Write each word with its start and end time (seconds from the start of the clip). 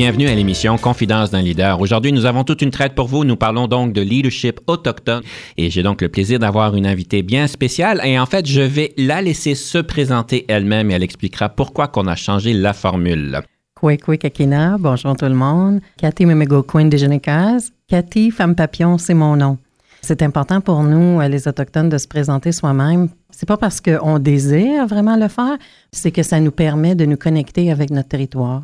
Bienvenue 0.00 0.28
à 0.28 0.34
l'émission 0.34 0.78
Confidence 0.78 1.30
d'un 1.30 1.42
leader. 1.42 1.78
Aujourd'hui, 1.78 2.10
nous 2.10 2.24
avons 2.24 2.42
toute 2.42 2.62
une 2.62 2.70
traite 2.70 2.94
pour 2.94 3.06
vous. 3.06 3.22
Nous 3.22 3.36
parlons 3.36 3.68
donc 3.68 3.92
de 3.92 4.00
leadership 4.00 4.58
autochtone 4.66 5.20
et 5.58 5.68
j'ai 5.68 5.82
donc 5.82 6.00
le 6.00 6.08
plaisir 6.08 6.38
d'avoir 6.38 6.74
une 6.74 6.86
invitée 6.86 7.22
bien 7.22 7.46
spéciale 7.46 8.00
et 8.02 8.18
en 8.18 8.24
fait, 8.24 8.46
je 8.46 8.62
vais 8.62 8.94
la 8.96 9.20
laisser 9.20 9.54
se 9.54 9.76
présenter 9.76 10.46
elle-même 10.48 10.90
et 10.90 10.94
elle 10.94 11.02
expliquera 11.02 11.50
pourquoi 11.50 11.86
qu'on 11.86 12.06
a 12.06 12.16
changé 12.16 12.54
la 12.54 12.72
formule. 12.72 13.42
Kwekwe 13.78 14.16
Kakina, 14.16 14.78
bonjour 14.80 15.14
tout 15.18 15.26
le 15.26 15.34
monde. 15.34 15.80
Cathy 15.98 16.24
Memego 16.24 16.62
Queen 16.62 16.88
de 16.88 16.96
Genécase. 16.96 17.70
Cathy, 17.86 18.30
femme 18.30 18.54
papillon, 18.54 18.96
c'est 18.96 19.12
mon 19.12 19.36
nom. 19.36 19.58
C'est 20.00 20.22
important 20.22 20.62
pour 20.62 20.82
nous, 20.82 21.20
les 21.20 21.46
Autochtones, 21.46 21.90
de 21.90 21.98
se 21.98 22.08
présenter 22.08 22.52
soi-même. 22.52 23.10
C'est 23.30 23.46
pas 23.46 23.58
parce 23.58 23.82
qu'on 23.82 24.18
désire 24.18 24.86
vraiment 24.86 25.16
le 25.16 25.28
faire, 25.28 25.58
c'est 25.92 26.10
que 26.10 26.22
ça 26.22 26.40
nous 26.40 26.52
permet 26.52 26.94
de 26.94 27.04
nous 27.04 27.18
connecter 27.18 27.70
avec 27.70 27.90
notre 27.90 28.08
territoire, 28.08 28.62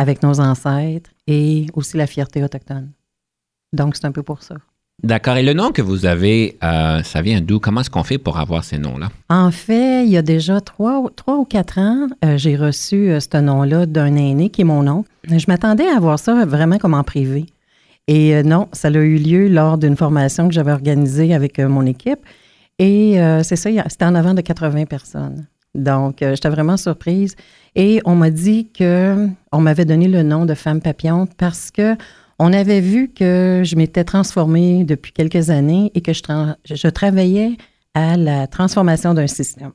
avec 0.00 0.22
nos 0.22 0.40
ancêtres 0.40 1.10
et 1.26 1.66
aussi 1.74 1.98
la 1.98 2.06
fierté 2.06 2.42
autochtone. 2.42 2.90
Donc, 3.74 3.96
c'est 3.96 4.06
un 4.06 4.12
peu 4.12 4.22
pour 4.22 4.42
ça. 4.42 4.56
D'accord. 5.02 5.36
Et 5.36 5.42
le 5.42 5.52
nom 5.52 5.72
que 5.72 5.82
vous 5.82 6.06
avez, 6.06 6.58
euh, 6.64 7.02
ça 7.02 7.20
vient 7.20 7.40
d'où? 7.42 7.58
Comment 7.58 7.82
est-ce 7.82 7.90
qu'on 7.90 8.02
fait 8.02 8.16
pour 8.16 8.38
avoir 8.38 8.64
ces 8.64 8.78
noms-là? 8.78 9.10
En 9.28 9.50
fait, 9.50 10.04
il 10.04 10.10
y 10.10 10.16
a 10.16 10.22
déjà 10.22 10.60
trois, 10.62 11.04
trois 11.16 11.36
ou 11.36 11.44
quatre 11.44 11.78
ans, 11.78 12.08
euh, 12.24 12.38
j'ai 12.38 12.56
reçu 12.56 13.10
euh, 13.10 13.20
ce 13.20 13.36
nom-là 13.38 13.84
d'un 13.84 14.16
aîné 14.16 14.48
qui 14.48 14.62
est 14.62 14.64
mon 14.64 14.82
nom. 14.82 15.04
Je 15.24 15.44
m'attendais 15.48 15.86
à 15.86 15.96
avoir 15.96 16.18
ça 16.18 16.46
vraiment 16.46 16.78
comme 16.78 16.94
en 16.94 17.04
privé. 17.04 17.44
Et 18.08 18.42
non, 18.42 18.68
ça 18.72 18.88
a 18.88 18.90
eu 18.90 19.18
lieu 19.18 19.48
lors 19.48 19.78
d'une 19.78 19.96
formation 19.96 20.48
que 20.48 20.54
j'avais 20.54 20.72
organisée 20.72 21.32
avec 21.34 21.60
mon 21.60 21.86
équipe. 21.86 22.18
Et 22.80 23.20
c'est 23.44 23.54
ça, 23.54 23.70
c'était 23.86 24.06
en 24.06 24.16
avant 24.16 24.34
de 24.34 24.40
80 24.40 24.86
personnes. 24.86 25.46
Donc, 25.76 26.16
j'étais 26.18 26.48
vraiment 26.48 26.76
surprise. 26.76 27.36
Et 27.76 28.00
on 28.04 28.14
m'a 28.14 28.30
dit 28.30 28.70
que 28.72 29.28
on 29.52 29.60
m'avait 29.60 29.84
donné 29.84 30.08
le 30.08 30.22
nom 30.22 30.46
de 30.46 30.54
femme 30.54 30.80
papillon 30.80 31.26
parce 31.38 31.70
que 31.70 31.96
on 32.38 32.52
avait 32.52 32.80
vu 32.80 33.08
que 33.08 33.62
je 33.64 33.76
m'étais 33.76 34.04
transformée 34.04 34.84
depuis 34.84 35.12
quelques 35.12 35.50
années 35.50 35.90
et 35.94 36.00
que 36.00 36.12
je, 36.12 36.22
je 36.64 36.88
travaillais 36.88 37.56
à 37.94 38.16
la 38.16 38.46
transformation 38.46 39.14
d'un 39.14 39.26
système. 39.26 39.72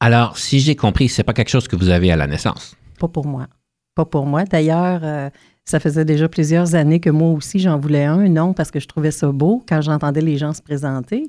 Alors, 0.00 0.36
si 0.36 0.60
j'ai 0.60 0.76
compris, 0.76 1.08
c'est 1.08 1.22
pas 1.22 1.32
quelque 1.32 1.48
chose 1.48 1.68
que 1.68 1.76
vous 1.76 1.88
avez 1.88 2.10
à 2.12 2.16
la 2.16 2.26
naissance. 2.26 2.76
Pas 2.98 3.08
pour 3.08 3.26
moi. 3.26 3.46
Pas 3.94 4.04
pour 4.04 4.26
moi. 4.26 4.44
D'ailleurs, 4.44 5.00
euh, 5.04 5.30
ça 5.64 5.80
faisait 5.80 6.04
déjà 6.04 6.28
plusieurs 6.28 6.74
années 6.74 7.00
que 7.00 7.10
moi 7.10 7.30
aussi 7.30 7.60
j'en 7.60 7.78
voulais 7.78 8.04
un, 8.04 8.28
non, 8.28 8.52
parce 8.52 8.70
que 8.70 8.80
je 8.80 8.88
trouvais 8.88 9.10
ça 9.10 9.30
beau 9.30 9.62
quand 9.66 9.80
j'entendais 9.80 10.20
les 10.20 10.38
gens 10.38 10.52
se 10.52 10.62
présenter. 10.62 11.28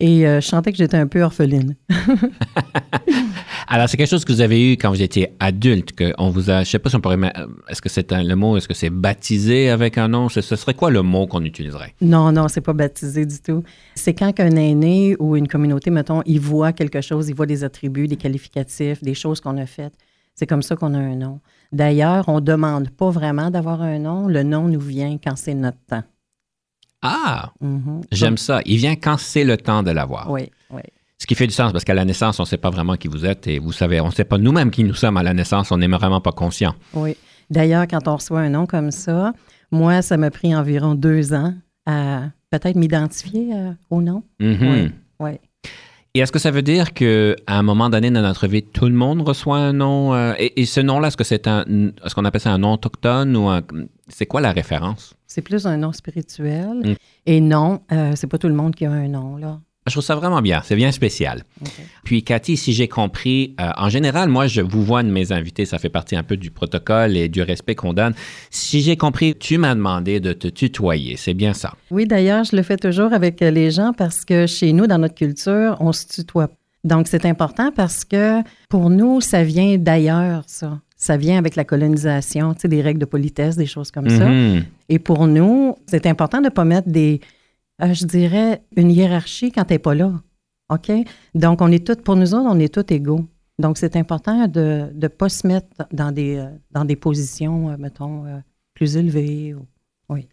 Et 0.00 0.26
euh, 0.26 0.40
je 0.40 0.46
sentais 0.46 0.72
que 0.72 0.78
j'étais 0.78 0.96
un 0.96 1.06
peu 1.06 1.22
orpheline. 1.22 1.76
Alors, 3.66 3.88
c'est 3.88 3.96
quelque 3.96 4.10
chose 4.10 4.24
que 4.24 4.32
vous 4.32 4.40
avez 4.40 4.72
eu 4.72 4.72
quand 4.72 4.90
vous 4.90 5.02
étiez 5.02 5.30
adulte, 5.40 5.92
qu'on 5.98 6.30
vous 6.30 6.50
a, 6.50 6.64
je 6.64 6.70
sais 6.70 6.78
pas 6.78 6.90
si 6.90 6.96
on 6.96 7.00
pourrait, 7.00 7.18
est-ce 7.68 7.80
que 7.80 7.88
c'est 7.88 8.10
le 8.12 8.34
mot, 8.34 8.56
est-ce 8.56 8.68
que 8.68 8.74
c'est 8.74 8.90
baptisé 8.90 9.70
avec 9.70 9.98
un 9.98 10.08
nom? 10.08 10.28
Ce, 10.28 10.40
serait 10.40 10.74
quoi 10.74 10.90
le 10.90 11.02
mot 11.02 11.26
qu'on 11.26 11.42
utiliserait? 11.44 11.94
Non, 12.00 12.32
non, 12.32 12.48
c'est 12.48 12.60
pas 12.60 12.72
baptisé 12.72 13.26
du 13.26 13.38
tout. 13.40 13.62
C'est 13.94 14.14
quand 14.14 14.38
un 14.38 14.56
aîné 14.56 15.16
ou 15.18 15.36
une 15.36 15.48
communauté, 15.48 15.90
mettons, 15.90 16.22
il 16.26 16.40
voit 16.40 16.72
quelque 16.72 17.00
chose, 17.00 17.28
il 17.28 17.34
voit 17.34 17.46
des 17.46 17.64
attributs, 17.64 18.08
des 18.08 18.16
qualificatifs, 18.16 19.02
des 19.02 19.14
choses 19.14 19.40
qu'on 19.40 19.56
a 19.56 19.66
faites. 19.66 19.94
C'est 20.34 20.46
comme 20.46 20.62
ça 20.62 20.76
qu'on 20.76 20.94
a 20.94 20.98
un 20.98 21.16
nom. 21.16 21.40
D'ailleurs, 21.72 22.28
on 22.28 22.36
ne 22.36 22.40
demande 22.40 22.90
pas 22.90 23.10
vraiment 23.10 23.50
d'avoir 23.50 23.82
un 23.82 23.98
nom. 23.98 24.26
Le 24.26 24.42
nom 24.42 24.68
nous 24.68 24.80
vient 24.80 25.16
quand 25.22 25.36
c'est 25.36 25.54
notre 25.54 25.78
temps. 25.88 26.02
Ah, 27.02 27.52
mm-hmm. 27.62 28.02
j'aime 28.12 28.38
ça. 28.38 28.60
Il 28.64 28.78
vient 28.78 28.96
quand 28.96 29.18
c'est 29.18 29.44
le 29.44 29.56
temps 29.56 29.82
de 29.82 29.90
l'avoir. 29.90 30.30
Oui, 30.30 30.50
oui. 30.70 30.80
Ce 31.18 31.26
qui 31.26 31.34
fait 31.34 31.46
du 31.46 31.52
sens 31.52 31.72
parce 31.72 31.84
qu'à 31.84 31.94
la 31.94 32.04
naissance, 32.04 32.40
on 32.40 32.42
ne 32.42 32.48
sait 32.48 32.58
pas 32.58 32.70
vraiment 32.70 32.96
qui 32.96 33.08
vous 33.08 33.24
êtes 33.24 33.46
et 33.46 33.58
vous 33.58 33.72
savez, 33.72 34.00
on 34.00 34.08
ne 34.08 34.12
sait 34.12 34.24
pas 34.24 34.38
nous-mêmes 34.38 34.70
qui 34.70 34.84
nous 34.84 34.94
sommes 34.94 35.16
à 35.16 35.22
la 35.22 35.32
naissance, 35.32 35.70
on 35.70 35.78
n'est 35.78 35.86
vraiment 35.86 36.20
pas 36.20 36.32
conscient. 36.32 36.74
Oui. 36.92 37.16
D'ailleurs, 37.50 37.86
quand 37.88 38.08
on 38.08 38.16
reçoit 38.16 38.40
un 38.40 38.50
nom 38.50 38.66
comme 38.66 38.90
ça, 38.90 39.32
moi, 39.70 40.02
ça 40.02 40.16
m'a 40.16 40.30
pris 40.30 40.54
environ 40.54 40.94
deux 40.94 41.32
ans 41.32 41.54
à 41.86 42.24
peut-être 42.50 42.76
m'identifier 42.76 43.54
euh, 43.54 43.72
au 43.90 44.02
nom. 44.02 44.22
Mm-hmm. 44.40 44.90
Oui. 45.20 45.30
Et 46.16 46.20
est-ce 46.20 46.30
que 46.30 46.38
ça 46.38 46.50
veut 46.50 46.62
dire 46.62 46.94
qu'à 46.94 47.34
un 47.48 47.62
moment 47.62 47.90
donné 47.90 48.10
dans 48.10 48.22
notre 48.22 48.46
vie, 48.46 48.62
tout 48.62 48.86
le 48.86 48.92
monde 48.92 49.22
reçoit 49.22 49.58
un 49.58 49.72
nom? 49.72 50.14
Euh, 50.14 50.32
et, 50.38 50.64
ce 50.64 50.80
nom-là, 50.80 51.08
est-ce 51.08 51.16
que 51.16 51.24
c'est 51.24 51.48
un, 51.48 51.64
est-ce 52.04 52.14
qu'on 52.14 52.24
appelle 52.24 52.40
ça 52.40 52.52
un 52.52 52.58
nom 52.58 52.74
autochtone 52.74 53.36
ou 53.36 53.50
c'est 54.08 54.26
quoi 54.26 54.40
la 54.40 54.52
référence? 54.52 55.14
C'est 55.26 55.42
plus 55.42 55.66
un 55.66 55.76
nom 55.76 55.92
spirituel. 55.92 56.82
Mm. 56.84 56.94
Et 57.26 57.40
non, 57.40 57.80
euh, 57.90 58.12
c'est 58.14 58.28
pas 58.28 58.38
tout 58.38 58.46
le 58.46 58.54
monde 58.54 58.76
qui 58.76 58.84
a 58.86 58.92
un 58.92 59.08
nom, 59.08 59.36
là. 59.36 59.60
Je 59.86 59.92
trouve 59.92 60.04
ça 60.04 60.14
vraiment 60.14 60.40
bien. 60.40 60.62
C'est 60.64 60.76
bien 60.76 60.92
spécial. 60.92 61.44
Puis, 62.04 62.22
Cathy, 62.22 62.56
si 62.56 62.72
j'ai 62.72 62.88
compris, 62.88 63.54
euh, 63.60 63.70
en 63.76 63.90
général, 63.90 64.30
moi, 64.30 64.46
je 64.46 64.62
vous 64.62 64.82
vois 64.82 65.02
de 65.02 65.10
mes 65.10 65.30
invités, 65.30 65.66
ça 65.66 65.78
fait 65.78 65.90
partie 65.90 66.16
un 66.16 66.22
peu 66.22 66.38
du 66.38 66.50
protocole 66.50 67.18
et 67.18 67.28
du 67.28 67.42
respect 67.42 67.74
qu'on 67.74 67.92
donne. 67.92 68.14
Si 68.50 68.80
j'ai 68.80 68.96
compris, 68.96 69.34
tu 69.34 69.58
m'as 69.58 69.74
demandé 69.74 70.20
de 70.20 70.32
te 70.32 70.48
tutoyer. 70.48 71.16
C'est 71.18 71.34
bien 71.34 71.52
ça. 71.52 71.74
Oui, 71.90 72.06
d'ailleurs, 72.06 72.44
je 72.44 72.56
le 72.56 72.62
fais 72.62 72.78
toujours 72.78 73.12
avec 73.12 73.40
les 73.40 73.70
gens 73.70 73.92
parce 73.92 74.24
que 74.24 74.46
chez 74.46 74.72
nous, 74.72 74.86
dans 74.86 74.98
notre 74.98 75.14
culture, 75.14 75.76
on 75.80 75.92
se 75.92 76.06
tutoie. 76.06 76.48
Donc, 76.84 77.06
c'est 77.06 77.26
important 77.26 77.70
parce 77.70 78.06
que 78.06 78.40
pour 78.70 78.88
nous, 78.88 79.20
ça 79.20 79.42
vient 79.42 79.76
d'ailleurs, 79.76 80.44
ça. 80.46 80.80
Ça 80.96 81.18
vient 81.18 81.36
avec 81.36 81.56
la 81.56 81.64
colonisation, 81.64 82.54
tu 82.54 82.60
sais, 82.62 82.68
des 82.68 82.80
règles 82.80 83.00
de 83.00 83.04
politesse, 83.04 83.56
des 83.56 83.66
choses 83.66 83.90
comme 83.90 84.08
ça. 84.08 84.26
Mm-hmm. 84.26 84.62
Et 84.88 84.98
pour 84.98 85.26
nous, 85.26 85.76
c'est 85.86 86.06
important 86.06 86.38
de 86.38 86.44
ne 86.44 86.50
pas 86.50 86.64
mettre 86.64 86.88
des, 86.88 87.20
euh, 87.82 87.92
je 87.92 88.04
dirais, 88.04 88.62
une 88.76 88.90
hiérarchie 88.90 89.50
quand 89.50 89.64
tu 89.64 89.74
n'es 89.74 89.78
pas 89.78 89.94
là. 89.94 90.12
OK? 90.70 90.92
Donc, 91.34 91.60
on 91.60 91.70
est 91.72 91.86
tous, 91.86 91.96
pour 91.96 92.16
nous 92.16 92.34
autres, 92.34 92.48
on 92.48 92.58
est 92.58 92.72
tous 92.72 92.92
égaux. 92.94 93.26
Donc, 93.58 93.78
c'est 93.78 93.96
important 93.96 94.46
de 94.46 94.90
ne 94.94 95.08
pas 95.08 95.28
se 95.28 95.46
mettre 95.46 95.68
dans 95.92 96.12
des, 96.12 96.36
euh, 96.36 96.46
dans 96.70 96.84
des 96.84 96.96
positions, 96.96 97.70
euh, 97.70 97.76
mettons, 97.78 98.24
plus 98.74 98.96
élevées. 98.96 99.54
Oui. 100.08 100.28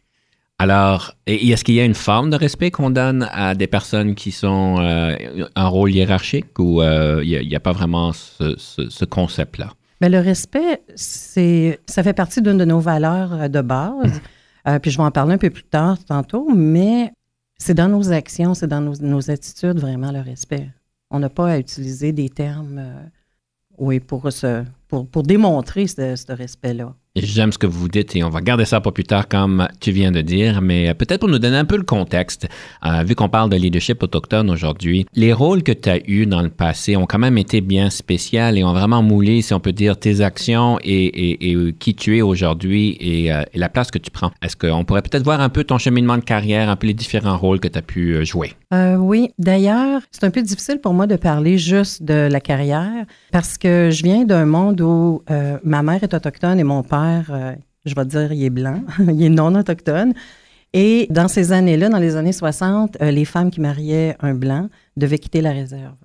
Alors, 0.60 1.16
est-ce 1.26 1.64
qu'il 1.64 1.76
y 1.76 1.80
a 1.80 1.86
une 1.86 1.96
forme 1.96 2.30
de 2.30 2.36
respect 2.36 2.70
qu'on 2.70 2.92
donne 2.92 3.28
à 3.32 3.56
des 3.56 3.68
personnes 3.68 4.14
qui 4.14 4.32
sont 4.32 4.78
un 4.80 5.68
rôle 5.68 5.92
hiérarchique 5.92 6.58
ou 6.60 6.82
il 6.84 7.48
n'y 7.48 7.56
a, 7.56 7.60
pas 7.60 7.72
vraiment 7.72 8.12
ce, 8.14 9.06
concept-là? 9.06 9.74
Bien, 10.00 10.10
le 10.10 10.20
respect, 10.20 10.82
c'est, 10.96 11.80
ça 11.88 12.04
fait 12.04 12.14
partie 12.14 12.42
d'une 12.42 12.58
de 12.58 12.66
nos 12.66 12.80
valeurs 12.80 13.50
de 13.50 13.62
base. 13.62 14.22
puis 14.82 14.92
je 14.92 14.98
vais 14.98 15.04
en 15.04 15.12
parler 15.12 15.34
un 15.34 15.40
peu 15.40 15.50
plus 15.50 15.64
tard, 15.64 15.98
tantôt, 16.06 16.48
mais 16.56 17.12
c'est 17.62 17.76
dans 17.76 17.88
nos 17.88 18.12
actions, 18.12 18.56
c'est 18.56 18.68
dans 18.68 18.82
nos, 18.82 19.30
attitudes 19.30 19.78
vraiment 19.78 20.12
le 20.12 20.22
respect. 20.22 20.68
On 21.12 21.20
n'a 21.20 21.30
pas 21.30 21.52
à 21.52 21.60
utiliser 21.60 22.12
des 22.12 22.28
termes, 22.28 22.80
euh, 22.80 23.04
oui, 23.78 24.00
pour, 24.00 24.28
pour, 24.88 25.08
pour 25.08 25.24
démontrer 25.24 25.86
ce 25.86 26.32
respect-là. 26.32 26.96
J'aime 27.18 27.52
ce 27.52 27.58
que 27.58 27.68
vous 27.68 27.90
dites 27.90 28.16
et 28.16 28.24
on 28.24 28.30
va 28.30 28.40
garder 28.40 28.64
ça 28.64 28.80
pour 28.80 28.94
plus 28.94 29.04
tard, 29.04 29.28
comme 29.28 29.68
tu 29.82 29.92
viens 29.92 30.14
de 30.14 30.22
dire, 30.22 30.62
mais 30.62 30.88
euh, 30.88 30.94
peut-être 30.94 31.20
pour 31.20 31.28
nous 31.28 31.40
donner 31.40 31.58
un 31.58 31.66
peu 31.66 31.76
le 31.76 31.84
contexte, 31.84 32.48
euh, 32.86 33.04
vu 33.04 33.16
qu'on 33.16 33.28
parle 33.28 33.50
de 33.50 33.58
leadership 33.58 34.02
autochtone 34.02 34.50
aujourd'hui, 34.50 35.06
les 35.14 35.34
rôles 35.34 35.62
que 35.62 35.74
tu 35.74 35.90
as 35.90 36.00
eus 36.10 36.26
dans 36.26 36.42
le 36.42 36.48
passé 36.48 36.96
ont 36.96 37.06
quand 37.06 37.20
même 37.20 37.38
été 37.38 37.60
bien 37.60 37.90
spéciaux 37.90 38.56
et 38.56 38.64
ont 38.64 38.72
vraiment 38.72 39.04
moulé, 39.04 39.42
si 39.42 39.54
on 39.54 39.60
peut 39.60 39.74
dire, 39.74 39.98
tes 39.98 40.22
actions 40.22 40.80
et, 40.86 41.52
et, 41.52 41.74
qui 41.74 41.96
tu 41.96 42.18
es 42.18 42.22
aujourd'hui 42.22 42.98
euh, 43.30 43.44
et, 43.54 43.60
la 43.60 43.68
place 43.68 43.92
que 43.92 44.00
tu 44.00 44.10
prends. 44.10 44.32
Est-ce 44.42 44.56
qu'on 44.56 44.86
pourrait 44.86 45.02
peut-être 45.02 45.26
voir 45.26 45.42
un 45.42 45.50
peu 45.50 45.66
ton 45.66 45.78
cheminement 45.78 46.16
de 46.16 46.24
carrière, 46.24 46.70
un 46.70 46.78
peu 46.78 46.88
les 46.88 46.94
différents 46.94 47.38
rôles 47.38 47.60
que 47.60 47.68
tu 47.68 47.78
as 47.78 47.82
pu 47.82 48.26
jouer? 48.26 48.54
oui, 49.00 49.32
d'ailleurs, 49.38 50.00
c'est 50.12 50.24
un 50.24 50.30
peu 50.30 50.42
difficile 50.42 50.80
pour 50.80 50.94
moi 50.94 51.06
de 51.06 51.18
parler 51.18 51.58
juste 51.58 52.04
de 52.04 52.30
la 52.32 52.40
carrière 52.40 53.06
parce 53.34 53.58
que 53.58 53.90
je 53.92 54.02
viens 54.02 54.24
d'un 54.24 54.46
monde 54.46 54.80
où 54.80 55.24
ma 55.66 55.84
mère 55.84 56.02
est 56.02 56.14
autochtone 56.14 56.58
et 56.58 56.64
mon 56.64 56.82
père 56.82 57.01
euh, 57.30 57.56
je 57.86 57.96
vais 57.96 58.06
dire, 58.06 58.32
il 58.32 58.44
est 58.44 58.50
blanc, 58.50 58.82
il 59.00 59.24
est 59.24 59.30
non 59.30 59.54
autochtone. 59.56 60.14
Et 60.74 61.08
dans 61.10 61.28
ces 61.28 61.52
années-là, 61.52 61.90
dans 61.90 61.98
les 61.98 62.16
années 62.16 62.32
60, 62.32 62.98
euh, 63.02 63.12
les 63.12 63.26
femmes 63.26 63.52
qui 63.52 63.60
mariaient 63.60 64.16
un 64.22 64.34
blanc 64.34 64.70
devaient 64.96 65.20
quitter 65.20 65.42
la 65.42 65.52
réserve. 65.52 65.96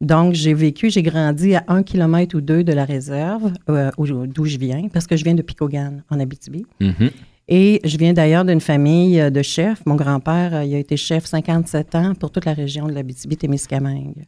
Donc, 0.00 0.34
j'ai 0.34 0.52
vécu, 0.52 0.90
j'ai 0.90 1.02
grandi 1.02 1.54
à 1.54 1.64
un 1.68 1.82
kilomètre 1.82 2.36
ou 2.36 2.40
deux 2.40 2.64
de 2.64 2.72
la 2.72 2.84
réserve, 2.84 3.52
euh, 3.70 3.90
d'où 3.98 4.44
je 4.44 4.58
viens, 4.58 4.88
parce 4.92 5.06
que 5.06 5.16
je 5.16 5.24
viens 5.24 5.34
de 5.34 5.42
Picogan, 5.42 6.02
en 6.10 6.18
Abitibi. 6.18 6.66
Mm-hmm. 6.80 7.10
Et 7.48 7.80
je 7.84 7.96
viens 7.96 8.12
d'ailleurs 8.12 8.44
d'une 8.44 8.60
famille 8.60 9.30
de 9.30 9.42
chefs. 9.42 9.84
Mon 9.86 9.94
grand-père, 9.94 10.64
il 10.64 10.74
a 10.74 10.78
été 10.78 10.96
chef 10.96 11.26
57 11.26 11.94
ans 11.94 12.14
pour 12.14 12.30
toute 12.30 12.44
la 12.44 12.52
région 12.52 12.86
de 12.86 12.92
l'Abitibi-Témiscamingue. 12.92 14.26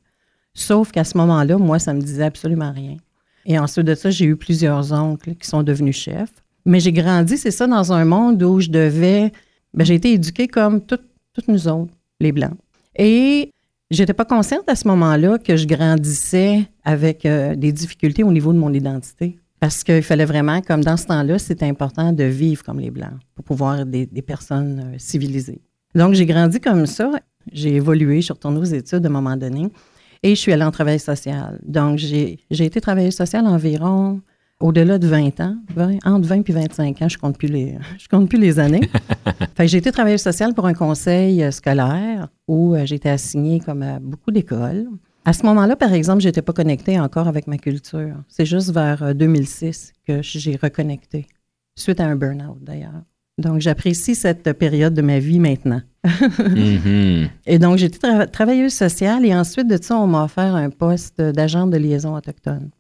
Sauf 0.55 0.93
qu'à 0.93 1.05
ce 1.05 1.19
moment-là, 1.19 1.59
moi, 1.59 1.79
ça 1.79 1.93
me 1.93 2.01
disait 2.01 2.25
absolument 2.25 2.73
rien. 2.73 2.97
Et 3.47 3.59
ensuite 3.59 3.87
de 3.87 3.95
ça, 3.95 4.11
j'ai 4.11 4.25
eu 4.25 4.37
plusieurs 4.37 4.93
oncles 4.93 5.35
qui 5.35 5.49
sont 5.49 5.63
devenus 5.63 5.97
chefs. 5.97 6.33
Mais 6.67 6.81
j'ai 6.81 6.93
grandi, 6.93 7.37
c'est 7.37 7.51
ça, 7.51 7.67
dans 7.67 7.93
un 7.93 8.05
monde 8.05 8.43
où 8.43 8.61
je 8.61 8.71
devais. 8.71 9.33
Ben, 9.75 9.85
j'ai 9.85 9.95
été 9.95 10.13
éduquée 10.13 10.49
comme 10.49 10.81
toutes 10.81 11.03
nous 11.49 11.69
autres, 11.69 11.93
les 12.21 12.33
Blancs. 12.33 12.57
Et 12.97 13.51
j'étais 13.91 14.15
pas 14.15 14.25
consciente 14.25 14.69
à 14.69 14.75
ce 14.75 14.89
moment-là 14.89 15.39
que 15.39 15.57
je 15.57 15.67
grandissais 15.67 16.65
avec 16.85 17.27
euh, 17.27 17.55
des 17.55 17.73
difficultés 17.73 18.23
au 18.23 18.33
niveau 18.33 18.53
de 18.53 18.59
mon 18.59 18.73
identité. 18.73 19.39
Parce 19.61 19.83
qu'il 19.83 20.03
fallait 20.03 20.25
vraiment, 20.25 20.61
comme 20.61 20.85
dans 20.85 20.97
ce 20.97 21.07
temps-là, 21.07 21.39
c'était 21.39 21.67
important 21.67 22.13
de 22.13 22.25
vivre 22.25 22.63
comme 22.63 22.81
les 22.81 22.91
Blancs 22.91 23.19
pour 23.35 23.45
pouvoir 23.45 23.81
être 23.81 23.91
des, 23.91 24.23
personnes 24.23 24.93
euh, 24.95 24.99
civilisées. 24.99 25.61
Donc, 25.95 26.15
j'ai 26.15 26.27
grandi 26.27 26.61
comme 26.61 26.87
ça. 26.87 27.13
J'ai 27.53 27.77
évolué, 27.77 28.17
je 28.17 28.27
suis 28.27 28.33
retournée 28.33 28.61
aux 28.61 28.65
études 28.65 29.05
à 29.05 29.09
un 29.09 29.13
moment 29.13 29.37
donné. 29.37 29.69
Et 30.25 30.35
je 30.35 30.41
suis 30.41 30.53
allée 30.55 30.65
en 30.65 30.71
travail 30.71 30.99
social. 30.99 31.61
Donc, 31.63 31.99
j'ai 31.99 32.39
été 32.51 32.81
travailleuse 32.81 33.15
sociale 33.15 33.47
environ 33.47 34.23
au-delà 34.59 34.99
de 34.99 35.07
20 35.07 35.41
ans, 35.41 35.57
entre 36.07 36.27
20 36.27 36.49
et 36.49 36.53
25 36.53 37.03
ans, 37.03 37.09
je 37.09 37.19
compte 37.19 37.37
plus 37.37 37.49
les, 37.49 37.77
je 37.99 38.09
compte 38.09 38.31
plus 38.31 38.39
les 38.39 38.59
années. 38.59 38.89
j'ai 39.61 39.77
été 39.77 39.93
travailleuse 39.93 40.23
sociale 40.23 40.55
pour 40.55 40.65
un 40.67 40.73
conseil 40.73 41.43
euh, 41.43 41.51
scolaire 41.51 42.29
où 42.49 42.75
euh, 42.75 42.87
j'étais 42.87 43.11
assignée 43.11 43.61
comme 43.61 43.83
à 43.83 43.99
beaucoup 43.99 44.31
d'écoles. 44.31 44.89
À 45.27 45.35
ce 45.35 45.45
moment-là, 45.45 45.77
par 45.77 45.93
exemple, 45.93 46.23
je 46.23 46.29
n'étais 46.29 46.41
pas 46.41 46.55
connectée 46.55 46.99
encore 46.99 47.29
avec 47.29 47.47
ma 47.47 47.59
culture. 47.59 48.17
C'est 48.29 48.47
juste 48.47 48.71
vers 48.73 49.15
2006 49.15 49.93
euh, 50.09 50.17
que 50.17 50.23
j'ai 50.23 50.57
reconnecté, 50.57 51.27
suite 51.77 52.01
à 52.01 52.07
un 52.07 52.17
burn-out 52.17 52.57
d'ailleurs. 52.63 53.03
Donc, 53.37 53.61
j'apprécie 53.61 54.15
cette 54.15 54.51
période 54.55 54.95
de 54.95 55.03
ma 55.03 55.19
vie 55.19 55.41
maintenant. 55.41 55.83
Mm-hmm. 56.05 57.29
Et 57.47 57.59
donc, 57.59 57.79
j'étais 57.79 58.27
travailleuse 58.27 58.75
sociale 58.75 59.25
et 59.25 59.35
ensuite 59.35 59.69
de 59.69 59.79
ça, 59.81 59.97
on 59.97 60.07
m'a 60.07 60.25
offert 60.25 60.55
un 60.55 60.71
poste 60.71 61.21
d'agent 61.21 61.67
de 61.67 61.77
liaison 61.77 62.15
autochtone. 62.15 62.71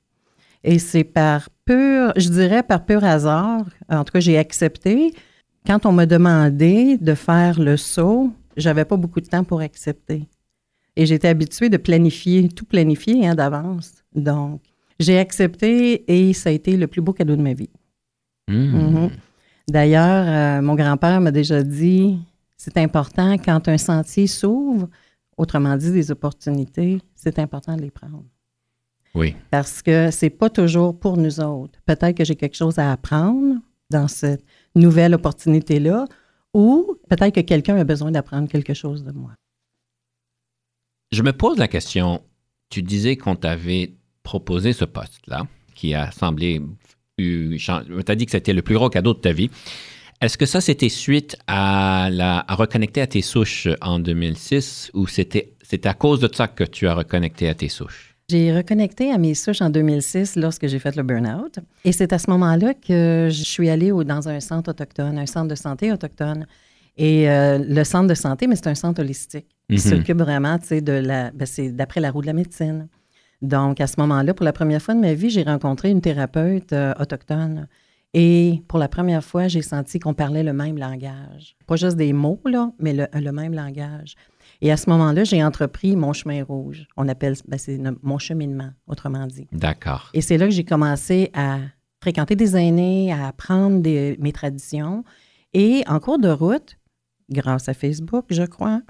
Et 0.63 0.79
c'est 0.79 1.05
par 1.05 1.49
pur, 1.65 2.13
je 2.17 2.29
dirais 2.29 2.63
par 2.63 2.85
pur 2.85 3.05
hasard, 3.05 3.65
en 3.89 4.05
tout 4.05 4.13
cas, 4.13 4.21
j'ai 4.21 4.39
accepté. 4.39 5.15
Quand 5.67 5.87
on 5.87 5.93
m'a 5.93 6.07
demandé 6.07 6.99
de 6.99 7.15
faire 7.15 7.61
le 7.61 7.77
saut, 7.77 8.31
j'avais 8.57 8.85
pas 8.85 8.97
beaucoup 8.97 9.21
de 9.21 9.27
temps 9.27 9.45
pour 9.45 9.61
accepter. 9.61 10.29
Et 10.97 11.07
j'étais 11.07 11.29
habituée 11.29 11.69
de 11.69 11.77
planifier, 11.77 12.49
tout 12.49 12.65
planifier 12.65 13.27
hein, 13.27 13.35
d'avance. 13.35 13.93
Donc, 14.15 14.61
j'ai 15.01 15.19
accepté 15.19 16.05
et 16.07 16.33
ça 16.33 16.51
a 16.51 16.53
été 16.53 16.77
le 16.77 16.87
plus 16.87 17.01
beau 17.01 17.13
cadeau 17.13 17.37
de 17.37 17.43
ma 17.43 17.53
vie. 17.53 17.71
Mm. 18.49 18.55
Mm-hmm. 18.55 19.11
D'ailleurs, 19.69 20.25
euh, 20.29 20.63
mon 20.63 20.75
grand-père 20.75 21.21
m'a 21.21 21.31
déjà 21.31 21.63
dit, 21.63 22.19
c'est 22.65 22.79
important 22.79 23.35
quand 23.35 23.69
un 23.69 23.77
sentier 23.77 24.27
s'ouvre, 24.27 24.89
autrement 25.37 25.77
dit 25.77 25.93
des 25.93 26.11
opportunités, 26.11 26.99
c'est 27.15 27.39
important 27.39 27.77
de 27.77 27.83
les 27.83 27.91
prendre. 27.91 28.25
Oui. 29.15 29.37
Parce 29.51 29.83
que 29.83 30.11
c'est 30.11 30.31
pas 30.31 30.49
toujours 30.49 30.99
pour 30.99 31.19
nous 31.19 31.41
autres. 31.41 31.79
Peut-être 31.85 32.17
que 32.17 32.25
j'ai 32.25 32.37
quelque 32.37 32.57
chose 32.57 32.79
à 32.79 32.91
apprendre 32.91 33.57
dans 33.91 34.09
cette 34.09 34.43
nouvelle 34.75 35.15
opportunité-là, 35.15 36.07
ou 36.55 36.97
peut-être 37.11 37.35
que 37.35 37.41
quelqu'un 37.41 37.77
a 37.77 37.85
besoin 37.85 38.11
d'apprendre 38.11 38.49
quelque 38.49 38.73
chose 38.73 39.05
de 39.05 39.13
moi. 39.13 39.33
Je 41.13 41.23
me 41.23 41.33
pose 41.35 41.59
la 41.59 41.69
question, 41.69 42.23
tu 42.71 42.83
disais 42.83 43.17
qu'on 43.17 43.37
t'avait 43.37 43.93
proposé 44.23 44.73
ce 44.73 44.87
poste-là, 44.87 45.47
qui 45.75 45.95
a 45.95 46.11
semblé... 46.13 46.63
Tu 47.19 47.61
as 47.69 48.15
dit 48.15 48.25
que 48.25 48.33
c'était 48.33 48.55
le 48.55 48.63
plus 48.63 48.75
gros 48.75 48.89
cadeau 48.89 49.13
de 49.13 49.21
ta 49.21 49.33
vie. 49.33 49.51
Est-ce 50.25 50.39
que 50.39 50.47
ça, 50.47 50.63
c'était 50.63 50.89
suite 50.89 51.37
à, 51.47 52.09
la, 52.11 52.47
à 52.49 52.55
reconnecter 52.55 53.03
à 53.03 53.07
tes 53.07 53.21
souches 53.21 53.69
en 53.83 53.99
2006 53.99 54.91
ou 54.95 55.07
c'était 55.07 55.53
à 55.85 55.93
cause 55.93 56.19
de 56.21 56.31
ça 56.33 56.49
que 56.49 56.65
tu 56.65 56.89
as 56.89 56.95
reconnecté 56.95 57.47
à 57.47 57.55
tes 57.55 57.69
souches? 57.69 58.17
J'ai 58.31 58.57
reconnecté 58.57 59.11
à 59.11 59.19
mes 59.19 59.35
souches 59.35 59.61
en 59.61 59.69
2006 59.69 60.37
lorsque 60.37 60.67
j'ai 60.67 60.79
fait 60.79 60.97
le 60.97 61.03
burn-out. 61.03 61.59
Et 61.85 61.93
c'est 61.93 62.11
à 62.15 62.19
ce 62.19 62.31
moment-là 62.31 62.73
que 62.73 63.29
je 63.31 63.45
suis 63.45 63.69
allée 63.69 63.91
dans 63.91 64.27
un 64.27 64.41
centre 64.41 64.71
autochtone, 64.71 65.19
un 65.19 65.27
centre 65.27 65.49
de 65.49 65.55
santé 65.55 65.93
autochtone. 65.93 66.47
Et 66.97 67.29
euh, 67.29 67.59
le 67.59 67.85
centre 67.85 68.09
de 68.09 68.15
santé, 68.15 68.47
mais 68.47 68.57
c'est 68.57 68.69
un 68.69 68.75
centre 68.75 69.03
holistique 69.03 69.49
qui 69.69 69.75
mhm. 69.75 69.79
s'occupe 69.79 70.19
vraiment, 70.19 70.59
tu 70.59 70.69
sais, 70.69 70.81
de 70.81 70.93
la. 70.93 71.33
Ben, 71.33 71.45
c'est 71.45 71.69
d'après 71.69 72.01
la 72.01 72.11
roue 72.11 72.23
de 72.23 72.27
la 72.29 72.33
médecine. 72.33 72.89
Donc, 73.43 73.79
à 73.79 73.87
ce 73.87 73.97
moment-là, 73.99 74.33
pour 74.33 74.45
la 74.45 74.55
première 74.55 74.81
fois 74.81 74.95
de 74.95 75.01
ma 75.01 75.13
vie, 75.13 75.29
j'ai 75.29 75.43
rencontré 75.43 75.91
une 75.91 76.01
thérapeute 76.01 76.73
euh, 76.73 76.95
autochtone. 76.99 77.69
Et 78.15 78.63
pour 78.69 78.79
la 78.79 78.89
première 78.89 79.25
fois, 79.25 79.49
j'ai 79.49 79.61
senti 79.61 79.99
qu'on 79.99 80.15
parlait 80.15 80.45
le 80.45 80.53
même 80.53 80.79
langage. 80.79 81.57
Pas 81.67 81.75
juste 81.75 81.97
des 81.97 82.13
mots, 82.13 82.41
là, 82.45 82.71
mais 82.79 82.93
le 82.93 83.33
même 83.33 83.53
langage. 83.53 84.15
Et 84.61 84.71
à 84.71 84.77
ce 84.77 84.89
moment-là, 84.91 85.25
j'ai 85.25 85.43
entrepris 85.43 85.97
mon 85.97 86.13
chemin 86.13 86.45
rouge. 86.45 86.87
On 86.97 87.09
appelle, 87.09 87.35
ben, 87.49 87.59
c'est 87.59 87.79
mon 88.03 88.19
cheminement, 88.19 88.71
autrement 88.87 89.27
dit. 89.27 89.49
D'accord. 89.51 90.11
Et 90.15 90.21
c'est 90.21 90.39
là 90.39 90.47
que 90.47 90.53
j'ai 90.53 90.65
commencé 90.65 91.31
à 91.35 91.59
fréquenter 92.01 92.37
des 92.37 92.57
aînés, 92.57 93.13
à 93.13 93.27
apprendre 93.27 93.83
mes 93.83 94.33
traditions. 94.33 95.05
Et 95.53 95.83
en 95.89 95.99
cours 95.99 96.21
de 96.21 96.29
route, 96.29 96.79
grâce 97.31 97.69
à 97.69 97.75
Facebook, 97.75 98.27
je 98.31 98.45
crois, 98.45 98.81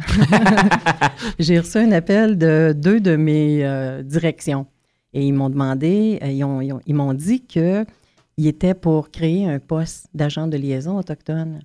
j'ai 1.38 1.58
reçu 1.60 1.78
un 1.78 1.92
appel 1.92 2.36
de 2.36 2.74
deux 2.76 3.00
de 3.00 3.16
mes 3.16 3.64
euh, 3.64 4.02
directions. 4.02 4.66
Et 5.14 5.26
ils 5.26 5.32
m'ont 5.32 5.48
demandé, 5.48 6.18
euh, 6.22 6.26
ils, 6.26 6.74
ils 6.86 6.94
m'ont 6.94 7.14
dit 7.14 7.42
qu'ils 8.36 8.46
étaient 8.46 8.74
pour 8.74 9.10
créer 9.10 9.46
un 9.46 9.58
poste 9.58 10.06
d'agent 10.14 10.46
de 10.46 10.56
liaison 10.56 10.98
autochtone. 10.98 11.60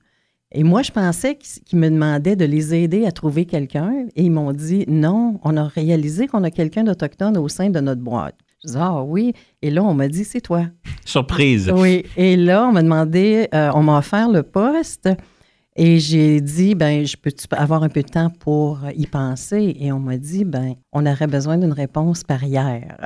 Et 0.51 0.63
moi, 0.63 0.81
je 0.81 0.91
pensais 0.91 1.35
qu'ils 1.35 1.77
me 1.77 1.89
demandaient 1.89 2.35
de 2.35 2.45
les 2.45 2.73
aider 2.73 3.05
à 3.05 3.11
trouver 3.11 3.45
quelqu'un. 3.45 4.07
Et 4.15 4.23
ils 4.23 4.31
m'ont 4.31 4.51
dit 4.51 4.85
non, 4.87 5.39
on 5.43 5.57
a 5.57 5.65
réalisé 5.65 6.27
qu'on 6.27 6.43
a 6.43 6.49
quelqu'un 6.49 6.83
d'autochtone 6.83 7.37
au 7.37 7.47
sein 7.47 7.69
de 7.69 7.79
notre 7.79 8.01
boîte. 8.01 8.35
Je 8.63 8.71
dis 8.71 8.77
ah 8.77 9.03
oui. 9.03 9.33
Et 9.61 9.69
là, 9.69 9.83
on 9.83 9.93
m'a 9.93 10.07
dit 10.07 10.23
c'est 10.23 10.41
toi. 10.41 10.65
Surprise. 11.05 11.71
Oui. 11.73 12.03
Et 12.17 12.35
là, 12.35 12.67
on 12.67 12.71
m'a 12.71 12.81
demandé, 12.81 13.47
euh, 13.53 13.71
on 13.75 13.83
m'a 13.83 13.99
offert 13.99 14.29
le 14.29 14.41
poste. 14.41 15.09
Et 15.81 15.97
j'ai 15.97 16.41
dit, 16.41 16.75
ben, 16.75 17.07
je 17.07 17.15
peux 17.15 17.31
avoir 17.55 17.83
un 17.83 17.87
peu 17.87 18.01
de 18.01 18.09
temps 18.09 18.29
pour 18.29 18.81
y 18.93 19.07
penser? 19.07 19.77
Et 19.79 19.93
on 19.93 19.99
m'a 19.99 20.17
dit, 20.17 20.43
ben, 20.43 20.73
on 20.91 21.05
aurait 21.05 21.25
besoin 21.25 21.57
d'une 21.57 21.71
réponse 21.71 22.25
par 22.25 22.43
hier. 22.43 22.97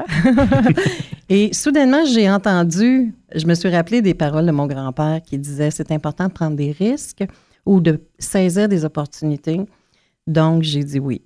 et 1.29 1.53
soudainement, 1.53 2.03
j'ai 2.11 2.31
entendu, 2.31 3.13
je 3.35 3.45
me 3.45 3.53
suis 3.53 3.69
rappelé 3.69 4.01
des 4.01 4.15
paroles 4.15 4.47
de 4.47 4.51
mon 4.51 4.65
grand-père 4.65 5.21
qui 5.21 5.37
disait, 5.37 5.69
c'est 5.69 5.91
important 5.91 6.25
de 6.29 6.31
prendre 6.33 6.55
des 6.55 6.71
risques 6.71 7.23
ou 7.63 7.79
de 7.79 8.01
saisir 8.17 8.67
des 8.67 8.85
opportunités. 8.85 9.61
Donc, 10.25 10.63
j'ai 10.63 10.83
dit 10.83 10.99
oui. 10.99 11.21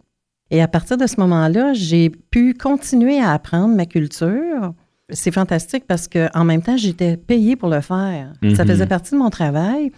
Et 0.51 0.61
à 0.61 0.67
partir 0.67 0.97
de 0.97 1.07
ce 1.07 1.17
moment-là, 1.21 1.71
j'ai 1.73 2.09
pu 2.09 2.55
continuer 2.55 3.21
à 3.21 3.31
apprendre 3.31 3.73
ma 3.73 3.85
culture. 3.85 4.73
C'est 5.09 5.31
fantastique 5.31 5.85
parce 5.87 6.09
qu'en 6.09 6.43
même 6.43 6.61
temps, 6.61 6.75
j'étais 6.75 7.15
payée 7.15 7.55
pour 7.55 7.69
le 7.69 7.79
faire. 7.79 8.33
Ça 8.53 8.65
mhm. 8.65 8.69
faisait 8.69 8.87
partie 8.87 9.13
de 9.13 9.19
mon 9.19 9.29
travail. 9.29 9.93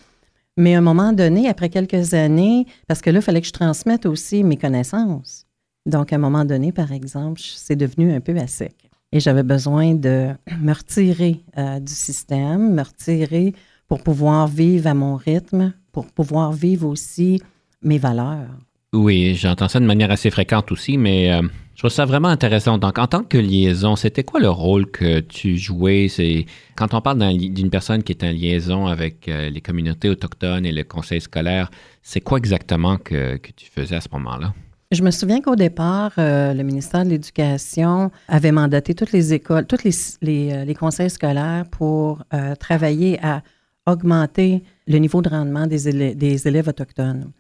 Mais 0.60 0.76
à 0.76 0.80
un 0.80 0.82
moment 0.82 1.14
donné, 1.14 1.48
après 1.48 1.70
quelques 1.70 2.14
années, 2.14 2.66
parce 2.86 3.02
que 3.02 3.10
là, 3.10 3.20
il 3.20 3.22
fallait 3.22 3.40
que 3.40 3.48
je 3.48 3.54
transmette 3.54 4.06
aussi 4.06 4.44
mes 4.44 4.58
connaissances. 4.58 5.48
Donc, 5.86 6.12
à 6.12 6.18
un 6.18 6.20
moment 6.20 6.44
donné, 6.44 6.74
par 6.74 6.92
exemple, 6.92 7.40
c'est 7.42 7.78
devenu 7.78 8.12
un 8.12 8.20
peu 8.20 8.36
à 8.36 8.46
sec. 8.46 8.76
Et 9.14 9.22
j'avais 9.22 9.44
besoin 9.44 9.96
de 9.96 10.32
me 10.60 10.74
retirer 10.74 11.46
euh, 11.58 11.80
du 11.80 11.94
système, 11.94 12.74
me 12.74 12.84
retirer 12.84 13.54
pour 13.88 14.04
pouvoir 14.04 14.50
vivre 14.50 14.88
à 14.88 14.94
mon 14.94 15.16
rythme, 15.16 15.72
pour 15.94 16.08
pouvoir 16.08 16.52
vivre 16.52 16.90
aussi 16.90 17.42
mes 17.82 17.98
valeurs. 17.98 18.50
Oui, 18.92 19.36
j'entends 19.36 19.68
ça 19.68 19.80
de 19.80 19.86
manière 19.86 20.10
assez 20.10 20.32
fréquente 20.32 20.72
aussi, 20.72 20.98
mais 20.98 21.32
euh, 21.32 21.44
je 21.76 21.82
trouve 21.82 21.92
ça 21.92 22.06
vraiment 22.06 22.30
intéressant. 22.30 22.80
Donc, 22.80 22.98
en 22.98 23.06
tant 23.06 23.24
que 23.24 23.38
liaison, 23.38 23.96
c'était 23.96 24.24
quoi 24.24 24.40
le 24.40 24.50
rôle 24.50 24.90
que 24.90 25.20
tu 25.20 25.58
jouais? 25.58 26.08
C'est 26.10 26.48
quand 26.76 26.96
on 26.96 27.02
parle 27.02 27.20
d'une 27.38 27.70
personne 27.70 28.02
qui 28.02 28.14
est 28.14 28.24
en 28.24 28.32
liaison 28.32 28.88
avec 28.88 29.30
euh, 29.30 29.52
les 29.52 29.62
communautés 29.62 30.10
autochtones 30.10 30.66
et 30.66 30.72
le 30.72 30.84
conseil 30.84 31.22
scolaire, 31.22 31.70
c'est 32.02 32.20
quoi 32.20 32.40
exactement 32.40 32.98
que, 32.98 33.38
tu 33.56 33.70
faisais 33.70 33.96
à 33.96 34.02
ce 34.02 34.10
moment-là? 34.14 34.56
Je 34.92 35.04
me 35.04 35.12
souviens 35.12 35.40
qu'au 35.40 35.56
départ, 35.56 36.14
euh, 36.18 36.56
le 36.56 36.64
ministère 36.64 37.06
de 37.06 37.12
l'Éducation 37.12 38.10
avait 38.28 38.52
mandaté 38.52 38.96
toutes 38.96 39.12
les 39.12 39.34
écoles, 39.34 39.68
tous 39.68 39.84
les, 40.24 40.76
conseils 40.80 41.12
scolaires 41.12 41.66
pour 41.70 42.24
travailler 42.60 43.20
à 43.24 43.44
augmenter 43.86 44.64
le 44.88 44.98
niveau 44.98 45.22
de 45.22 45.30
rendement 45.30 45.68
des 45.68 46.48
élèves 46.48 46.70
autochtones. 46.70 47.32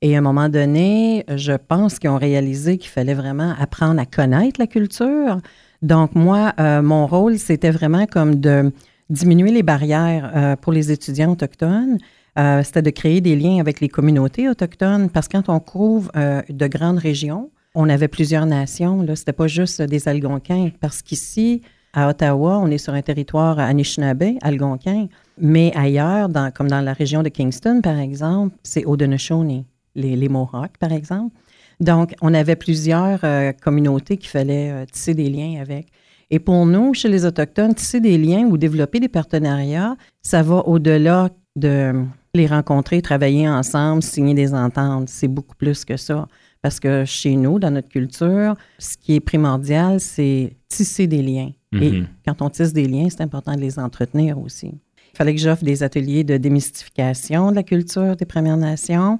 Et 0.00 0.14
à 0.14 0.18
un 0.18 0.22
moment 0.22 0.48
donné, 0.48 1.24
je 1.28 1.52
pense 1.52 1.98
qu'ils 1.98 2.10
ont 2.10 2.18
réalisé 2.18 2.78
qu'il 2.78 2.90
fallait 2.90 3.14
vraiment 3.14 3.54
apprendre 3.58 4.00
à 4.00 4.06
connaître 4.06 4.60
la 4.60 4.68
culture. 4.68 5.38
Donc, 5.82 6.14
moi, 6.14 6.52
euh, 6.60 6.82
mon 6.82 7.06
rôle, 7.06 7.36
c'était 7.38 7.72
vraiment 7.72 8.06
comme 8.06 8.36
de 8.36 8.72
diminuer 9.10 9.50
les 9.50 9.64
barrières 9.64 10.30
euh, 10.36 10.56
pour 10.56 10.72
les 10.72 10.92
étudiants 10.92 11.32
autochtones. 11.32 11.98
Euh, 12.38 12.62
c'était 12.62 12.82
de 12.82 12.90
créer 12.90 13.20
des 13.20 13.34
liens 13.34 13.58
avec 13.58 13.80
les 13.80 13.88
communautés 13.88 14.48
autochtones 14.48 15.10
parce 15.10 15.26
que 15.26 15.36
quand 15.36 15.48
on 15.48 15.58
couvre 15.58 16.12
de 16.14 16.66
grandes 16.68 16.98
régions, 16.98 17.50
on 17.74 17.88
avait 17.88 18.06
plusieurs 18.06 18.46
nations. 18.46 19.02
Là, 19.02 19.16
c'était 19.16 19.32
pas 19.32 19.48
juste 19.48 19.82
des 19.82 20.06
Algonquins 20.06 20.70
parce 20.80 21.02
qu'ici, 21.02 21.62
à 21.92 22.08
Ottawa, 22.08 22.60
on 22.62 22.70
est 22.70 22.78
sur 22.78 22.92
un 22.92 23.02
territoire 23.02 23.58
Anishinaabe, 23.58 24.36
Algonquin, 24.42 25.08
mais 25.40 25.72
ailleurs, 25.74 26.28
dans, 26.28 26.52
comme 26.52 26.68
dans 26.68 26.82
la 26.82 26.92
région 26.92 27.24
de 27.24 27.30
Kingston, 27.30 27.80
par 27.82 27.98
exemple, 27.98 28.54
c'est 28.62 28.84
Haudenosaunee 28.84 29.64
les, 29.98 30.28
Mohawks, 30.28 30.78
par 30.78 30.92
exemple. 30.92 31.34
Donc, 31.80 32.14
on 32.22 32.34
avait 32.34 32.56
plusieurs 32.56 33.20
euh, 33.24 33.52
communautés 33.52 34.16
qu'il 34.16 34.30
fallait 34.30 34.70
euh, 34.70 34.84
tisser 34.90 35.14
des 35.14 35.28
liens 35.30 35.60
avec. 35.60 35.88
Et 36.30 36.38
pour 36.38 36.66
nous, 36.66 36.92
chez 36.94 37.08
les 37.08 37.24
Autochtones, 37.24 37.74
tisser 37.74 38.00
des 38.00 38.18
liens 38.18 38.44
ou 38.44 38.58
développer 38.58 39.00
des 39.00 39.08
partenariats, 39.08 39.96
ça 40.22 40.42
va 40.42 40.56
au-delà 40.66 41.30
de 41.56 41.92
les 42.34 42.46
rencontrer, 42.46 43.00
travailler 43.00 43.48
ensemble, 43.48 44.02
signer 44.02 44.34
des 44.34 44.52
ententes. 44.54 45.08
C'est 45.08 45.28
beaucoup 45.28 45.56
plus 45.56 45.84
que 45.84 45.96
ça. 45.96 46.28
Parce 46.60 46.80
que 46.80 47.04
chez 47.04 47.36
nous, 47.36 47.58
dans 47.58 47.70
notre 47.70 47.88
culture, 47.88 48.56
ce 48.78 48.96
qui 48.96 49.14
est 49.14 49.20
primordial, 49.20 50.00
c'est 50.00 50.56
tisser 50.68 51.06
des 51.06 51.22
liens. 51.22 51.52
Et 51.72 51.90
Mhm. 51.92 52.06
quand 52.26 52.42
on 52.42 52.50
tisse 52.50 52.72
des 52.72 52.86
liens, 52.86 53.08
c'est 53.10 53.20
important 53.22 53.54
de 53.54 53.60
les 53.60 53.78
entretenir 53.78 54.38
aussi. 54.38 54.72
Il 55.12 55.16
fallait 55.16 55.34
que 55.34 55.40
j'offre 55.40 55.64
des 55.64 55.82
ateliers 55.82 56.24
de 56.24 56.36
démystification 56.36 57.50
de 57.50 57.56
la 57.56 57.62
culture 57.62 58.16
des 58.16 58.24
Premières 58.24 58.56
Nations, 58.56 59.18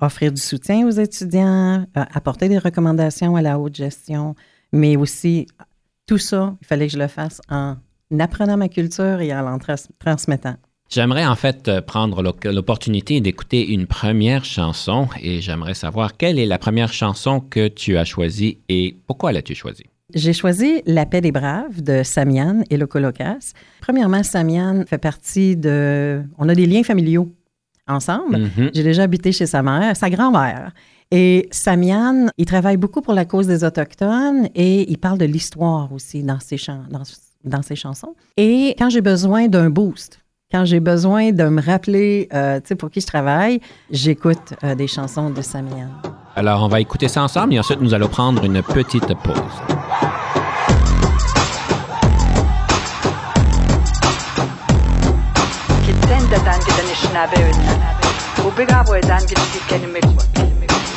offrir 0.00 0.32
du 0.32 0.40
soutien 0.40 0.86
aux 0.86 0.90
étudiants, 0.90 1.86
euh, 1.96 2.04
apporter 2.12 2.48
des 2.48 2.58
recommandations 2.58 3.36
à 3.36 3.42
la 3.42 3.58
haute 3.58 3.76
gestion, 3.76 4.34
mais 4.72 4.96
aussi 4.96 5.46
tout 6.06 6.18
ça, 6.18 6.56
il 6.60 6.66
fallait 6.66 6.86
que 6.86 6.92
je 6.92 6.98
le 6.98 7.08
fasse 7.08 7.40
en 7.48 7.76
apprenant 8.18 8.56
ma 8.56 8.68
culture 8.68 9.20
et 9.20 9.34
en 9.34 9.42
l'en 9.42 9.58
trans- 9.58 9.74
transmettant. 9.98 10.56
J'aimerais 10.90 11.24
en 11.24 11.36
fait 11.36 11.68
euh, 11.68 11.80
prendre 11.80 12.20
l'opportunité 12.20 13.20
d'écouter 13.20 13.72
une 13.72 13.86
première 13.86 14.44
chanson 14.44 15.06
et 15.22 15.40
j'aimerais 15.40 15.74
savoir 15.74 16.16
quelle 16.16 16.38
est 16.40 16.46
la 16.46 16.58
première 16.58 16.92
chanson 16.92 17.40
que 17.40 17.68
tu 17.68 17.96
as 17.96 18.04
choisie 18.04 18.58
et 18.68 18.96
pourquoi 19.06 19.30
l'as-tu 19.30 19.54
choisie? 19.54 19.86
J'ai 20.12 20.32
choisi 20.32 20.82
La 20.86 21.06
paix 21.06 21.20
des 21.20 21.30
braves 21.30 21.82
de 21.82 22.02
Samian 22.02 22.64
et 22.68 22.76
le 22.76 22.88
Colocas. 22.88 23.52
Premièrement, 23.80 24.24
Samian 24.24 24.82
fait 24.84 24.98
partie 24.98 25.56
de... 25.56 26.24
On 26.36 26.48
a 26.48 26.56
des 26.56 26.66
liens 26.66 26.82
familiaux 26.82 27.32
ensemble. 27.90 28.38
Mhm. 28.38 28.70
J'ai 28.74 28.82
déjà 28.82 29.02
habité 29.02 29.32
chez 29.32 29.46
sa 29.46 29.62
mère, 29.62 29.96
sa 29.96 30.10
grand-mère. 30.10 30.72
Et 31.10 31.48
Samian, 31.50 32.28
il 32.38 32.46
travaille 32.46 32.76
beaucoup 32.76 33.00
pour 33.00 33.14
la 33.14 33.24
cause 33.24 33.46
des 33.48 33.64
Autochtones 33.64 34.48
et 34.54 34.90
il 34.90 34.98
parle 34.98 35.18
de 35.18 35.24
l'histoire 35.24 35.92
aussi 35.92 36.22
dans 36.22 36.38
ses, 36.38 36.56
dans, 36.88 37.02
dans 37.44 37.62
ses 37.62 37.74
chansons. 37.74 38.14
Et 38.36 38.76
quand 38.78 38.90
j'ai 38.90 39.00
besoin 39.00 39.48
d'un 39.48 39.70
boost, 39.70 40.20
quand 40.52 40.64
j'ai 40.64 40.80
besoin 40.80 41.32
de 41.32 41.44
me 41.44 41.62
rappeler 41.62 42.28
euh, 42.32 42.60
pour 42.78 42.90
qui 42.90 43.00
je 43.00 43.06
travaille, 43.06 43.60
j'écoute 43.90 44.54
euh, 44.64 44.74
des 44.74 44.86
chansons 44.86 45.30
de 45.30 45.42
Samian. 45.42 45.88
Alors, 46.36 46.62
on 46.62 46.68
va 46.68 46.80
écouter 46.80 47.08
ça 47.08 47.22
ensemble 47.22 47.54
et 47.54 47.58
ensuite 47.58 47.80
nous 47.80 47.94
allons 47.94 48.08
prendre 48.08 48.44
une 48.44 48.62
petite 48.62 49.14
pause. 49.22 50.19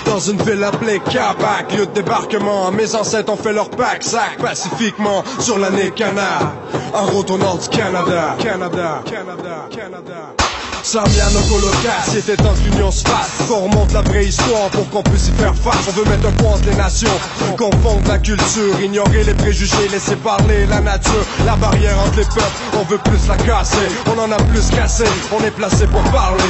Dans 0.05 0.20
une 0.20 0.41
ville 0.43 0.63
appelée 0.63 1.00
Kapak, 1.00 1.72
lieu 1.72 1.86
de 1.88 1.91
débarquement, 1.91 2.72
mes 2.72 2.93
ancêtres 2.96 3.32
ont 3.32 3.38
fait 3.38 3.53
leur 3.53 3.70
pack 3.70 4.03
sac 4.03 4.38
pacifiquement 4.38 5.24
sur 5.39 5.58
l'année 5.58 5.91
Canard. 5.91 6.53
En 6.93 7.05
route 7.08 7.32
au 7.32 7.38
nord 7.38 7.58
du 7.58 7.70
Canada, 7.70 8.36
Canada, 8.39 9.01
Canada, 9.05 9.67
Canada. 9.72 10.52
Samian 10.83 11.31
Colocasse, 11.49 12.09
c'était 12.11 12.35
temps 12.35 12.53
que 12.53 12.69
l'union 12.69 12.91
se 12.91 13.03
fasse. 13.07 13.47
Qu'on 13.47 13.61
remonte 13.69 13.93
la 13.93 14.01
vraie 14.01 14.25
histoire 14.25 14.69
pour 14.71 14.89
qu'on 14.89 15.01
puisse 15.01 15.29
y 15.29 15.31
faire 15.31 15.55
face. 15.55 15.87
On 15.87 15.91
veut 15.91 16.03
mettre 16.09 16.27
un 16.27 16.31
point 16.33 16.51
entre 16.51 16.65
les 16.65 16.75
nations, 16.75 17.17
confondre 17.57 18.05
la 18.09 18.19
culture, 18.19 18.79
ignorer 18.81 19.23
les 19.23 19.33
préjugés, 19.33 19.87
laisser 19.91 20.17
parler 20.17 20.65
la 20.65 20.81
nature. 20.81 21.25
La 21.45 21.55
barrière 21.55 21.97
entre 22.05 22.17
les 22.17 22.25
peuples, 22.25 22.57
on 22.73 22.83
veut 22.83 22.97
plus 22.97 23.27
la 23.29 23.37
casser. 23.37 23.77
On 24.13 24.19
en 24.19 24.29
a 24.29 24.35
plus 24.35 24.69
cassé, 24.71 25.05
on 25.31 25.41
est 25.45 25.51
placé 25.51 25.87
pour 25.87 26.03
parler. 26.11 26.43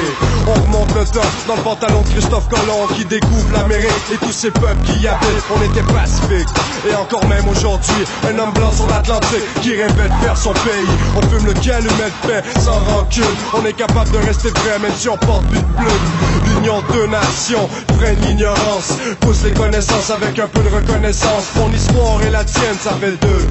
On 0.47 0.61
remonte 0.61 0.93
le 0.95 1.05
temps 1.05 1.29
dans 1.47 1.55
le 1.55 1.61
pantalon 1.61 2.01
de 2.01 2.09
Christophe 2.09 2.49
Colomb 2.49 2.87
qui 2.95 3.05
découvre 3.05 3.53
l'Amérique 3.53 3.91
et 4.11 4.17
tous 4.17 4.31
ces 4.33 4.49
peuples 4.49 4.83
qui 4.83 4.99
y 4.99 5.07
habitent. 5.07 5.45
On 5.55 5.61
était 5.61 5.93
pacifiques. 5.93 6.49
Et 6.89 6.95
encore 6.95 7.25
même 7.27 7.47
aujourd'hui, 7.47 8.03
un 8.27 8.39
homme 8.39 8.51
blanc 8.53 8.71
sur 8.71 8.87
l'Atlantique 8.87 9.45
qui 9.61 9.75
rêvait 9.75 10.09
de 10.09 10.25
faire 10.25 10.37
son 10.37 10.53
pays. 10.53 10.89
On 11.15 11.21
fume 11.29 11.45
le 11.45 11.53
calumet 11.53 11.89
de 11.89 12.27
paix 12.27 12.43
sans 12.59 12.79
rancune. 12.79 13.23
On 13.53 13.63
est 13.65 13.73
capable 13.73 14.09
de 14.11 14.23
rester 14.25 14.50
vrai 14.50 14.80
même 14.80 14.92
si 14.96 15.10
on 15.10 15.18
porte 15.18 15.46
de 15.50 15.60
plume. 15.60 16.56
L'union 16.56 16.82
de 16.82 17.08
nations 17.08 17.70
freine 17.98 18.20
l'ignorance. 18.22 18.94
Pousse 19.20 19.44
les 19.44 19.51
connaissances 19.51 20.10
avec 20.10 20.39
un 20.39 20.48
peu 20.48 20.62
de 20.62 20.70
reconnaissance. 20.70 21.51
Mon 21.56 21.72
histoire 21.72 22.22
et 22.24 22.30
la 22.30 22.44
tienne, 22.44 22.77
ça 22.80 22.92
fait 23.00 23.18
deux. 23.22 23.48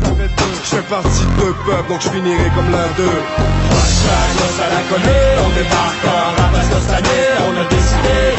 Je 0.64 0.76
fais 0.76 0.82
partie 0.82 1.24
de 1.24 1.42
deux 1.42 1.54
peuples, 1.66 1.88
donc 1.88 2.00
je 2.00 2.08
finirai 2.10 2.50
comme 2.54 2.70
l'un 2.70 2.88
d'eux. 2.96 3.22
a 7.56 7.64
décidé 7.64 8.32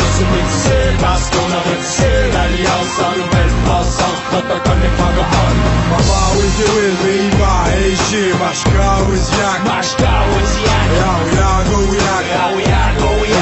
de 11.70 11.76
wiak. 11.92 12.23
go, 12.28 12.58
yeah, 12.60 12.98
go, 12.98 13.24
yeah. 13.24 13.33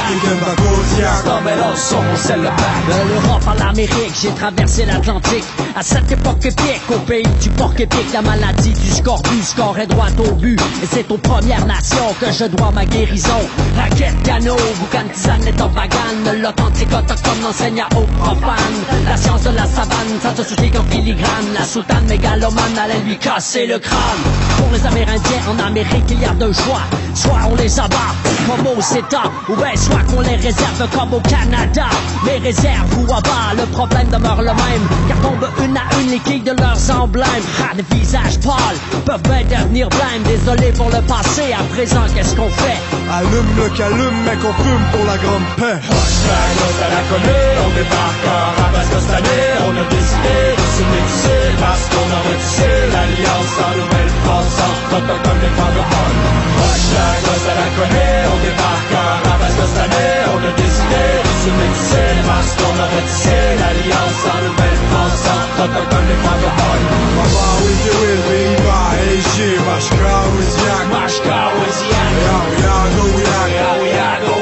De 2.88 3.08
l'Europe 3.08 3.42
à 3.48 3.54
l'Amérique, 3.54 4.12
j'ai 4.20 4.30
traversé 4.30 4.84
l'Atlantique. 4.84 5.44
À 5.76 5.82
cette 5.82 6.10
époque 6.10 6.44
épique, 6.44 6.82
au 6.90 6.98
pays 6.98 7.26
du 7.40 7.48
porc 7.50 7.72
épique, 7.78 8.12
la 8.12 8.20
maladie 8.20 8.72
du 8.72 8.90
scorbut, 8.90 9.42
score 9.42 9.78
est 9.78 9.86
droit 9.86 10.08
au 10.18 10.32
but. 10.34 10.60
Et 10.82 10.86
c'est 10.90 11.10
aux 11.10 11.18
Premières 11.18 11.64
Nations 11.66 12.14
que 12.20 12.30
je 12.32 12.44
dois 12.44 12.70
ma 12.72 12.84
guérison. 12.84 13.40
Raquette, 13.76 14.22
canot, 14.24 14.56
boucan, 14.80 15.04
tisane 15.12 15.46
et 15.46 15.52
tobagane. 15.52 16.40
L'authentique 16.42 16.92
autochtone 16.92 17.44
enseigne 17.48 17.84
aux 17.96 18.06
profanes. 18.22 18.82
La 19.06 19.16
science 19.16 19.42
de 19.42 19.50
la 19.50 19.66
savane, 19.66 20.18
ça 20.20 20.34
se 20.36 20.42
soucie 20.42 20.70
qu'en 20.70 20.84
filigrane. 20.84 21.54
La 21.58 21.64
sultane 21.64 22.06
mégalomane 22.06 22.76
allait 22.78 23.00
lui 23.06 23.16
casser 23.18 23.66
le 23.66 23.78
crâne. 23.78 24.22
Pour 24.58 24.68
les 24.72 24.84
Amérindiens, 24.84 25.42
en 25.48 25.58
Amérique, 25.66 26.04
il 26.10 26.20
y 26.20 26.24
a 26.24 26.34
deux 26.34 26.52
choix. 26.52 26.82
Soit 27.14 27.38
on 27.50 27.54
les 27.54 27.78
abat, 27.78 28.14
comme 28.46 28.66
au 28.66 28.80
CETA, 28.80 29.22
ou 29.48 29.54
qu'on 30.08 30.20
les 30.20 30.36
réserve 30.36 30.88
comme 30.92 31.14
au 31.14 31.20
Canada. 31.20 31.86
Les 32.26 32.38
réserves 32.38 32.92
ou 32.98 33.12
abat, 33.12 33.54
le 33.56 33.66
problème 33.66 34.08
demeure 34.08 34.40
le 34.40 34.54
même. 34.62 34.84
Car 35.08 35.18
tombent 35.20 35.50
une 35.64 35.76
à 35.76 35.86
une 36.00 36.10
les 36.10 36.18
quilles 36.20 36.42
de 36.42 36.52
leurs 36.52 36.82
emblèmes. 36.90 37.46
Ah, 37.60 37.74
des 37.74 37.84
visages 37.96 38.38
pâles 38.40 38.78
peuvent 39.06 39.22
bien 39.22 39.60
devenir 39.62 39.88
blêmes. 39.88 40.22
Désolé 40.24 40.72
pour 40.72 40.90
le 40.90 41.00
passé, 41.02 41.52
à 41.52 41.62
présent, 41.74 42.04
qu'est-ce 42.14 42.34
qu'on 42.36 42.50
fait? 42.50 42.78
Allume 43.10 43.52
le 43.56 43.68
calume, 43.76 44.18
mec, 44.24 44.38
on 44.44 44.54
fume 44.62 44.86
pour 44.92 45.04
la 45.06 45.16
grande 45.18 45.48
paix. 45.56 45.80
à 45.80 46.88
la 46.94 47.02
connaît, 47.10 47.48
on 47.64 47.70
débarque 47.76 48.26
en 48.28 48.62
rapace 48.62 48.90
costané, 48.92 49.38
on 49.66 49.72
a 49.72 49.84
décidé 49.88 50.36
de 50.56 50.66
se 50.76 50.82
métisser 50.92 51.42
parce 51.60 51.86
qu'on 51.90 52.08
a 52.08 52.20
retissé 52.28 52.68
l'alliance 52.92 53.54
en 53.60 53.72
Nouvelle-France 53.80 54.56
entre 54.66 54.96
autochtones 54.96 55.44
et 55.46 55.52
francophones. 55.56 56.20
Hashtag 56.62 57.22
à 57.42 57.54
la 57.60 57.68
connaît, 57.76 58.22
on 58.32 58.38
débarque 58.44 59.11
costané, 59.72 60.06
on 60.34 60.38
a 60.38 60.52
décidé 60.52 61.04
de 61.24 61.32
se 61.42 61.50
métisser 61.50 62.10
parce 62.26 62.52
qu'on 62.56 62.76
a 62.80 62.86
retissé 62.96 63.36
l'alliance 63.60 64.20
en 64.32 64.38
Nouvelle-France 64.46 65.24
entre 65.36 65.64
autochtones 65.64 66.10
et 66.10 66.20
francophones. 66.24 66.86
Baba 67.16 67.46
wizi 67.64 67.90
wizi 68.00 68.40
iba 68.52 68.80
eishi 69.08 69.50
mashka 69.66 70.14
wiziak. 70.36 70.84
Mashka, 70.92 71.38
yago 72.62 73.04
wiak. 73.16 73.50
Yaouyag, 73.56 74.22
Ouyag. 74.28 74.41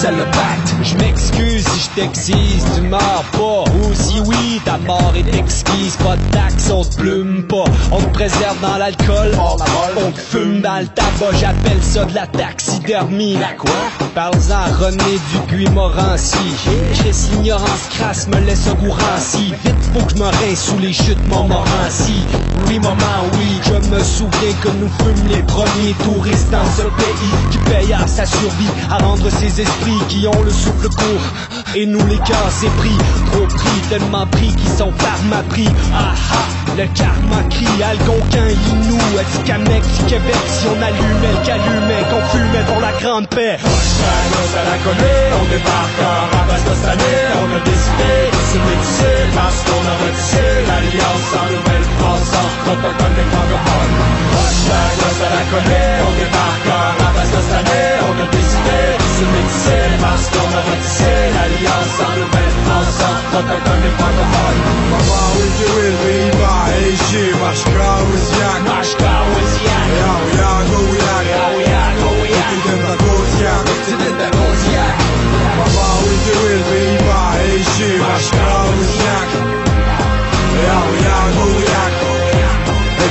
c'est 0.00 0.10
le 0.12 0.24
pacte. 0.24 0.74
Je 0.82 0.94
m'excuse 0.96 1.64
si 1.66 1.80
je 1.80 2.00
t'excise, 2.00 2.64
tu 2.74 2.80
meurs 2.82 3.24
pas. 3.32 3.64
Ou 3.70 3.94
si 3.94 4.20
oui, 4.20 4.60
ta 4.64 4.78
mort 4.78 5.12
est 5.14 5.36
exquise. 5.36 5.96
Pas 5.96 6.16
de 6.16 6.30
taxe, 6.30 6.70
on 6.70 6.84
te 6.84 6.96
plume 6.96 7.42
pas. 7.44 7.64
On 7.92 8.00
te 8.00 8.08
préserve 8.10 8.58
dans 8.60 8.78
l'alcool, 8.78 9.32
on 9.38 10.10
te 10.10 10.20
fume 10.20 10.60
dans 10.60 10.78
le 10.80 10.86
tabac. 10.86 11.36
J'appelle 11.38 11.82
ça 11.82 12.04
de 12.04 12.14
la 12.14 12.26
taxidermie. 12.26 13.36
La 13.36 13.52
quoi? 13.52 13.70
Parle-en 14.14 14.50
à 14.50 14.74
René 14.74 15.18
Dupuis-Morancy. 15.32 16.38
Chris, 16.94 17.28
l'ignorance 17.32 17.88
crasse 17.90 18.26
me 18.28 18.38
laisse 18.40 18.66
au 18.68 18.74
goût 18.74 18.92
ranci. 18.92 19.52
Vite, 19.64 19.74
faut 19.92 20.04
que 20.04 20.12
je 20.12 20.22
me 20.22 20.26
rince 20.28 20.64
sous 20.64 20.78
les 20.78 20.92
chutes 20.92 21.26
Montmorency. 21.28 22.24
Oui, 22.66 22.78
maman, 22.78 23.28
oui, 23.34 23.60
je 23.62 23.88
me 23.88 24.02
souviens 24.02 24.54
que 24.62 24.68
nous 24.68 24.88
fûmes 24.98 25.28
les 25.28 25.42
premiers 25.42 25.94
touristes 26.04 26.50
dans 26.50 26.64
ce 26.76 26.82
pays 26.82 27.60
paye 27.70 27.92
à 27.92 28.06
sa 28.06 28.26
survie 28.26 28.70
à 28.90 28.98
rendre 28.98 29.30
ses 29.30 29.60
esprits 29.60 30.02
qui 30.08 30.26
ont 30.26 30.42
le 30.42 30.50
souffle 30.50 30.88
court. 30.88 31.26
Et 31.74 31.86
nous 31.86 32.04
les 32.06 32.18
cœurs 32.18 32.50
c'est 32.50 32.74
pris, 32.76 32.96
trop 33.30 33.46
pris, 33.46 33.80
tellement 33.88 34.26
pris 34.26 34.48
qu'ils 34.54 34.76
sont 34.76 34.92
pharma-pris. 34.98 35.68
Ah 35.94 36.14
ah, 36.32 36.50
le 36.76 36.86
karma 36.94 37.42
crie, 37.48 37.82
Algonquin, 37.82 38.48
Inou, 38.48 38.98
du 38.98 40.04
Québec, 40.06 40.34
si 40.46 40.66
on 40.66 40.82
allumait 40.82 41.34
le 41.36 41.46
calumet, 41.46 42.02
qu'on 42.10 42.22
fumait 42.32 42.66
pour 42.66 42.80
la 42.80 42.92
grande 43.00 43.28
paix. 43.28 43.58
Chagos 43.58 44.52
à 44.58 44.64
la 44.70 44.76
connaît, 44.82 45.24
on 45.40 45.46
débarque 45.50 46.00
en 46.02 46.36
rapace 46.36 46.64
costané, 46.64 47.14
on 47.38 47.48
a 47.54 47.60
décidé 47.60 48.12
de 48.34 48.42
se 48.50 48.58
métisser 48.66 49.18
parce 49.34 49.60
qu'on 49.66 49.84
a 49.86 49.94
retissé 50.02 50.42
l'alliance 50.66 51.28
en 51.38 51.46
Nouvelle-France 51.54 52.30
entre 52.42 52.72
autochtones 52.72 53.18
et 53.22 53.28
francophones. 53.30 53.96
Chagos 54.64 55.18
à 55.22 55.30
la 55.36 55.44
connaît, 55.52 55.92
on 56.06 56.12
débarque 56.18 56.79
en 57.20 57.22
rapace 57.22 57.30
costané, 57.30 57.82
on 58.08 58.22
a 58.22 58.26
décidé. 58.30 58.80
De 58.98 59.02
se 59.02 59.20
se 59.20 59.24
métisser 59.24 59.84
Parce 60.00 60.26
qu'on 60.30 60.50
a 60.56 60.62
ratissé 60.70 61.12
l'alliance 61.34 61.96
en 62.00 62.12
nouvelle 62.16 62.54
France 62.64 63.00
Autochtone 63.36 63.84
et 63.88 63.94
francophone 63.98 64.60
Mama 64.90 65.20
wiki 65.36 65.66
wilbi 65.76 66.14
iba 66.28 66.52
eishi 66.80 67.24
Mashka 67.40 67.90
wiziak 68.08 68.60
Mashka 68.68 69.12
Wiziak 69.32 69.88
Ya 70.00 70.12
ya 70.38 70.52
go 70.68 70.80
yak 71.04 71.26
Gouya 71.36 72.44
Ikidenta 72.56 72.94
goziak 73.02 73.66
Tidinda 73.84 74.28
Goziak 74.36 74.96
Mama 75.58 75.86
wiki 76.04 76.34
wilbi 76.42 76.80
iba 76.96 77.20
eishi 77.44 77.90
Mashka 78.00 78.48
wiziak 78.76 79.30
Ya 80.64 80.78
ya 81.04 81.18
go 81.36 81.46
yak 81.72 81.99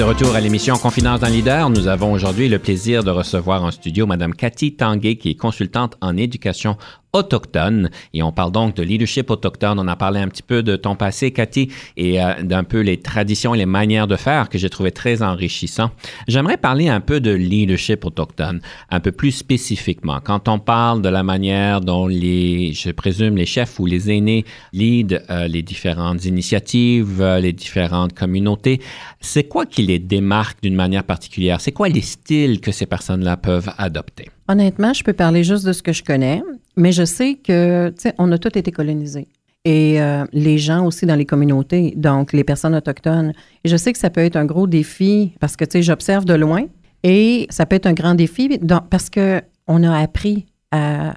De 0.00 0.04
retour 0.04 0.34
à 0.34 0.40
l'émission 0.40 0.78
Confidence 0.78 1.20
d'un 1.20 1.28
leader, 1.28 1.68
nous 1.68 1.86
avons 1.86 2.10
aujourd'hui 2.10 2.48
le 2.48 2.58
plaisir 2.58 3.04
de 3.04 3.10
recevoir 3.10 3.62
en 3.62 3.70
studio 3.70 4.06
Madame 4.06 4.34
Cathy 4.34 4.74
Tanguay, 4.74 5.16
qui 5.16 5.28
est 5.28 5.34
consultante 5.34 5.98
en 6.00 6.16
éducation 6.16 6.78
autochtone. 7.12 7.90
Et 8.14 8.22
on 8.22 8.32
parle 8.32 8.52
donc 8.52 8.76
de 8.76 8.82
leadership 8.82 9.30
autochtone. 9.30 9.78
On 9.78 9.88
a 9.88 9.96
parlé 9.96 10.20
un 10.20 10.28
petit 10.28 10.42
peu 10.42 10.62
de 10.62 10.76
ton 10.76 10.96
passé, 10.96 11.32
Cathy, 11.32 11.70
et 11.96 12.22
euh, 12.22 12.42
d'un 12.42 12.64
peu 12.64 12.80
les 12.80 12.98
traditions 12.98 13.54
et 13.54 13.58
les 13.58 13.66
manières 13.66 14.06
de 14.06 14.16
faire 14.16 14.48
que 14.48 14.58
j'ai 14.58 14.70
trouvé 14.70 14.92
très 14.92 15.22
enrichissant. 15.22 15.90
J'aimerais 16.28 16.56
parler 16.56 16.88
un 16.88 17.00
peu 17.00 17.20
de 17.20 17.30
leadership 17.30 18.04
autochtone, 18.04 18.60
un 18.90 19.00
peu 19.00 19.12
plus 19.12 19.32
spécifiquement. 19.32 20.20
Quand 20.22 20.48
on 20.48 20.58
parle 20.58 21.02
de 21.02 21.08
la 21.08 21.22
manière 21.22 21.80
dont 21.80 22.06
les, 22.06 22.72
je 22.72 22.90
présume, 22.90 23.36
les 23.36 23.46
chefs 23.46 23.78
ou 23.78 23.86
les 23.86 24.10
aînés 24.10 24.44
lead 24.72 25.24
euh, 25.30 25.48
les 25.48 25.62
différentes 25.62 26.24
initiatives, 26.24 27.20
euh, 27.20 27.40
les 27.40 27.52
différentes 27.52 28.12
communautés, 28.12 28.80
c'est 29.20 29.44
quoi 29.44 29.66
qui 29.66 29.82
les 29.82 29.98
démarque 29.98 30.62
d'une 30.62 30.74
manière 30.74 31.04
particulière? 31.04 31.60
C'est 31.60 31.72
quoi 31.72 31.88
les 31.88 32.00
styles 32.00 32.60
que 32.60 32.72
ces 32.72 32.86
personnes-là 32.86 33.36
peuvent 33.36 33.70
adopter? 33.78 34.30
Honnêtement, 34.50 34.92
je 34.92 35.04
peux 35.04 35.12
parler 35.12 35.44
juste 35.44 35.64
de 35.64 35.72
ce 35.72 35.80
que 35.82 35.92
je 35.92 36.02
connais, 36.02 36.42
mais 36.76 36.90
je 36.90 37.04
sais 37.04 37.34
que, 37.36 37.90
tu 37.90 37.94
sais, 38.02 38.14
on 38.18 38.32
a 38.32 38.38
tous 38.38 38.58
été 38.58 38.72
colonisés. 38.72 39.28
Et 39.64 40.00
euh, 40.02 40.24
les 40.32 40.58
gens 40.58 40.84
aussi 40.86 41.06
dans 41.06 41.14
les 41.14 41.24
communautés, 41.26 41.92
donc 41.96 42.32
les 42.32 42.42
personnes 42.42 42.74
autochtones. 42.74 43.32
Et 43.62 43.68
je 43.68 43.76
sais 43.76 43.92
que 43.92 43.98
ça 43.98 44.10
peut 44.10 44.22
être 44.22 44.34
un 44.36 44.46
gros 44.46 44.66
défi 44.66 45.34
parce 45.38 45.54
que, 45.54 45.64
tu 45.64 45.72
sais, 45.78 45.82
j'observe 45.82 46.24
de 46.24 46.34
loin 46.34 46.62
et 47.04 47.46
ça 47.50 47.64
peut 47.64 47.76
être 47.76 47.86
un 47.86 47.92
grand 47.92 48.14
défi 48.14 48.58
dans- 48.58 48.80
parce 48.80 49.08
que 49.08 49.40
on 49.68 49.84
a 49.84 49.96
appris 49.98 50.46
à, 50.72 51.14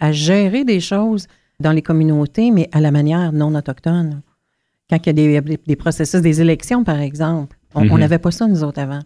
à 0.00 0.10
gérer 0.10 0.64
des 0.64 0.80
choses 0.80 1.26
dans 1.60 1.70
les 1.72 1.82
communautés, 1.82 2.50
mais 2.50 2.68
à 2.72 2.80
la 2.80 2.90
manière 2.90 3.32
non 3.32 3.54
autochtone. 3.54 4.22
Quand 4.90 4.96
il 5.06 5.06
y 5.06 5.36
a 5.36 5.40
des, 5.40 5.58
des 5.66 5.76
processus, 5.76 6.20
des 6.20 6.40
élections, 6.40 6.82
par 6.82 6.98
exemple, 7.00 7.56
on 7.76 7.82
on 7.82 7.84
Mhm. 7.94 8.00
n'avait 8.00 8.18
pas 8.18 8.32
ça, 8.32 8.48
nous 8.48 8.64
autres, 8.64 8.80
avant. 8.80 9.00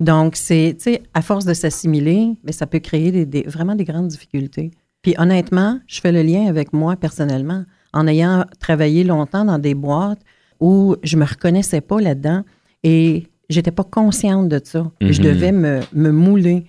Donc, 0.00 0.36
c'est, 0.36 0.74
tu 0.78 0.84
sais, 0.84 1.02
à 1.14 1.22
force 1.22 1.44
de 1.44 1.54
s'assimiler, 1.54 2.34
mais 2.44 2.52
ça 2.52 2.66
peut 2.66 2.80
créer 2.80 3.12
des, 3.12 3.24
des- 3.26 3.42
vraiment 3.44 3.74
des 3.74 3.84
grandes 3.84 4.08
difficultés. 4.08 4.70
Puis 5.02 5.14
honnêtement, 5.18 5.80
je 5.86 6.00
fais 6.00 6.12
le 6.12 6.22
lien 6.22 6.46
avec 6.46 6.72
moi 6.72 6.96
personnellement, 6.96 7.64
en 7.92 8.06
ayant 8.06 8.44
travaillé 8.60 9.04
longtemps 9.04 9.44
dans 9.44 9.58
des 9.58 9.74
boîtes 9.74 10.20
où 10.60 10.96
je 11.02 11.16
me 11.16 11.24
reconnaissais 11.24 11.80
pas 11.80 12.00
là-dedans 12.00 12.42
et 12.82 13.26
j'étais 13.48 13.70
pas 13.70 13.84
consciente 13.84 14.48
de 14.48 14.60
ça. 14.62 14.90
Mhm. 15.00 15.12
Je 15.12 15.22
devais 15.22 15.52
me, 15.52 15.80
me 15.92 16.10
mouler. 16.10 16.66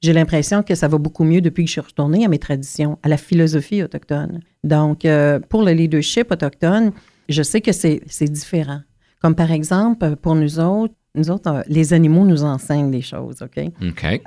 J'ai 0.00 0.12
l'impression 0.12 0.62
que 0.62 0.74
ça 0.74 0.86
va 0.88 0.96
beaucoup 0.98 1.24
mieux 1.24 1.40
depuis 1.40 1.64
que 1.64 1.68
je 1.68 1.72
suis 1.72 1.80
retournée 1.80 2.24
à 2.24 2.28
mes 2.28 2.38
traditions, 2.38 2.98
à 3.02 3.08
la 3.08 3.16
philosophie 3.16 3.82
autochtone. 3.82 4.40
Donc, 4.62 5.04
euh, 5.04 5.40
pour 5.40 5.62
le 5.64 5.72
leadership 5.72 6.30
autochtone, 6.30 6.92
je 7.28 7.42
sais 7.42 7.60
que 7.60 7.72
c'est 7.72 8.00
c'est 8.06 8.30
différent. 8.30 8.80
Comme 9.20 9.34
par 9.34 9.50
exemple, 9.50 10.14
pour 10.16 10.36
nous 10.36 10.60
autres, 10.60 10.94
nous 11.18 11.30
autres, 11.30 11.50
euh, 11.50 11.62
les 11.66 11.92
animaux 11.92 12.24
nous 12.24 12.44
enseignent 12.44 12.90
des 12.90 13.02
choses, 13.02 13.42
OK? 13.42 13.58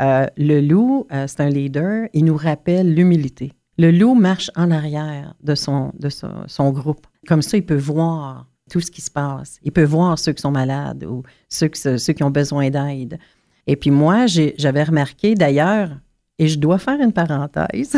Euh, 0.02 0.28
le 0.38 0.62
loup, 0.62 1.08
euh, 1.12 1.26
c'est 1.28 1.42
un 1.42 1.50
leader, 1.50 2.08
il 2.14 2.26
nous 2.26 2.38
rappelle 2.38 2.94
l'humilité. 2.94 3.54
Le 3.78 3.92
loup 3.92 4.14
marche 4.14 4.52
en 4.56 4.70
arrière 4.70 5.34
de, 5.42 5.56
son, 5.56 5.92
de 5.98 6.10
son, 6.10 6.44
son 6.48 6.72
groupe. 6.72 7.08
Comme 7.28 7.42
ça, 7.42 7.58
il 7.58 7.66
peut 7.66 7.78
voir 7.78 8.48
tout 8.70 8.82
ce 8.82 8.92
qui 8.92 9.02
se 9.02 9.10
passe. 9.10 9.60
Il 9.64 9.72
peut 9.72 9.84
voir 9.84 10.20
ceux 10.20 10.34
qui 10.34 10.42
sont 10.42 10.52
malades 10.52 11.04
ou 11.04 11.24
ceux 11.50 11.68
qui, 11.68 11.80
ceux 11.80 12.14
qui 12.14 12.24
ont 12.24 12.30
besoin 12.30 12.70
d'aide. 12.70 13.18
Et 13.68 13.76
puis 13.76 13.92
moi, 13.92 14.26
j'avais 14.28 14.84
remarqué 14.84 15.36
d'ailleurs, 15.36 15.90
et 16.40 16.48
je 16.48 16.58
dois 16.58 16.80
faire 16.80 17.00
une 17.00 17.14
parenthèse, 17.14 17.96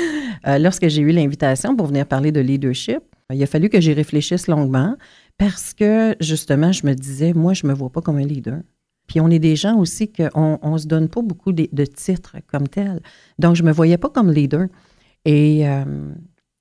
lorsque 0.46 0.88
j'ai 0.88 1.02
eu 1.02 1.10
l'invitation 1.10 1.76
pour 1.76 1.86
venir 1.86 2.06
parler 2.06 2.32
de 2.32 2.40
leadership, 2.40 3.00
il 3.32 3.42
a 3.42 3.46
fallu 3.46 3.68
que 3.68 3.80
j'y 3.80 3.92
réfléchisse 3.92 4.46
longuement 4.46 4.96
parce 5.38 5.74
que 5.74 6.16
justement, 6.20 6.72
je 6.72 6.86
me 6.86 6.94
disais, 6.94 7.32
moi, 7.32 7.52
je 7.54 7.66
ne 7.66 7.72
me 7.72 7.76
vois 7.76 7.90
pas 7.90 8.00
comme 8.00 8.16
un 8.16 8.26
leader. 8.26 8.60
Puis 9.06 9.20
on 9.20 9.30
est 9.30 9.38
des 9.38 9.56
gens 9.56 9.76
aussi 9.78 10.10
qu'on 10.12 10.58
ne 10.62 10.78
se 10.78 10.86
donne 10.86 11.08
pas 11.08 11.22
beaucoup 11.22 11.52
de, 11.52 11.84
titres 11.84 12.36
comme 12.46 12.68
tels. 12.68 13.00
Donc, 13.38 13.54
je 13.54 13.62
ne 13.62 13.68
me 13.68 13.72
voyais 13.72 13.98
pas 13.98 14.08
comme 14.08 14.32
leader. 14.32 14.66
Et 15.24 15.68
euh, 15.68 15.84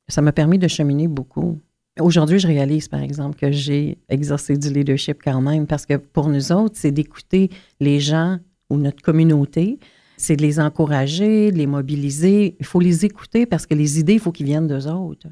ça 0.07 0.21
m'a 0.21 0.31
permis 0.31 0.59
de 0.59 0.67
cheminer 0.67 1.07
beaucoup. 1.07 1.59
Aujourd'hui, 1.99 2.39
je 2.39 2.47
réalise, 2.47 2.87
par 2.87 3.01
exemple, 3.01 3.37
que 3.37 3.51
j'ai 3.51 3.97
exercé 4.09 4.57
du 4.57 4.69
leadership 4.69 5.21
quand 5.23 5.41
même, 5.41 5.65
parce 5.65 5.85
que 5.85 5.95
pour 5.95 6.27
nous 6.27 6.51
autres, 6.51 6.75
c'est 6.77 6.91
d'écouter 6.91 7.49
les 7.79 7.99
gens 7.99 8.37
ou 8.69 8.77
notre 8.77 9.01
communauté, 9.01 9.79
c'est 10.17 10.35
de 10.35 10.41
les 10.41 10.59
encourager, 10.59 11.51
de 11.51 11.57
les 11.57 11.67
mobiliser. 11.67 12.55
Il 12.59 12.65
faut 12.65 12.79
les 12.79 13.05
écouter 13.05 13.45
parce 13.45 13.65
que 13.65 13.73
les 13.73 13.99
idées, 13.99 14.13
il 14.13 14.19
faut 14.19 14.31
qu'ils 14.31 14.45
viennent 14.45 14.67
d'eux 14.67 14.87
autres. 14.87 15.27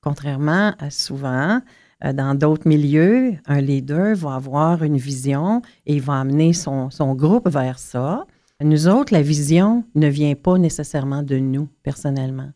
Contrairement 0.00 0.74
à 0.78 0.90
souvent, 0.90 1.60
dans 2.02 2.36
d'autres 2.38 2.68
milieux, 2.68 3.34
un 3.46 3.60
leader 3.60 4.14
va 4.14 4.34
avoir 4.34 4.82
une 4.82 4.98
vision 4.98 5.62
et 5.86 5.96
il 5.96 6.02
va 6.02 6.20
amener 6.20 6.52
son, 6.52 6.90
son 6.90 7.14
groupe 7.14 7.48
vers 7.48 7.78
ça. 7.78 8.24
Nous 8.62 8.88
autres, 8.88 9.12
la 9.12 9.22
vision 9.22 9.84
ne 9.94 10.08
vient 10.08 10.34
pas 10.34 10.58
nécessairement 10.58 11.22
de 11.22 11.38
nous, 11.38 11.68
personnellement. 11.82 12.50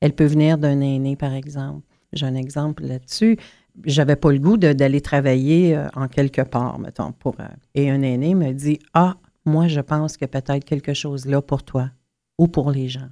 Elle 0.00 0.12
peut 0.14 0.26
venir 0.26 0.58
d'un 0.58 0.80
aîné, 0.80 1.16
par 1.16 1.32
exemple. 1.32 1.82
J'ai 2.12 2.26
un 2.26 2.34
exemple 2.34 2.84
là-dessus. 2.84 3.38
J'avais 3.84 4.16
pas 4.16 4.32
le 4.32 4.38
goût 4.38 4.56
d'aller 4.56 5.00
travailler 5.00 5.76
euh, 5.76 5.88
en 5.94 6.08
quelque 6.08 6.42
part, 6.42 6.78
mettons, 6.78 7.12
pour. 7.12 7.36
euh, 7.40 7.44
et 7.74 7.90
un 7.90 8.02
aîné 8.02 8.34
me 8.34 8.52
dit 8.52 8.78
Ah, 8.94 9.16
moi, 9.44 9.68
je 9.68 9.80
pense 9.80 10.16
que 10.16 10.24
peut-être 10.26 10.64
quelque 10.64 10.94
chose 10.94 11.26
là 11.26 11.40
pour 11.42 11.62
toi 11.62 11.90
ou 12.38 12.48
pour 12.48 12.70
les 12.70 12.88
gens. 12.88 13.08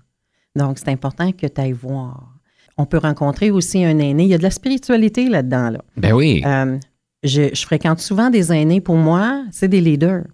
Donc, 0.57 0.79
c'est 0.79 0.89
important 0.89 1.33
que 1.33 1.47
tu 1.47 1.61
ailles 1.61 1.73
voir. 1.73 2.34
On 2.77 2.87
peut 2.87 2.99
rencontrer 2.99 3.51
aussi 3.51 3.85
un 3.85 3.99
aîné. 3.99 4.25
Il 4.25 4.29
y 4.29 4.35
a 4.35 4.39
de 4.39 4.43
la 4.43 4.51
spiritualité 4.51 5.29
là-dedans. 5.29 5.71
Là. 5.71 5.85
Ben 5.97 6.13
oui. 6.13 6.43
Euh, 6.45 6.79
je, 7.23 7.55
je 7.55 7.65
fréquente 7.65 8.01
souvent 8.01 8.31
des 8.31 8.53
aînés. 8.53 8.81
Pour 8.81 8.97
moi, 8.97 9.45
c'est 9.51 9.69
des 9.69 9.81
leaders. 9.81 10.25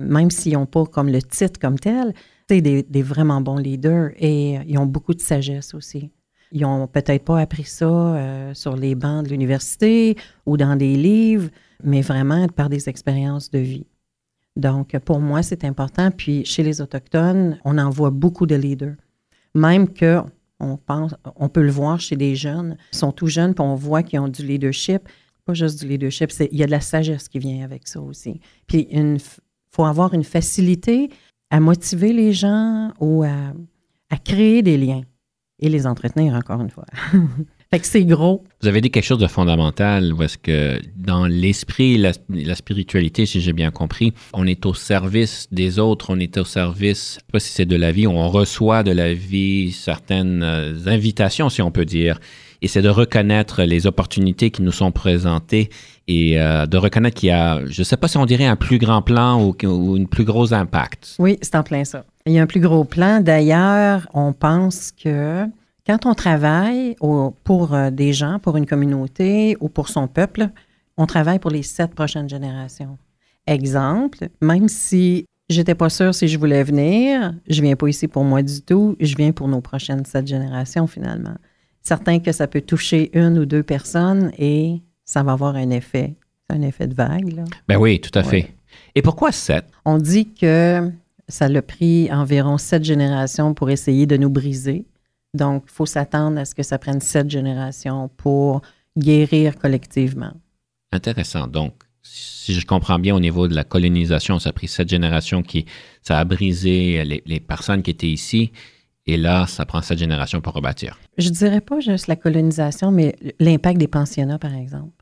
Même 0.00 0.30
s'ils 0.30 0.54
n'ont 0.54 0.66
pas 0.66 0.84
comme 0.84 1.08
le 1.08 1.22
titre 1.22 1.60
comme 1.60 1.78
tel, 1.78 2.14
c'est 2.48 2.60
des, 2.60 2.82
des 2.82 3.02
vraiment 3.02 3.40
bons 3.40 3.56
leaders 3.56 4.10
et 4.16 4.58
euh, 4.58 4.62
ils 4.66 4.78
ont 4.78 4.86
beaucoup 4.86 5.14
de 5.14 5.20
sagesse 5.20 5.74
aussi. 5.74 6.10
Ils 6.52 6.62
n'ont 6.62 6.86
peut-être 6.86 7.24
pas 7.24 7.40
appris 7.40 7.64
ça 7.64 7.86
euh, 7.86 8.54
sur 8.54 8.76
les 8.76 8.94
bancs 8.94 9.24
de 9.24 9.30
l'université 9.30 10.16
ou 10.44 10.56
dans 10.56 10.76
des 10.76 10.96
livres, 10.96 11.48
mais 11.82 12.02
vraiment 12.02 12.46
par 12.48 12.68
des 12.68 12.88
expériences 12.88 13.50
de 13.50 13.58
vie. 13.58 13.86
Donc, 14.56 14.96
pour 14.98 15.18
moi, 15.18 15.42
c'est 15.42 15.64
important. 15.64 16.10
Puis, 16.10 16.44
chez 16.44 16.62
les 16.62 16.82
Autochtones, 16.82 17.58
on 17.64 17.78
en 17.78 17.88
voit 17.88 18.10
beaucoup 18.10 18.44
de 18.44 18.54
leaders. 18.54 18.96
Même 19.54 19.88
que 19.88 20.20
on 20.62 21.48
peut 21.48 21.62
le 21.62 21.70
voir 21.70 22.00
chez 22.00 22.16
des 22.16 22.34
jeunes, 22.34 22.76
ils 22.92 22.98
sont 22.98 23.12
tout 23.12 23.26
jeunes, 23.26 23.54
puis 23.54 23.64
on 23.64 23.74
voit 23.74 24.02
qu'ils 24.02 24.20
ont 24.20 24.28
du 24.28 24.46
leadership. 24.46 25.08
Pas 25.44 25.54
juste 25.54 25.80
du 25.80 25.88
leadership, 25.88 26.30
il 26.38 26.56
y 26.56 26.62
a 26.62 26.66
de 26.66 26.70
la 26.70 26.80
sagesse 26.80 27.28
qui 27.28 27.38
vient 27.38 27.64
avec 27.64 27.88
ça 27.88 28.00
aussi. 28.00 28.40
Puis, 28.66 28.86
il 28.90 29.18
faut 29.70 29.84
avoir 29.84 30.14
une 30.14 30.24
facilité 30.24 31.10
à 31.50 31.58
motiver 31.58 32.12
les 32.12 32.32
gens 32.32 32.92
ou 33.00 33.24
à 33.24 34.16
créer 34.24 34.62
des 34.62 34.78
liens 34.78 35.02
et 35.58 35.68
les 35.68 35.86
entretenir, 35.86 36.34
encore 36.34 36.60
une 36.60 36.70
fois. 36.70 36.86
fait 37.72 37.80
que 37.80 37.86
c'est 37.86 38.04
gros. 38.04 38.44
Vous 38.60 38.68
avez 38.68 38.82
dit 38.82 38.90
quelque 38.90 39.04
chose 39.04 39.18
de 39.18 39.26
fondamental, 39.26 40.12
est-ce 40.20 40.36
que 40.36 40.78
dans 40.94 41.26
l'esprit, 41.26 41.96
la, 41.96 42.12
la 42.28 42.54
spiritualité, 42.54 43.24
si 43.24 43.40
j'ai 43.40 43.54
bien 43.54 43.70
compris, 43.70 44.12
on 44.34 44.46
est 44.46 44.66
au 44.66 44.74
service 44.74 45.48
des 45.50 45.78
autres, 45.78 46.10
on 46.10 46.18
est 46.18 46.36
au 46.36 46.44
service, 46.44 47.14
je 47.14 47.20
sais 47.20 47.32
pas 47.32 47.40
si 47.40 47.50
c'est 47.50 47.64
de 47.64 47.76
la 47.76 47.90
vie, 47.90 48.06
on 48.06 48.28
reçoit 48.28 48.82
de 48.82 48.92
la 48.92 49.14
vie 49.14 49.72
certaines 49.72 50.42
euh, 50.42 50.74
invitations, 50.86 51.48
si 51.48 51.62
on 51.62 51.70
peut 51.70 51.86
dire. 51.86 52.20
Et 52.60 52.68
c'est 52.68 52.82
de 52.82 52.90
reconnaître 52.90 53.62
les 53.62 53.86
opportunités 53.86 54.50
qui 54.50 54.62
nous 54.62 54.70
sont 54.70 54.92
présentées 54.92 55.70
et 56.06 56.38
euh, 56.38 56.66
de 56.66 56.76
reconnaître 56.76 57.18
qu'il 57.18 57.30
y 57.30 57.32
a, 57.32 57.64
je 57.64 57.80
ne 57.80 57.84
sais 57.84 57.96
pas 57.96 58.06
si 58.06 58.18
on 58.18 58.26
dirait 58.26 58.44
un 58.44 58.56
plus 58.56 58.78
grand 58.78 59.00
plan 59.00 59.42
ou, 59.42 59.56
ou 59.66 59.96
une 59.96 60.06
plus 60.06 60.24
gros 60.24 60.52
impact. 60.52 61.16
Oui, 61.18 61.38
c'est 61.40 61.56
en 61.56 61.62
plein 61.62 61.84
ça. 61.84 62.04
Il 62.26 62.34
y 62.34 62.38
a 62.38 62.42
un 62.42 62.46
plus 62.46 62.60
gros 62.60 62.84
plan. 62.84 63.20
D'ailleurs, 63.20 64.06
on 64.12 64.32
pense 64.32 64.92
que 64.92 65.46
Quand 65.86 66.06
on 66.06 66.14
travaille 66.14 66.96
au- 67.00 67.34
pour 67.44 67.74
euh, 67.74 67.90
des 67.90 68.12
gens, 68.12 68.38
pour 68.38 68.56
une 68.56 68.66
communauté 68.66 69.56
ou 69.60 69.68
pour 69.68 69.88
son 69.88 70.06
peuple, 70.06 70.48
on 70.96 71.06
travaille 71.06 71.38
pour 71.38 71.50
les 71.50 71.62
sept 71.62 71.94
prochaines 71.94 72.28
générations. 72.28 72.98
Exemple, 73.46 74.28
même 74.40 74.68
si 74.68 75.26
j'étais 75.48 75.74
pas 75.74 75.90
sûre 75.90 76.14
si 76.14 76.28
je 76.28 76.38
voulais 76.38 76.62
venir, 76.62 77.34
je 77.48 77.60
viens 77.62 77.74
pas 77.74 77.88
ici 77.88 78.06
pour 78.06 78.22
moi 78.24 78.42
du 78.42 78.62
tout, 78.62 78.96
je 79.00 79.16
viens 79.16 79.32
pour 79.32 79.48
nos 79.48 79.60
prochaines 79.60 80.04
sept 80.04 80.26
générations 80.26 80.86
finalement. 80.86 81.34
Certain 81.82 82.20
que 82.20 82.30
ça 82.30 82.46
peut 82.46 82.60
toucher 82.60 83.10
une 83.18 83.38
ou 83.38 83.44
deux 83.46 83.64
personnes 83.64 84.30
et 84.38 84.80
ça 85.04 85.24
va 85.24 85.32
avoir 85.32 85.56
un 85.56 85.70
effet, 85.70 86.14
un 86.48 86.62
effet 86.62 86.86
de 86.86 86.94
vague. 86.94 87.32
là. 87.34 87.44
Ben 87.66 87.76
oui, 87.78 88.00
tout 88.00 88.16
à 88.16 88.22
Ouais. 88.22 88.28
fait. 88.28 88.54
Et 88.94 89.02
pourquoi 89.02 89.32
sept? 89.32 89.64
On 89.84 89.98
dit 89.98 90.32
que 90.32 90.88
ça 91.28 91.48
l'a 91.48 91.62
pris 91.62 92.12
environ 92.12 92.56
sept 92.56 92.84
générations 92.84 93.52
pour 93.54 93.70
essayer 93.70 94.06
de 94.06 94.16
nous 94.16 94.30
briser. 94.30 94.86
Donc, 95.34 95.64
il 95.66 95.72
faut 95.72 95.86
s'attendre 95.86 96.38
à 96.38 96.44
ce 96.44 96.54
que 96.54 96.62
ça 96.62 96.78
prenne 96.78 97.00
sept 97.00 97.30
générations 97.30 98.08
pour 98.16 98.60
guérir 98.98 99.56
collectivement. 99.58 100.32
Intéressant. 100.92 101.46
Donc, 101.46 101.72
si 102.02 102.52
je 102.54 102.66
comprends 102.66 102.98
bien, 102.98 103.14
au 103.14 103.20
niveau 103.20 103.48
de 103.48 103.54
la 103.54 103.64
colonisation, 103.64 104.38
ça 104.38 104.50
a 104.50 104.52
pris 104.52 104.68
sept 104.68 104.88
générations 104.88 105.42
qui, 105.42 105.64
ça 106.02 106.18
a 106.18 106.24
brisé 106.24 107.02
les, 107.04 107.22
les 107.24 107.40
personnes 107.40 107.82
qui 107.82 107.90
étaient 107.92 108.08
ici. 108.10 108.52
Et 109.06 109.16
là, 109.16 109.46
ça 109.46 109.64
prend 109.64 109.80
sept 109.80 109.98
générations 109.98 110.40
pour 110.40 110.52
rebâtir. 110.52 110.98
Je 111.18 111.30
dirais 111.30 111.60
pas 111.60 111.80
juste 111.80 112.06
la 112.08 112.16
colonisation, 112.16 112.92
mais 112.92 113.16
l'impact 113.40 113.78
des 113.78 113.88
pensionnats, 113.88 114.38
par 114.38 114.54
exemple. 114.54 114.92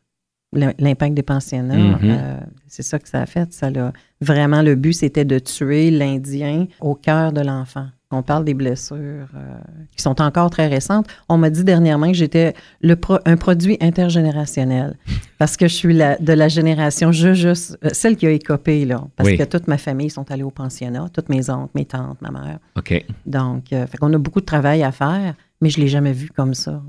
L'im- 0.52 0.72
L'impact 0.78 1.14
des 1.14 1.22
pensionnats, 1.22 1.76
Mhm. 1.76 1.98
euh, 2.04 2.40
c'est 2.66 2.82
ça 2.82 2.98
que 2.98 3.08
ça 3.08 3.22
a 3.22 3.26
fait. 3.26 3.52
Ça 3.52 3.70
l'a- 3.70 3.92
vraiment, 4.20 4.62
le 4.62 4.74
but, 4.74 4.92
c'était 4.94 5.24
de 5.24 5.38
tuer 5.38 5.90
l'Indien 5.90 6.66
au 6.80 6.94
cœur 6.94 7.32
de 7.32 7.40
l'enfant. 7.40 7.88
On 8.12 8.22
parle 8.22 8.44
des 8.44 8.54
blessures 8.54 8.96
euh, 9.36 9.58
qui 9.96 10.02
sont 10.02 10.20
encore 10.20 10.50
très 10.50 10.66
récentes. 10.66 11.06
On 11.28 11.38
m'a 11.38 11.48
dit 11.48 11.62
dernièrement 11.62 12.08
que 12.08 12.14
j'étais 12.16 12.54
le 12.80 12.96
pro- 12.96 13.20
un 13.24 13.36
produit 13.36 13.76
intergénérationnel 13.80 14.96
parce 15.38 15.56
que 15.56 15.68
je 15.68 15.74
suis 15.74 15.94
la- 15.94 16.18
de 16.18 16.32
la 16.32 16.48
génération 16.48 17.12
juste, 17.12 17.40
juste 17.40 17.78
euh, 17.84 17.90
celle 17.92 18.16
qui 18.16 18.26
a 18.26 18.30
écopé, 18.32 18.84
là. 18.84 19.04
Parce 19.14 19.28
Oui. 19.28 19.38
que 19.38 19.44
toute 19.44 19.68
ma 19.68 19.78
famille 19.78 20.10
sont 20.10 20.28
allés 20.32 20.42
au 20.42 20.50
pensionnat, 20.50 21.06
toutes 21.12 21.28
mes 21.28 21.48
oncles, 21.50 21.70
mes 21.76 21.84
tantes, 21.84 22.20
ma 22.20 22.30
mère. 22.32 22.58
OK. 22.76 23.04
Donc, 23.26 23.72
euh, 23.72 23.86
fait 23.86 23.96
qu'on 23.96 24.12
a 24.12 24.18
beaucoup 24.18 24.40
de 24.40 24.44
travail 24.46 24.82
à 24.82 24.90
faire, 24.90 25.34
mais 25.60 25.70
je 25.70 25.80
l'ai 25.80 25.88
jamais 25.88 26.12
vu 26.12 26.30
comme 26.34 26.54
ça. 26.54 26.82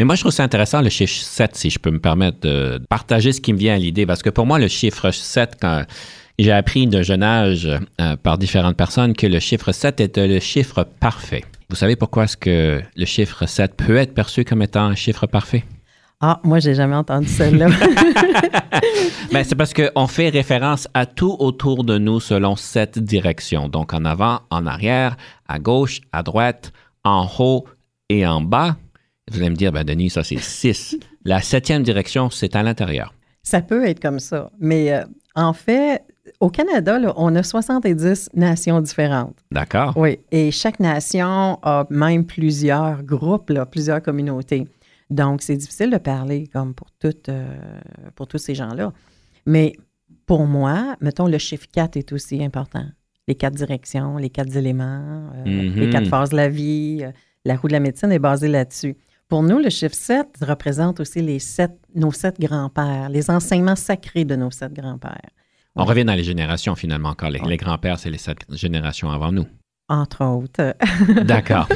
Mais 0.00 0.04
moi, 0.04 0.16
je 0.16 0.22
trouve 0.22 0.32
ça 0.32 0.42
intéressant, 0.42 0.82
le 0.82 0.88
chiffre 0.90 1.14
7, 1.14 1.54
si 1.54 1.70
je 1.70 1.78
peux 1.78 1.92
me 1.92 2.00
permettre 2.00 2.40
de 2.40 2.80
partager 2.88 3.30
ce 3.30 3.40
qui 3.40 3.52
me 3.52 3.58
vient 3.58 3.74
à 3.74 3.78
l'idée. 3.78 4.06
Parce 4.06 4.22
que 4.24 4.30
pour 4.30 4.44
moi, 4.44 4.58
le 4.58 4.66
chiffre 4.66 5.12
7, 5.12 5.52
quand 5.60 5.84
j'ai 6.38 6.52
appris 6.52 6.86
de 6.86 7.02
jeune 7.02 7.22
âge 7.22 7.68
euh, 8.00 8.16
par 8.16 8.38
différentes 8.38 8.76
personnes 8.76 9.14
que 9.14 9.26
le 9.26 9.38
chiffre 9.38 9.72
7 9.72 10.00
est 10.00 10.18
le 10.18 10.40
chiffre 10.40 10.86
parfait. 11.00 11.44
Vous 11.70 11.76
savez 11.76 11.96
pourquoi 11.96 12.24
est-ce 12.24 12.36
que 12.36 12.82
le 12.96 13.04
chiffre 13.04 13.46
7 13.46 13.74
peut 13.76 13.96
être 13.96 14.14
perçu 14.14 14.44
comme 14.44 14.62
étant 14.62 14.84
un 14.84 14.94
chiffre 14.94 15.26
parfait? 15.26 15.64
Ah, 16.20 16.40
moi, 16.44 16.58
j'ai 16.58 16.74
jamais 16.74 16.94
entendu 16.96 17.28
celle-là. 17.28 17.68
Ben, 19.32 19.42
c'est 19.42 19.54
parce 19.56 19.72
qu'on 19.72 20.06
fait 20.06 20.28
référence 20.28 20.86
à 20.94 21.06
tout 21.06 21.36
autour 21.40 21.82
de 21.82 21.98
nous 21.98 22.20
selon 22.20 22.54
cette 22.54 22.98
direction. 22.98 23.68
Donc, 23.68 23.92
en 23.92 24.04
avant, 24.04 24.40
en 24.50 24.66
arrière, 24.66 25.16
à 25.48 25.58
gauche, 25.58 26.00
à 26.12 26.22
droite, 26.22 26.72
en 27.02 27.28
haut 27.38 27.64
et 28.08 28.26
en 28.26 28.40
bas. 28.40 28.76
Vous 29.30 29.38
allez 29.38 29.50
me 29.50 29.56
dire, 29.56 29.72
ben, 29.72 29.82
Denis, 29.82 30.10
ça 30.10 30.22
c'est 30.22 30.38
6. 30.38 30.98
La 31.24 31.40
septième 31.40 31.82
direction, 31.82 32.30
c'est 32.30 32.54
à 32.54 32.62
l'intérieur. 32.62 33.12
ça 33.42 33.60
peut 33.60 33.84
être 33.86 34.00
comme 34.00 34.20
ça. 34.20 34.50
Mais 34.60 34.92
euh, 34.92 35.04
en 35.34 35.52
fait, 35.52 36.04
au 36.40 36.50
Canada, 36.50 36.98
là, 36.98 37.12
on 37.16 37.34
a 37.36 37.42
70 37.42 38.30
nations 38.34 38.80
différentes. 38.80 39.36
D'accord? 39.50 39.94
Oui. 39.96 40.18
Et 40.30 40.50
chaque 40.50 40.80
nation 40.80 41.58
a 41.62 41.86
même 41.90 42.24
plusieurs 42.26 43.02
groupes, 43.02 43.50
là, 43.50 43.66
plusieurs 43.66 44.02
communautés. 44.02 44.66
Donc, 45.10 45.42
c'est 45.42 45.56
difficile 45.56 45.90
de 45.90 45.98
parler 45.98 46.48
comme 46.52 46.74
pour, 46.74 46.88
toutes, 46.98 47.28
euh, 47.28 47.46
pour 48.14 48.26
tous 48.26 48.38
ces 48.38 48.54
gens-là. 48.54 48.92
Mais 49.46 49.74
pour 50.26 50.44
moi, 50.46 50.96
mettons, 51.00 51.26
le 51.26 51.38
chiffre 51.38 51.66
4 51.72 51.96
est 51.96 52.12
aussi 52.12 52.42
important. 52.42 52.84
Les 53.28 53.34
quatre 53.34 53.54
directions, 53.54 54.16
les 54.16 54.30
quatre 54.30 54.54
éléments, 54.56 55.30
euh, 55.34 55.44
Mhm. 55.44 55.74
les 55.80 55.90
quatre 55.90 56.08
phases 56.08 56.30
de 56.30 56.36
la 56.36 56.48
vie. 56.48 57.00
euh, 57.02 57.10
la 57.46 57.56
roue 57.56 57.68
de 57.68 57.72
la 57.74 57.80
médecine 57.80 58.10
est 58.10 58.18
basée 58.18 58.48
là-dessus. 58.48 58.96
Pour 59.28 59.42
nous, 59.42 59.58
le 59.58 59.68
chiffre 59.70 59.94
7 59.94 60.28
représente 60.42 61.00
aussi 61.00 61.20
les 61.20 61.38
sept, 61.38 61.72
nos 61.94 62.10
sept 62.12 62.40
grands-pères, 62.40 63.08
les 63.10 63.30
enseignements 63.30 63.76
sacrés 63.76 64.24
de 64.24 64.34
nos 64.36 64.50
sept 64.50 64.72
grands-pères. 64.72 65.30
On 65.76 65.84
revient 65.84 66.04
dans 66.04 66.14
les 66.14 66.24
générations 66.24 66.74
finalement 66.74 67.10
encore. 67.10 67.30
Les, 67.30 67.40
les 67.40 67.56
grands-pères, 67.56 67.98
c'est 67.98 68.10
les 68.10 68.18
sept 68.18 68.38
générations 68.50 69.10
avant 69.10 69.32
nous. 69.32 69.46
Entre 69.88 70.24
autres. 70.24 70.74
D'accord. 71.24 71.68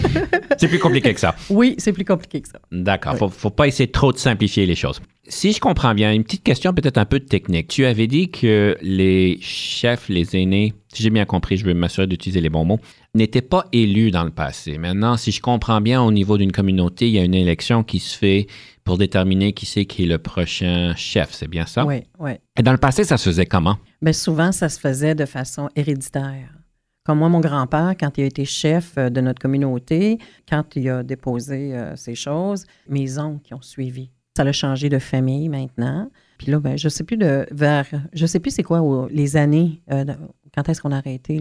c'est 0.57 0.69
plus 0.69 0.79
compliqué 0.79 1.13
que 1.13 1.21
ça. 1.21 1.35
oui, 1.51 1.75
c'est 1.79 1.93
plus 1.93 2.05
compliqué 2.05 2.41
que 2.41 2.49
ça. 2.49 2.61
D'accord. 2.73 3.13
Oui. 3.15 3.19
Faut, 3.19 3.29
faut 3.29 3.51
pas 3.51 3.67
essayer 3.67 3.91
trop 3.91 4.13
de 4.13 4.19
simplifier 4.19 4.67
les 4.67 4.77
choses. 4.77 5.01
Si 5.27 5.53
je 5.53 5.61
comprends 5.61 5.95
bien, 5.95 6.13
une 6.13 6.25
petite 6.25 6.43
question 6.43 6.73
peut-être 6.73 6.97
un 6.97 7.05
peu 7.05 7.21
technique. 7.21 7.69
Tu 7.69 7.85
avais 7.85 8.07
dit 8.07 8.31
que 8.31 8.79
les 8.81 9.39
chefs, 9.43 10.09
les 10.09 10.37
aînés, 10.37 10.73
si 10.93 11.03
j'ai 11.03 11.11
bien 11.11 11.25
compris, 11.25 11.57
je 11.57 11.65
veux 11.65 11.75
m'assurer 11.75 12.07
d'utiliser 12.07 12.41
les 12.41 12.49
bons 12.49 12.65
mots, 12.65 12.81
n'étaient 13.15 13.43
pas 13.43 13.67
élus 13.73 14.11
dans 14.11 14.25
le 14.25 14.31
passé. 14.31 14.79
Maintenant, 14.79 15.17
si 15.17 15.33
je 15.33 15.41
comprends 15.41 15.81
bien, 15.81 16.03
au 16.03 16.13
niveau 16.13 16.39
d'une 16.39 16.53
communauté, 16.53 17.09
il 17.09 17.15
y 17.15 17.19
a 17.19 17.25
une 17.25 17.35
élection 17.35 17.85
qui 17.85 17.99
se 17.99 18.17
fait 18.17 18.47
pour 18.85 18.97
déterminer 18.99 19.53
qui 19.53 19.67
c'est 19.67 19.85
qui 19.85 20.05
est 20.05 20.07
le 20.07 20.19
prochain 20.19 20.95
chef. 20.97 21.33
C'est 21.33 21.49
bien 21.49 21.67
ça? 21.67 21.85
Oui, 21.85 22.05
oui. 22.19 22.33
Et 22.59 22.63
dans 22.63 22.73
le 22.73 22.79
passé, 22.79 23.05
ça 23.05 23.19
se 23.19 23.29
faisait 23.29 23.47
comment? 23.47 23.77
Bien, 24.01 24.13
souvent, 24.13 24.53
ça 24.53 24.69
se 24.69 24.81
faisait 24.81 25.15
de 25.15 25.27
façon 25.27 25.69
héréditaire. 25.77 26.55
Comme 27.05 27.19
moi, 27.21 27.29
mon 27.31 27.41
grand-père, 27.41 27.95
quand 27.99 28.19
il 28.19 28.25
a 28.25 28.27
été 28.27 28.45
chef 28.45 28.93
euh, 28.99 29.09
de 29.09 29.23
notre 29.23 29.41
communauté, 29.41 30.19
quand 30.49 30.77
il 30.77 30.91
a 30.91 31.03
déposé 31.03 31.75
euh, 31.75 31.97
ces 31.97 32.15
choses, 32.15 32.67
mes 32.87 33.19
oncles 33.19 33.41
qui 33.43 33.55
ont 33.55 33.63
suivi. 33.63 34.11
Ça 34.37 34.45
l'a 34.45 34.53
changé 34.53 34.89
de 34.89 34.99
famille 34.99 35.49
maintenant. 35.49 36.11
Puis 36.39 36.53
là, 36.53 36.61
ben, 36.61 36.79
je 36.79 36.89
sais 36.89 37.05
plus 37.05 37.17
de 37.17 37.47
vers, 37.51 37.87
je 38.13 38.27
sais 38.27 38.39
plus 38.39 38.53
c'est 38.53 38.63
quoi 38.63 39.09
les 39.11 39.37
années, 39.37 39.83
euh, 39.91 40.05
quand 40.63 40.69
est-ce 40.71 40.83
qu'on 40.83 40.93
a 40.93 40.97
arrêté 40.99 41.41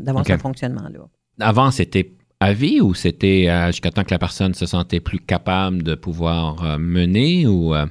d'avoir 0.00 0.26
ce 0.26 0.36
fonctionnement-là? 0.36 1.00
Avant, 1.40 1.70
c'était 1.70 2.12
à 2.40 2.52
vie 2.52 2.80
ou 2.80 2.92
c'était 2.94 3.46
euh, 3.48 3.68
jusqu'à 3.68 3.90
temps 3.90 4.02
que 4.04 4.10
la 4.10 4.18
personne 4.18 4.52
se 4.54 4.66
sentait 4.66 5.00
plus 5.00 5.20
capable 5.20 5.82
de 5.82 5.94
pouvoir 5.94 6.64
euh, 6.64 6.78
mener 6.78 7.46
ou... 7.46 7.74
euh, 7.74 7.86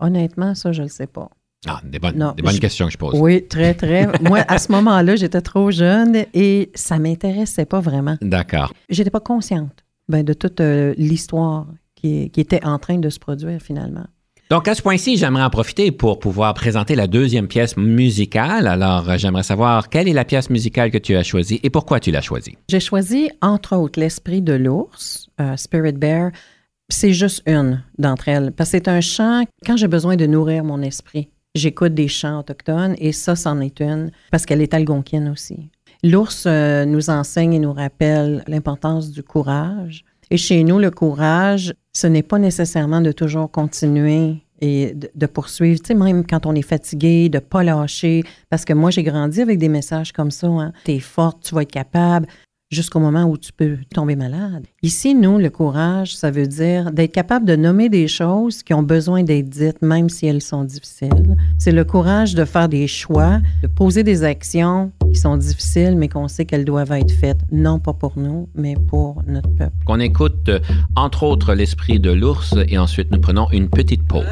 Honnêtement, 0.00 0.54
ça, 0.54 0.72
je 0.72 0.80
ne 0.82 0.86
le 0.86 0.90
sais 0.90 1.06
pas. 1.06 1.28
Ah, 1.66 1.80
des 1.84 1.98
bonnes, 1.98 2.16
Non, 2.18 2.32
des 2.32 2.42
bonnes 2.42 2.54
je- 2.54 2.60
questions 2.60 2.86
que 2.86 2.92
je 2.92 2.98
pose. 2.98 3.14
Oui, 3.18 3.46
très, 3.46 3.74
très. 3.84 4.06
Moi, 4.22 4.40
à 4.48 4.58
ce 4.58 4.72
moment-là, 4.72 5.16
j'étais 5.16 5.40
trop 5.40 5.70
jeune 5.70 6.24
et 6.34 6.70
ça 6.74 6.98
m'intéressait 6.98 7.64
pas 7.66 7.80
vraiment. 7.80 8.16
D'accord. 8.20 8.72
j'étais 8.88 9.10
pas 9.10 9.20
consciente 9.20 9.84
ben, 10.08 10.22
de 10.24 10.32
toute 10.34 10.60
l'histoire 10.60 11.66
qui, 11.94 12.30
qui 12.30 12.40
était 12.40 12.64
en 12.64 12.78
train 12.78 12.98
de 12.98 13.08
se 13.08 13.18
produire 13.18 13.60
finalement. 13.62 14.04
Donc, 14.54 14.68
à 14.68 14.76
ce 14.76 14.82
point-ci, 14.82 15.16
j'aimerais 15.16 15.42
en 15.42 15.50
profiter 15.50 15.90
pour 15.90 16.20
pouvoir 16.20 16.54
présenter 16.54 16.94
la 16.94 17.08
deuxième 17.08 17.48
pièce 17.48 17.76
musicale. 17.76 18.68
Alors, 18.68 19.10
euh, 19.10 19.16
j'aimerais 19.18 19.42
savoir 19.42 19.88
quelle 19.88 20.06
est 20.06 20.12
la 20.12 20.24
pièce 20.24 20.48
musicale 20.48 20.92
que 20.92 20.98
tu 20.98 21.16
as 21.16 21.24
choisie 21.24 21.58
et 21.64 21.70
pourquoi 21.70 21.98
tu 21.98 22.12
l'as 22.12 22.20
choisie. 22.20 22.56
J'ai 22.68 22.78
choisi, 22.78 23.32
entre 23.42 23.74
autres, 23.74 23.98
L'Esprit 23.98 24.42
de 24.42 24.52
l'ours, 24.52 25.28
euh, 25.40 25.56
Spirit 25.56 25.94
Bear. 25.94 26.30
C'est 26.88 27.12
juste 27.12 27.42
une 27.46 27.82
d'entre 27.98 28.28
elles, 28.28 28.52
parce 28.52 28.70
que 28.70 28.76
c'est 28.76 28.86
un 28.86 29.00
chant, 29.00 29.42
quand 29.66 29.76
j'ai 29.76 29.88
besoin 29.88 30.14
de 30.14 30.24
nourrir 30.24 30.62
mon 30.62 30.82
esprit, 30.82 31.30
j'écoute 31.56 31.94
des 31.94 32.06
chants 32.06 32.38
autochtones 32.38 32.94
et 32.98 33.10
ça, 33.10 33.34
c'en 33.34 33.60
est 33.60 33.80
une, 33.80 34.12
parce 34.30 34.46
qu'elle 34.46 34.62
est 34.62 34.72
algonquienne 34.72 35.30
aussi. 35.30 35.68
L'ours 36.04 36.44
euh, 36.46 36.84
nous 36.84 37.10
enseigne 37.10 37.54
et 37.54 37.58
nous 37.58 37.72
rappelle 37.72 38.44
l'importance 38.46 39.10
du 39.10 39.24
courage. 39.24 40.04
Et 40.30 40.36
chez 40.36 40.62
nous, 40.62 40.78
le 40.78 40.92
courage, 40.92 41.74
ce 41.92 42.06
n'est 42.06 42.22
pas 42.22 42.38
nécessairement 42.38 43.00
de 43.00 43.10
toujours 43.10 43.50
continuer 43.50 44.43
et 44.60 44.94
de, 44.94 45.26
poursuivre, 45.26 45.80
tu 45.80 45.88
sais, 45.88 45.94
même 45.94 46.24
quand 46.26 46.46
on 46.46 46.54
est 46.54 46.62
fatigué, 46.62 47.28
de 47.28 47.38
pas 47.38 47.62
lâcher. 47.62 48.22
Parce 48.50 48.64
que 48.64 48.72
moi, 48.72 48.90
j'ai 48.90 49.02
grandi 49.02 49.40
avec 49.40 49.58
des 49.58 49.68
messages 49.68 50.12
comme 50.12 50.30
ça. 50.30 50.46
Hein. 50.46 50.72
Tu 50.84 50.92
es 50.92 51.00
forte, 51.00 51.42
tu 51.42 51.54
vas 51.54 51.62
être 51.62 51.72
capable, 51.72 52.26
jusqu'au 52.70 53.00
moment 53.00 53.24
où 53.24 53.38
tu 53.38 53.52
peux 53.52 53.78
tomber 53.92 54.16
malade. 54.16 54.66
Ici, 54.82 55.14
nous, 55.14 55.38
le 55.38 55.50
courage, 55.50 56.16
ça 56.16 56.30
veut 56.30 56.46
dire 56.46 56.92
d'être 56.92 57.12
capable 57.12 57.46
de 57.46 57.56
nommer 57.56 57.88
des 57.88 58.08
choses 58.08 58.62
qui 58.62 58.74
ont 58.74 58.82
besoin 58.82 59.22
d'être 59.22 59.48
dites, 59.48 59.80
même 59.82 60.08
si 60.08 60.26
elles 60.26 60.42
sont 60.42 60.64
difficiles. 60.64 61.36
C'est 61.58 61.72
le 61.72 61.84
courage 61.84 62.34
de 62.34 62.44
faire 62.44 62.68
des 62.68 62.86
choix, 62.86 63.40
de 63.62 63.68
poser 63.68 64.02
des 64.02 64.24
actions 64.24 64.92
qui 65.14 65.20
sont 65.20 65.36
difficiles, 65.36 65.96
mais 65.96 66.08
qu'on 66.08 66.28
sait 66.28 66.44
qu'elles 66.44 66.64
doivent 66.64 66.92
être 66.92 67.12
faites, 67.12 67.40
non 67.50 67.78
pas 67.78 67.92
pour 67.92 68.18
nous, 68.18 68.48
mais 68.54 68.74
pour 68.74 69.22
notre 69.26 69.48
peuple. 69.48 69.72
Qu'on 69.86 70.00
écoute, 70.00 70.48
euh, 70.48 70.58
entre 70.96 71.22
autres, 71.22 71.54
l'esprit 71.54 72.00
de 72.00 72.10
l'ours 72.10 72.54
et 72.68 72.76
ensuite 72.76 73.10
nous 73.10 73.20
prenons 73.20 73.48
une 73.50 73.68
petite 73.68 74.06
pause. 74.06 74.26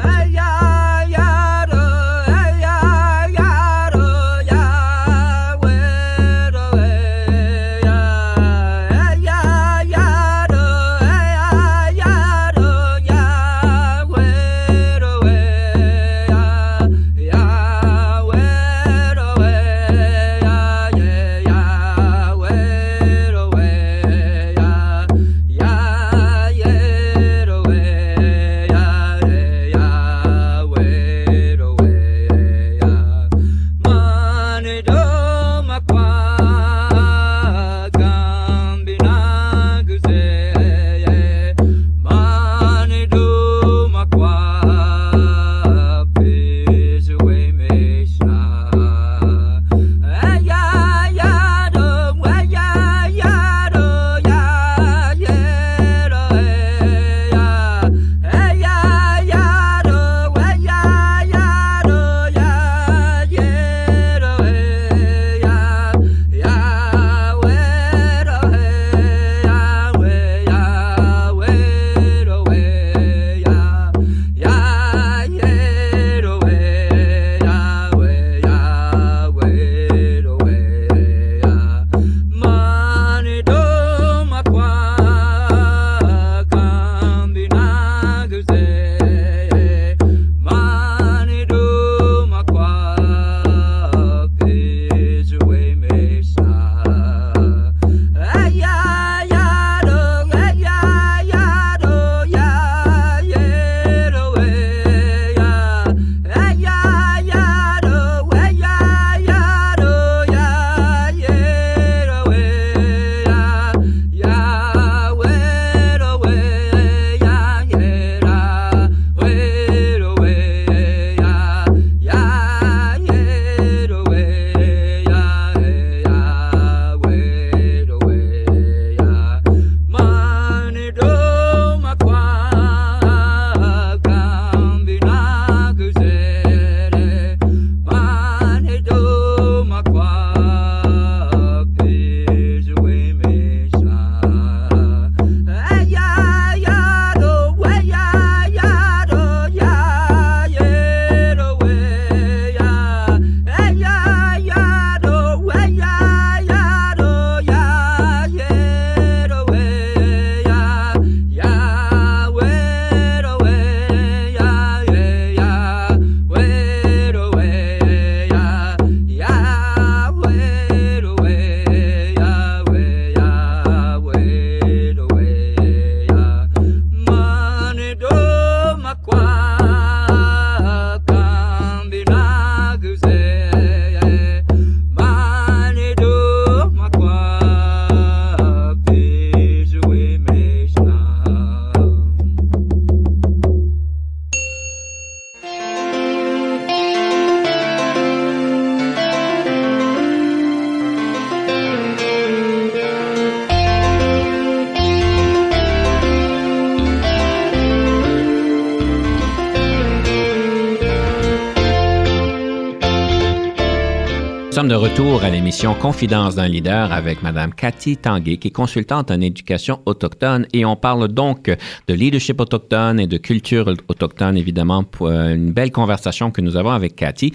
Retour 214.93 215.23
à 215.23 215.29
l'émission 215.31 215.73
Confidence 215.73 216.35
d'un 216.35 216.47
leader 216.47 216.91
avec 216.91 217.23
Madame 217.23 217.51
Cathy 217.51 217.97
Tanguay, 217.97 218.37
qui 218.37 218.49
est 218.49 218.51
consultante 218.51 219.09
en 219.09 219.21
éducation 219.21 219.79
autochtone. 219.87 220.45
Et 220.53 220.65
on 220.65 220.75
parle 220.75 221.07
donc 221.07 221.49
de 221.87 221.93
leadership 221.95 222.39
autochtone 222.39 222.99
et 222.99 223.07
de 223.07 223.17
culture 223.17 223.67
autochtone, 223.87 224.37
évidemment, 224.37 224.83
pour 224.83 225.09
une 225.09 225.51
belle 225.51 225.71
conversation 225.71 226.29
que 226.29 226.41
nous 226.41 226.57
avons 226.57 226.69
avec 226.69 226.95
Cathy. 226.95 227.33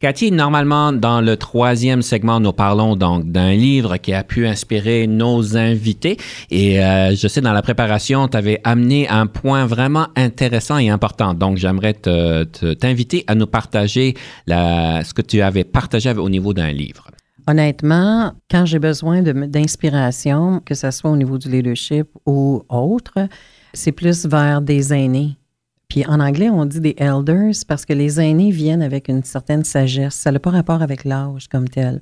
Cathy, 0.00 0.32
normalement, 0.32 0.94
dans 0.94 1.20
le 1.20 1.36
troisième 1.36 2.00
segment, 2.00 2.40
nous 2.40 2.54
parlons 2.54 2.96
donc 2.96 3.30
d'un 3.30 3.52
livre 3.52 3.98
qui 3.98 4.14
a 4.14 4.24
pu 4.24 4.46
inspirer 4.46 5.06
nos 5.06 5.58
invités. 5.58 6.16
Et 6.50 6.82
euh, 6.82 7.14
je 7.14 7.28
sais, 7.28 7.42
dans 7.42 7.52
la 7.52 7.60
préparation, 7.60 8.26
tu 8.26 8.34
avais 8.34 8.62
amené 8.64 9.10
un 9.10 9.26
point 9.26 9.66
vraiment 9.66 10.06
intéressant 10.16 10.78
et 10.78 10.88
important. 10.88 11.34
Donc, 11.34 11.58
j'aimerais 11.58 11.92
t'inviter 11.92 13.24
à 13.26 13.34
nous 13.34 13.46
partager 13.46 14.14
la, 14.46 15.04
ce 15.04 15.12
que 15.12 15.20
tu 15.20 15.42
avais 15.42 15.64
partagé 15.64 16.10
au 16.12 16.30
niveau 16.30 16.54
d'un 16.54 16.72
livre. 16.72 17.10
Honnêtement, 17.46 18.32
quand 18.50 18.64
j'ai 18.64 18.78
besoin 18.78 19.20
d'inspiration, 19.20 20.62
que 20.64 20.74
ce 20.74 20.90
soit 20.92 21.10
au 21.10 21.16
niveau 21.16 21.36
du 21.36 21.50
leadership 21.50 22.06
ou 22.24 22.62
autre, 22.70 23.28
c'est 23.74 23.92
plus 23.92 24.24
vers 24.24 24.62
des 24.62 24.94
aînés 24.94 25.36
puis 25.90 26.06
en 26.06 26.20
anglais, 26.20 26.48
on 26.48 26.64
dit 26.64 26.80
des 26.80 26.94
elders 26.98 27.52
parce 27.66 27.84
que 27.84 27.92
les 27.92 28.20
aînés 28.20 28.52
viennent 28.52 28.80
avec 28.80 29.08
une 29.08 29.24
certaine 29.24 29.64
sagesse. 29.64 30.14
Ça 30.14 30.30
n'a 30.30 30.38
pas 30.38 30.50
rapport 30.50 30.82
avec 30.82 31.04
l'âge 31.04 31.48
comme 31.48 31.68
tel. 31.68 32.00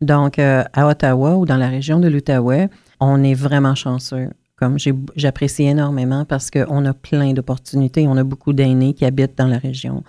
Donc, 0.00 0.38
euh, 0.38 0.64
à 0.72 0.88
Ottawa 0.88 1.36
ou 1.36 1.44
dans 1.44 1.58
la 1.58 1.68
région 1.68 2.00
de 2.00 2.08
l'Outaouais, 2.08 2.70
on 2.98 3.22
est 3.22 3.34
vraiment 3.34 3.74
chanceux. 3.74 4.30
Comme 4.56 4.78
j'apprécie 5.16 5.64
énormément 5.64 6.24
parce 6.24 6.50
qu'on 6.50 6.86
a 6.86 6.94
plein 6.94 7.34
d'opportunités. 7.34 8.08
On 8.08 8.16
a 8.16 8.24
beaucoup 8.24 8.54
d'aînés 8.54 8.94
qui 8.94 9.04
habitent 9.04 9.36
dans 9.36 9.48
la 9.48 9.58
région. 9.58 10.02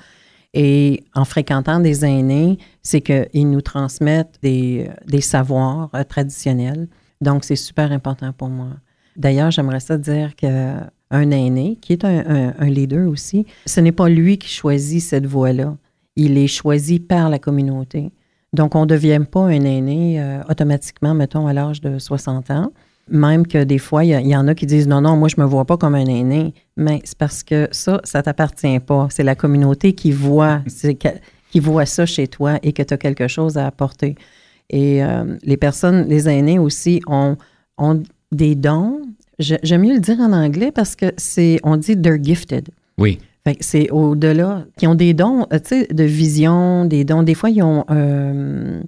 Et 0.54 1.04
en 1.14 1.26
fréquentant 1.26 1.82
des 1.82 2.06
aînés, 2.06 2.58
c'est 2.82 3.02
qu'ils 3.02 3.52
nous 3.52 3.62
transmettent 3.62 4.40
des, 4.42 4.90
des 5.06 5.20
savoirs 5.22 5.90
euh, 5.94 6.04
traditionnels. 6.06 6.88
Donc, 7.20 7.44
c'est 7.44 7.58
super 7.58 7.92
important 7.92 8.32
pour 8.32 8.48
moi. 8.48 8.70
D'ailleurs, 9.18 9.52
j'aimerais 9.52 9.82
ça 9.82 9.98
dire 9.98 10.34
que 10.38 10.78
un 11.12 11.32
aîné, 11.32 11.78
qui 11.82 11.94
est 11.94 12.04
un, 12.04 12.54
leader 12.66 13.10
aussi, 13.10 13.46
ce 13.66 13.80
n'est 13.80 13.92
pas 13.92 14.10
lui 14.10 14.38
qui 14.38 14.50
choisit 14.50 15.02
cette 15.02 15.26
voie-là. 15.26 15.78
Il 16.16 16.38
est 16.38 16.48
choisi 16.48 17.00
par 17.00 17.30
la 17.30 17.40
communauté. 17.40 18.12
Donc, 18.54 18.76
on 18.76 18.82
ne 18.82 18.86
devient 18.88 19.22
pas 19.30 19.46
un 19.46 19.64
aîné 19.64 20.22
euh, 20.22 20.42
automatiquement, 20.50 21.14
mettons, 21.14 21.48
à 21.48 21.54
l'âge 21.54 21.82
de 21.82 22.00
60 22.00 22.50
ans. 22.52 22.72
Même 23.10 23.48
que 23.48 23.64
des 23.64 23.78
fois, 23.78 24.04
il 24.04 24.28
y, 24.28 24.36
en 24.36 24.48
a 24.48 24.56
qui 24.56 24.66
disent 24.66 24.88
non, 24.88 25.02
non, 25.02 25.16
moi, 25.16 25.30
je 25.30 25.36
ne 25.38 25.46
me 25.46 25.50
vois 25.50 25.66
pas 25.66 25.78
comme 25.78 25.96
un 25.96 26.06
aîné. 26.06 26.54
Mais 26.76 27.02
c'est 27.06 27.18
parce 27.18 27.44
que 27.44 27.70
ça, 27.72 28.02
ça 28.04 28.20
ne 28.20 28.24
t'appartient 28.24 28.80
pas. 28.80 29.08
C'est 29.12 29.24
la 29.24 29.36
communauté 29.36 29.94
qui 29.94 30.12
voit, 30.12 30.62
qui 31.52 31.60
voit 31.60 31.86
ça 31.86 32.06
chez 32.06 32.28
toi 32.28 32.60
et 32.64 32.74
que 32.74 32.84
tu 32.84 32.94
as 32.94 32.98
quelque 32.98 33.28
chose 33.28 33.58
à 33.58 33.68
apporter. 33.68 34.16
Et 34.70 35.04
euh, 35.04 35.38
les 35.44 35.58
personnes, 35.58 36.08
les 36.08 36.28
aînés 36.28 36.60
aussi, 36.60 37.02
ont, 37.08 37.38
ont 37.78 38.04
des 38.32 38.56
dons, 38.56 39.02
J'aime 39.40 39.82
mieux 39.82 39.94
le 39.94 40.00
dire 40.00 40.20
en 40.20 40.34
anglais 40.34 40.72
parce 40.72 40.96
que 40.96 41.14
c'est, 41.18 41.60
on 41.64 41.78
dit 41.78 41.96
they're 41.96 42.22
gifted. 42.22 42.70
Oui. 42.98 43.20
c'est 43.60 43.90
au-delà, 43.92 44.66
qui 44.78 44.88
ont 44.88 44.96
des 44.96 45.14
dons, 45.14 45.46
euh, 45.54 45.60
tu 45.60 45.82
sais, 45.82 45.88
de 45.92 46.04
vision, 46.04 46.86
des 46.86 47.04
dons. 47.06 47.22
Des 47.22 47.36
fois, 47.36 47.52
ils 47.52 47.62
ont, 47.62 47.86
euh, 47.92 48.82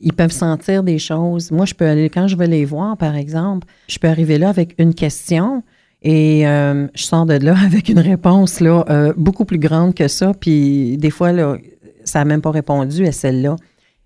ils 0.00 0.14
peuvent 0.14 0.32
sentir 0.32 0.82
des 0.82 0.98
choses. 0.98 1.50
Moi, 1.50 1.66
je 1.66 1.74
peux 1.74 1.86
aller, 1.86 2.08
quand 2.08 2.26
je 2.26 2.36
vais 2.36 2.46
les 2.46 2.64
voir, 2.64 2.96
par 2.96 3.16
exemple, 3.16 3.66
je 3.88 3.98
peux 3.98 4.08
arriver 4.08 4.38
là 4.38 4.48
avec 4.48 4.74
une 4.78 4.94
question 4.94 5.62
et 6.00 6.48
euh, 6.48 6.88
je 6.94 7.02
sors 7.02 7.26
de 7.26 7.34
là 7.34 7.54
avec 7.64 7.90
une 7.90 8.00
réponse 8.00 8.60
là, 8.60 9.12
beaucoup 9.18 9.44
plus 9.44 9.58
grande 9.58 9.94
que 9.94 10.08
ça. 10.08 10.32
Puis 10.32 10.96
des 10.96 11.10
fois, 11.10 11.32
là, 11.32 11.58
ça 12.04 12.20
n'a 12.20 12.24
même 12.24 12.40
pas 12.40 12.50
répondu 12.50 13.06
à 13.06 13.12
celle-là. 13.12 13.56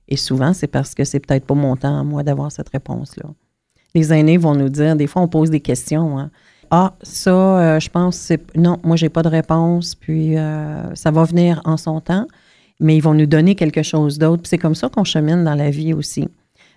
Et 0.09 0.17
souvent, 0.17 0.53
c'est 0.53 0.67
parce 0.67 0.97
que 0.97 1.05
c'est 1.05 1.21
peut-être 1.21 1.47
pas 1.47 1.55
mon 1.55 1.77
temps, 1.77 2.05
moi, 2.05 2.25
d'avoir 2.25 2.51
cette 2.51 2.71
réponse-là 2.71 3.29
les 3.97 4.13
aînés 4.13 4.37
vont 4.37 4.55
nous 4.55 4.69
dire, 4.69 4.95
des 4.95 5.07
fois, 5.07 5.23
on 5.23 5.29
pose 5.29 5.51
des 5.51 5.61
questions. 5.61 6.19
Hein. 6.19 6.31
Ah, 6.71 6.95
ça, 7.03 7.31
euh, 7.31 7.81
je 7.81 7.89
pense, 7.89 8.17
c'est. 8.17 8.57
Non, 8.57 8.79
moi, 8.85 8.97
j'ai 8.97 9.09
pas 9.09 9.23
de 9.23 9.29
réponse, 9.29 9.95
puis 9.95 10.37
euh, 10.37 10.95
ça 10.95 11.11
va 11.11 11.25
venir 11.25 11.61
en 11.65 11.77
son 11.77 12.01
temps, 12.01 12.27
mais 12.81 12.97
ils 12.97 13.01
vont 13.01 13.15
nous 13.15 13.27
donner 13.27 13.55
quelque 13.55 13.83
chose 13.83 14.19
d'autre. 14.19 14.43
c'est 14.47 14.59
comme 14.59 14.75
ça 14.75 14.89
qu'on 14.89 15.05
chemine 15.05 15.45
dans 15.45 15.55
la 15.55 15.71
vie 15.71 15.95
aussi. 15.95 16.29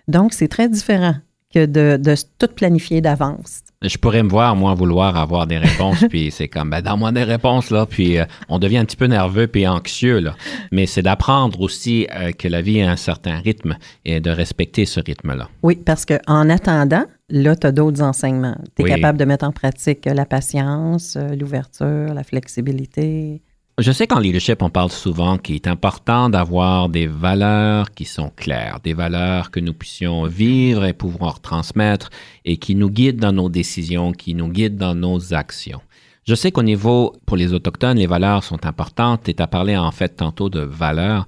Donc, 0.08 0.32
c'est 0.32 0.48
très 0.48 0.68
différent 0.68 1.14
que 1.52 1.66
de, 1.66 1.96
de 1.96 2.14
tout 2.38 2.48
planifier 2.54 3.00
d'avance. 3.00 3.60
Je 3.82 3.96
pourrais 3.96 4.22
me 4.22 4.28
voir, 4.28 4.54
moi, 4.56 4.74
vouloir 4.74 5.16
avoir 5.16 5.46
des 5.46 5.56
réponses, 5.56 6.04
puis 6.10 6.30
c'est 6.30 6.48
comme, 6.48 6.70
ben, 6.70 6.82
dans 6.82 6.96
moi 6.96 7.12
des 7.12 7.24
réponses, 7.24 7.70
là, 7.70 7.86
puis 7.86 8.18
euh, 8.18 8.24
on 8.48 8.58
devient 8.58 8.78
un 8.78 8.84
petit 8.84 8.96
peu 8.96 9.06
nerveux 9.06 9.46
puis 9.46 9.66
anxieux, 9.66 10.20
là. 10.20 10.36
Mais 10.70 10.86
c'est 10.86 11.02
d'apprendre 11.02 11.60
aussi 11.60 12.06
euh, 12.14 12.32
que 12.32 12.46
la 12.46 12.60
vie 12.60 12.82
a 12.82 12.90
un 12.90 12.96
certain 12.96 13.38
rythme 13.38 13.78
et 14.04 14.20
de 14.20 14.30
respecter 14.30 14.84
ce 14.84 15.00
rythme-là. 15.00 15.48
Oui, 15.62 15.76
parce 15.76 16.04
qu'en 16.04 16.50
attendant, 16.50 17.04
là, 17.30 17.56
tu 17.56 17.66
as 17.66 17.72
d'autres 17.72 18.02
enseignements. 18.02 18.56
Tu 18.76 18.84
es 18.84 18.88
capable 18.88 19.18
de 19.18 19.24
mettre 19.24 19.46
en 19.46 19.52
pratique 19.52 20.04
la 20.04 20.26
patience, 20.26 21.16
euh, 21.16 21.34
l'ouverture, 21.34 22.12
la 22.12 22.22
flexibilité. 22.22 23.40
Je 23.80 23.92
sais 23.92 24.06
qu'en 24.06 24.18
leadership, 24.18 24.60
on 24.60 24.68
parle 24.68 24.90
souvent 24.90 25.38
qu'il 25.38 25.54
est 25.54 25.66
important 25.66 26.28
d'avoir 26.28 26.90
des 26.90 27.06
valeurs 27.06 27.92
qui 27.92 28.04
sont 28.04 28.30
claires, 28.36 28.78
des 28.84 28.92
valeurs 28.92 29.50
que 29.50 29.58
nous 29.58 29.72
puissions 29.72 30.24
vivre 30.24 30.84
et 30.84 30.92
pouvoir 30.92 31.40
transmettre 31.40 32.10
et 32.44 32.58
qui 32.58 32.74
nous 32.74 32.90
guident 32.90 33.20
dans 33.20 33.32
nos 33.32 33.48
décisions, 33.48 34.12
qui 34.12 34.34
nous 34.34 34.48
guident 34.48 34.76
dans 34.76 34.94
nos 34.94 35.32
actions. 35.32 35.80
Je 36.28 36.34
sais 36.34 36.52
qu'au 36.52 36.62
niveau, 36.62 37.16
pour 37.24 37.38
les 37.38 37.54
Autochtones, 37.54 37.96
les 37.96 38.06
valeurs 38.06 38.44
sont 38.44 38.66
importantes. 38.66 39.24
Tu 39.24 39.42
as 39.42 39.46
parlé 39.46 39.78
en 39.78 39.92
fait 39.92 40.10
tantôt 40.10 40.50
de 40.50 40.60
valeurs. 40.60 41.26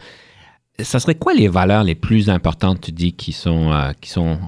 Ça 0.79 1.01
serait 1.01 1.15
quoi 1.15 1.33
les 1.33 1.49
valeurs 1.49 1.85
les 1.85 1.95
plus 1.95 2.29
importantes, 2.29 2.83
tu 2.83 2.93
dis, 2.93 3.15
qui 3.15 3.33
sont, 3.33 3.73
euh, 3.73 3.93
qui 3.99 4.11
sont, 4.11 4.39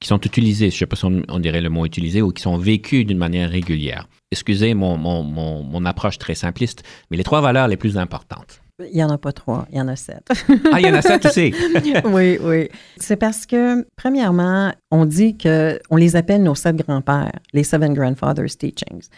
qui 0.00 0.08
sont 0.08 0.20
utilisées, 0.20 0.70
je 0.70 0.76
ne 0.76 0.78
sais 0.78 0.86
pas 0.86 0.96
si 0.96 1.04
on 1.06 1.38
dirait 1.38 1.60
le 1.60 1.70
mot 1.70 1.84
utilisé, 1.84 2.22
ou 2.22 2.30
qui 2.32 2.42
sont 2.42 2.56
vécues 2.56 3.04
d'une 3.04 3.18
manière 3.18 3.50
régulière? 3.50 4.08
excusez 4.30 4.74
mon, 4.74 4.96
mon, 4.96 5.84
approche 5.84 6.18
très 6.18 6.34
simpliste, 6.34 6.82
mais 7.10 7.16
les 7.16 7.24
trois 7.24 7.40
valeurs 7.40 7.68
les 7.68 7.76
plus 7.76 7.96
importantes. 7.96 8.60
Il 8.80 8.94
n'y 8.94 9.02
en 9.02 9.10
a 9.10 9.18
pas 9.18 9.32
trois, 9.32 9.66
il 9.72 9.78
y 9.78 9.80
en 9.80 9.88
a 9.88 9.96
sept. 9.96 10.28
ah, 10.72 10.80
il 10.80 10.86
y 10.86 10.90
en 10.90 10.94
a 10.94 11.02
sept 11.02 11.26
aussi. 11.26 11.52
oui, 12.04 12.38
oui. 12.40 12.68
C'est 12.96 13.16
parce 13.16 13.44
que, 13.44 13.84
premièrement, 13.96 14.72
on 14.92 15.04
dit 15.04 15.36
que 15.36 15.80
on 15.90 15.96
les 15.96 16.14
appelle 16.14 16.44
nos 16.44 16.54
sept 16.54 16.76
grands-pères, 16.76 17.32
les 17.52 17.64
Seven 17.64 17.92
Grandfathers 17.92 18.56
Teachings. 18.56 19.08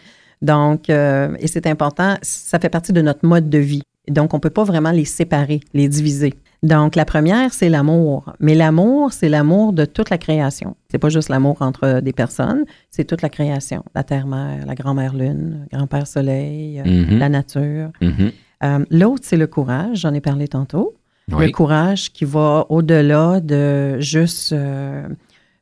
Donc, 0.41 0.89
euh, 0.89 1.35
et 1.39 1.45
c'est 1.45 1.67
important, 1.67 2.17
ça 2.23 2.57
fait 2.57 2.69
partie 2.69 2.93
de 2.93 3.01
notre 3.01 3.25
mode 3.27 3.49
de 3.49 3.59
vie. 3.59 3.83
Donc, 4.07 4.33
on 4.33 4.37
ne 4.37 4.41
peut 4.41 4.49
pas 4.49 4.63
vraiment 4.63 4.91
les 4.91 5.05
séparer, 5.05 5.59
les 5.75 5.87
diviser. 5.87 6.33
Donc, 6.63 6.95
la 6.95 7.05
première, 7.05 7.53
c'est 7.53 7.69
l'amour. 7.69 8.33
Mais 8.39 8.53
l'amour, 8.53 9.13
c'est 9.13 9.29
l'amour 9.29 9.73
de 9.73 9.85
toute 9.85 10.11
la 10.11 10.19
création. 10.19 10.75
C'est 10.91 10.99
pas 10.99 11.09
juste 11.09 11.29
l'amour 11.29 11.57
entre 11.61 12.01
des 12.01 12.13
personnes, 12.13 12.65
c'est 12.91 13.05
toute 13.05 13.23
la 13.23 13.29
création. 13.29 13.83
La 13.95 14.03
terre-mère, 14.03 14.65
la 14.67 14.75
grand-mère 14.75 15.15
lune, 15.15 15.67
grand-père 15.71 16.05
soleil, 16.05 16.79
euh, 16.79 16.83
mm-hmm. 16.83 17.17
la 17.17 17.29
nature. 17.29 17.89
Mm-hmm. 18.01 18.31
Euh, 18.63 18.85
l'autre, 18.91 19.23
c'est 19.25 19.37
le 19.37 19.47
courage. 19.47 20.01
J'en 20.01 20.13
ai 20.13 20.21
parlé 20.21 20.47
tantôt. 20.47 20.95
Le 21.27 21.49
courage 21.49 22.11
qui 22.11 22.25
va 22.25 22.65
au-delà 22.69 23.39
de 23.39 23.99
juste 23.99 24.51
euh, 24.51 25.07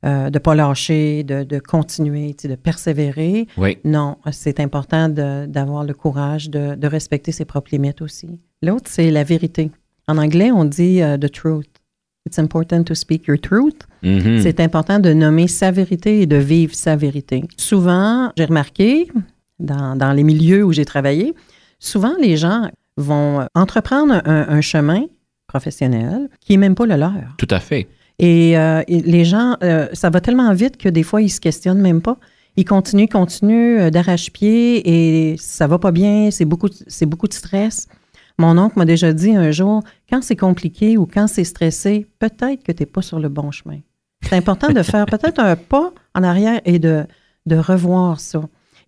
de 0.04 0.34
ne 0.34 0.40
pas 0.40 0.56
lâcher, 0.56 1.24
de, 1.24 1.60
continuer, 1.60 2.36
de 2.44 2.56
persévérer. 2.56 3.48
Oui. 3.56 3.78
Non, 3.86 4.18
c'est 4.32 4.60
important 4.60 5.10
d'avoir 5.10 5.84
le 5.84 5.94
courage 5.94 6.50
de, 6.50 6.74
de 6.76 6.88
respecter 6.88 7.32
ses 7.32 7.46
propres 7.46 7.70
limites 7.72 8.02
aussi. 8.02 8.40
L'autre, 8.64 8.90
c'est 8.90 9.12
la 9.12 9.24
vérité. 9.24 9.70
En 10.10 10.18
anglais, 10.18 10.52
on 10.52 10.66
dit 10.66 11.02
uh, 11.02 11.20
the 11.20 11.32
truth. 11.32 11.68
It's 12.26 12.40
important 12.40 12.84
to 12.86 12.96
speak 12.96 13.28
your 13.28 13.40
truth. 13.40 13.88
Mm-hmm. 14.04 14.42
C'est 14.42 14.60
important 14.60 15.00
de 15.00 15.14
nommer 15.14 15.48
sa 15.48 15.70
vérité 15.70 16.22
et 16.22 16.26
de 16.26 16.36
vivre 16.36 16.74
sa 16.74 16.96
vérité. 16.96 17.44
Souvent, 17.58 18.32
j'ai 18.36 18.46
remarqué, 18.46 19.08
dans, 19.60 19.96
dans, 19.96 20.12
les 20.12 20.24
milieux 20.24 20.64
où 20.64 20.74
j'ai 20.74 20.86
travaillé, 20.86 21.36
souvent 21.78 22.14
les 22.20 22.38
gens 22.38 22.70
vont 22.98 23.48
entreprendre 23.54 24.22
un, 24.26 24.62
chemin 24.62 25.06
professionnel 25.48 26.28
qui 26.42 26.54
n'est 26.54 26.58
même 26.58 26.76
pas 26.76 26.88
le 26.88 26.96
leur. 26.96 27.14
Tout 27.38 27.48
à 27.52 27.60
fait. 27.60 27.88
Et, 28.18 28.58
euh, 28.58 28.82
les 28.88 29.26
gens, 29.26 29.58
euh, 29.64 29.88
ça 29.94 30.10
va 30.10 30.22
tellement 30.22 30.52
vite 30.54 30.78
que 30.78 30.90
des 30.90 31.04
fois, 31.04 31.22
ils 31.22 31.30
se 31.30 31.40
questionnent 31.40 31.82
même 31.82 32.02
pas. 32.02 32.18
Ils 32.58 32.66
continuent, 32.66 33.08
continuent 33.08 33.80
euh, 33.80 33.90
d'arrache-pied 33.90 34.82
et 35.32 35.38
ça 35.38 35.68
va 35.68 35.80
pas 35.80 35.92
bien, 35.92 36.30
c'est 36.32 36.46
beaucoup, 36.46 36.68
c'est 36.88 37.06
beaucoup 37.06 37.28
de 37.28 37.34
stress. 37.34 37.88
Mon 38.40 38.58
oncle 38.58 38.80
m'a 38.80 38.86
déjà 38.86 39.12
dit 39.12 39.36
un 39.36 39.52
jour, 39.52 39.84
quand 40.10 40.24
c'est 40.24 40.38
compliqué 40.38 40.98
ou 40.98 41.06
quand 41.06 41.28
c'est 41.28 41.44
stressé, 41.44 42.08
peut-être 42.20 42.64
que 42.64 42.72
tu 42.72 42.84
n'es 42.84 42.88
pas 42.88 43.02
sur 43.02 43.20
le 43.20 43.28
bon 43.28 43.52
chemin. 43.52 43.80
C'est 44.24 44.36
important 44.38 44.72
de 44.72 44.82
faire 44.82 45.06
peut-être 45.06 45.40
un 45.40 45.58
pas 45.58 45.94
en 46.16 46.24
arrière 46.24 46.62
et 46.64 46.80
de, 46.80 47.06
de 47.46 47.56
revoir 47.58 48.20
ça. 48.20 48.42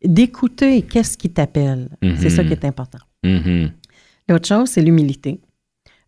D'écouter 0.04 0.82
qu'est-ce 0.84 1.18
qui 1.18 1.30
t'appelle. 1.30 1.90
C'est 2.18 2.30
ça 2.30 2.44
qui 2.44 2.54
est 2.54 2.66
important. 2.66 3.00
Mm-hmm. 3.26 3.72
L'autre 4.30 4.48
chose, 4.48 4.70
c'est 4.70 4.82
l'humilité. 4.82 5.42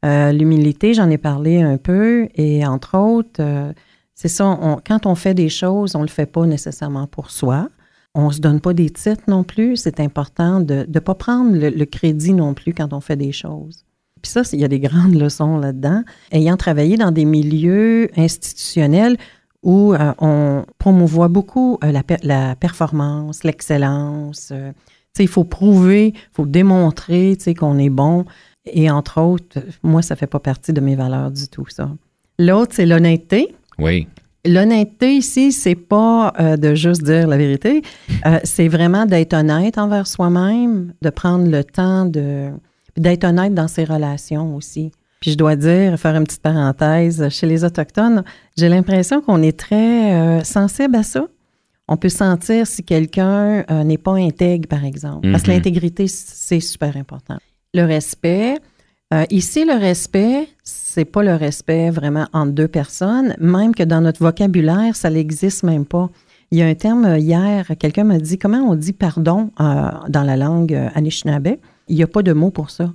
Euh, 0.06 0.32
l'humilité, 0.32 0.94
j'en 0.94 1.10
ai 1.10 1.18
parlé 1.18 1.62
un 1.62 1.78
peu, 1.78 2.28
et 2.36 2.66
entre 2.66 2.98
autres, 2.98 3.42
euh, 3.42 3.72
c'est 4.16 4.30
ça, 4.30 4.58
quand 4.88 5.06
on 5.06 5.16
fait 5.16 5.34
des 5.34 5.50
choses, 5.50 5.96
on 5.96 6.00
ne 6.00 6.06
le 6.06 6.10
fait 6.10 6.26
pas 6.26 6.46
nécessairement 6.46 7.08
pour 7.08 7.30
soi. 7.30 7.70
On 8.16 8.28
ne 8.28 8.34
se 8.34 8.40
donne 8.40 8.62
pas 8.62 8.74
des 8.74 8.90
titres 8.90 9.24
non 9.28 9.44
plus. 9.44 9.76
C'est 9.78 10.00
important 10.00 10.60
de 10.60 10.86
ne 10.88 11.00
pas 11.00 11.16
prendre 11.16 11.58
le, 11.58 11.86
crédit 11.86 12.34
non 12.34 12.54
plus 12.54 12.74
quand 12.74 12.94
on 12.94 13.02
fait 13.02 13.16
des 13.16 13.32
choses. 13.32 13.86
Puis 14.22 14.32
ça, 14.32 14.44
il 14.54 14.60
y 14.60 14.64
a 14.64 14.68
des 14.68 14.80
grandes 14.80 15.16
leçons 15.20 15.58
là-dedans. 15.58 16.04
Ayant 16.32 16.58
travaillé 16.58 16.98
dans 16.98 17.12
des 17.12 17.26
milieux 17.26 18.10
institutionnels 18.16 19.18
où 19.64 19.94
euh, 19.94 20.14
on 20.20 20.66
promouvoit 20.78 21.30
beaucoup 21.30 21.80
euh, 21.84 21.92
la, 21.92 22.04
la, 22.22 22.56
performance, 22.56 23.44
l'excellence. 23.44 24.50
Euh, 24.52 24.72
il 25.20 25.28
faut 25.28 25.44
prouver, 25.44 26.08
il 26.08 26.34
faut 26.34 26.46
démontrer 26.46 27.38
qu'on 27.58 27.78
est 27.78 27.90
bon. 27.90 28.26
Et 28.66 28.90
entre 28.90 29.22
autres, 29.22 29.60
moi, 29.84 30.02
ça 30.02 30.16
ne 30.16 30.20
fait 30.20 30.28
pas 30.28 30.40
partie 30.40 30.74
de 30.74 30.82
mes 30.82 30.96
valeurs 30.96 31.32
du 31.32 31.48
tout, 31.48 31.68
ça. 31.68 31.90
L'autre, 32.40 32.74
c'est 32.76 32.86
l'honnêteté. 32.86 33.56
Oui. 33.78 34.08
L'honnêteté 34.46 35.16
ici, 35.16 35.52
c'est 35.52 35.76
pas 35.76 36.34
de 36.58 36.76
juste 36.76 37.04
dire 37.04 37.28
la 37.28 37.38
vérité, 37.38 37.82
c'est 38.44 38.68
vraiment 38.68 39.06
d'être 39.06 39.34
honnête 39.34 39.78
envers 39.78 40.06
soi-même, 40.06 40.94
de 41.02 41.10
prendre 41.10 41.50
le 41.50 41.64
temps 41.64 42.06
de 42.06 42.50
d'être 42.98 43.24
honnête 43.24 43.54
dans 43.54 43.68
ses 43.68 43.86
relations 43.86 44.56
aussi. 44.56 44.92
Puis 45.20 45.32
je 45.32 45.38
dois 45.38 45.56
dire, 45.56 45.98
faire 45.98 46.16
une 46.16 46.26
petite 46.26 46.42
parenthèse, 46.42 47.30
chez 47.30 47.48
les 47.48 47.64
Autochtones, 47.64 48.26
j'ai 48.58 48.68
l'impression 48.68 49.22
qu'on 49.22 49.42
est 49.42 49.58
très 49.58 50.14
euh, 50.14 50.44
sensible 50.44 50.98
à 50.98 51.04
ça. 51.04 51.28
On 51.88 51.96
peut 51.96 52.10
sentir 52.10 52.68
si 52.68 52.84
quelqu'un 52.84 53.64
euh, 53.72 53.84
n'est 53.86 53.98
pas 53.98 54.16
intègre, 54.16 54.68
par 54.68 54.84
exemple. 54.84 55.32
Parce 55.32 55.44
que 55.44 55.52
mhm. 55.52 55.56
l'intégrité, 55.56 56.08
c'est 56.08 56.60
super 56.60 56.98
important. 56.98 57.38
Le 57.74 57.84
respect. 57.84 58.58
Euh, 59.14 59.26
ici, 59.30 59.64
le 59.64 59.80
respect, 59.80 60.50
c'est 60.94 61.06
pas 61.06 61.24
le 61.24 61.36
respect 61.36 61.90
vraiment 61.90 62.28
entre 62.34 62.52
deux 62.52 62.68
personnes, 62.68 63.36
même 63.40 63.74
que 63.74 63.84
dans 63.84 64.02
notre 64.02 64.24
vocabulaire, 64.24 64.96
ça 64.96 65.10
n'existe 65.10 65.64
même 65.64 65.86
pas. 65.86 66.10
Il 66.52 66.60
y 66.60 66.62
a 66.62 66.68
un 66.68 66.76
terme 66.76 67.18
hier, 67.18 67.66
quelqu'un 67.80 68.04
m'a 68.04 68.20
dit 68.20 68.38
comment 68.38 68.60
on 68.60 68.76
dit 68.76 68.94
pardon 68.94 69.50
dans 69.58 70.24
la 70.24 70.38
langue 70.38 70.74
Anishinaabe? 70.94 71.58
Il 71.88 71.96
n'y 71.96 72.04
a 72.04 72.08
pas 72.08 72.22
de 72.22 72.32
mot 72.32 72.52
pour 72.52 72.70
ça. 72.70 72.94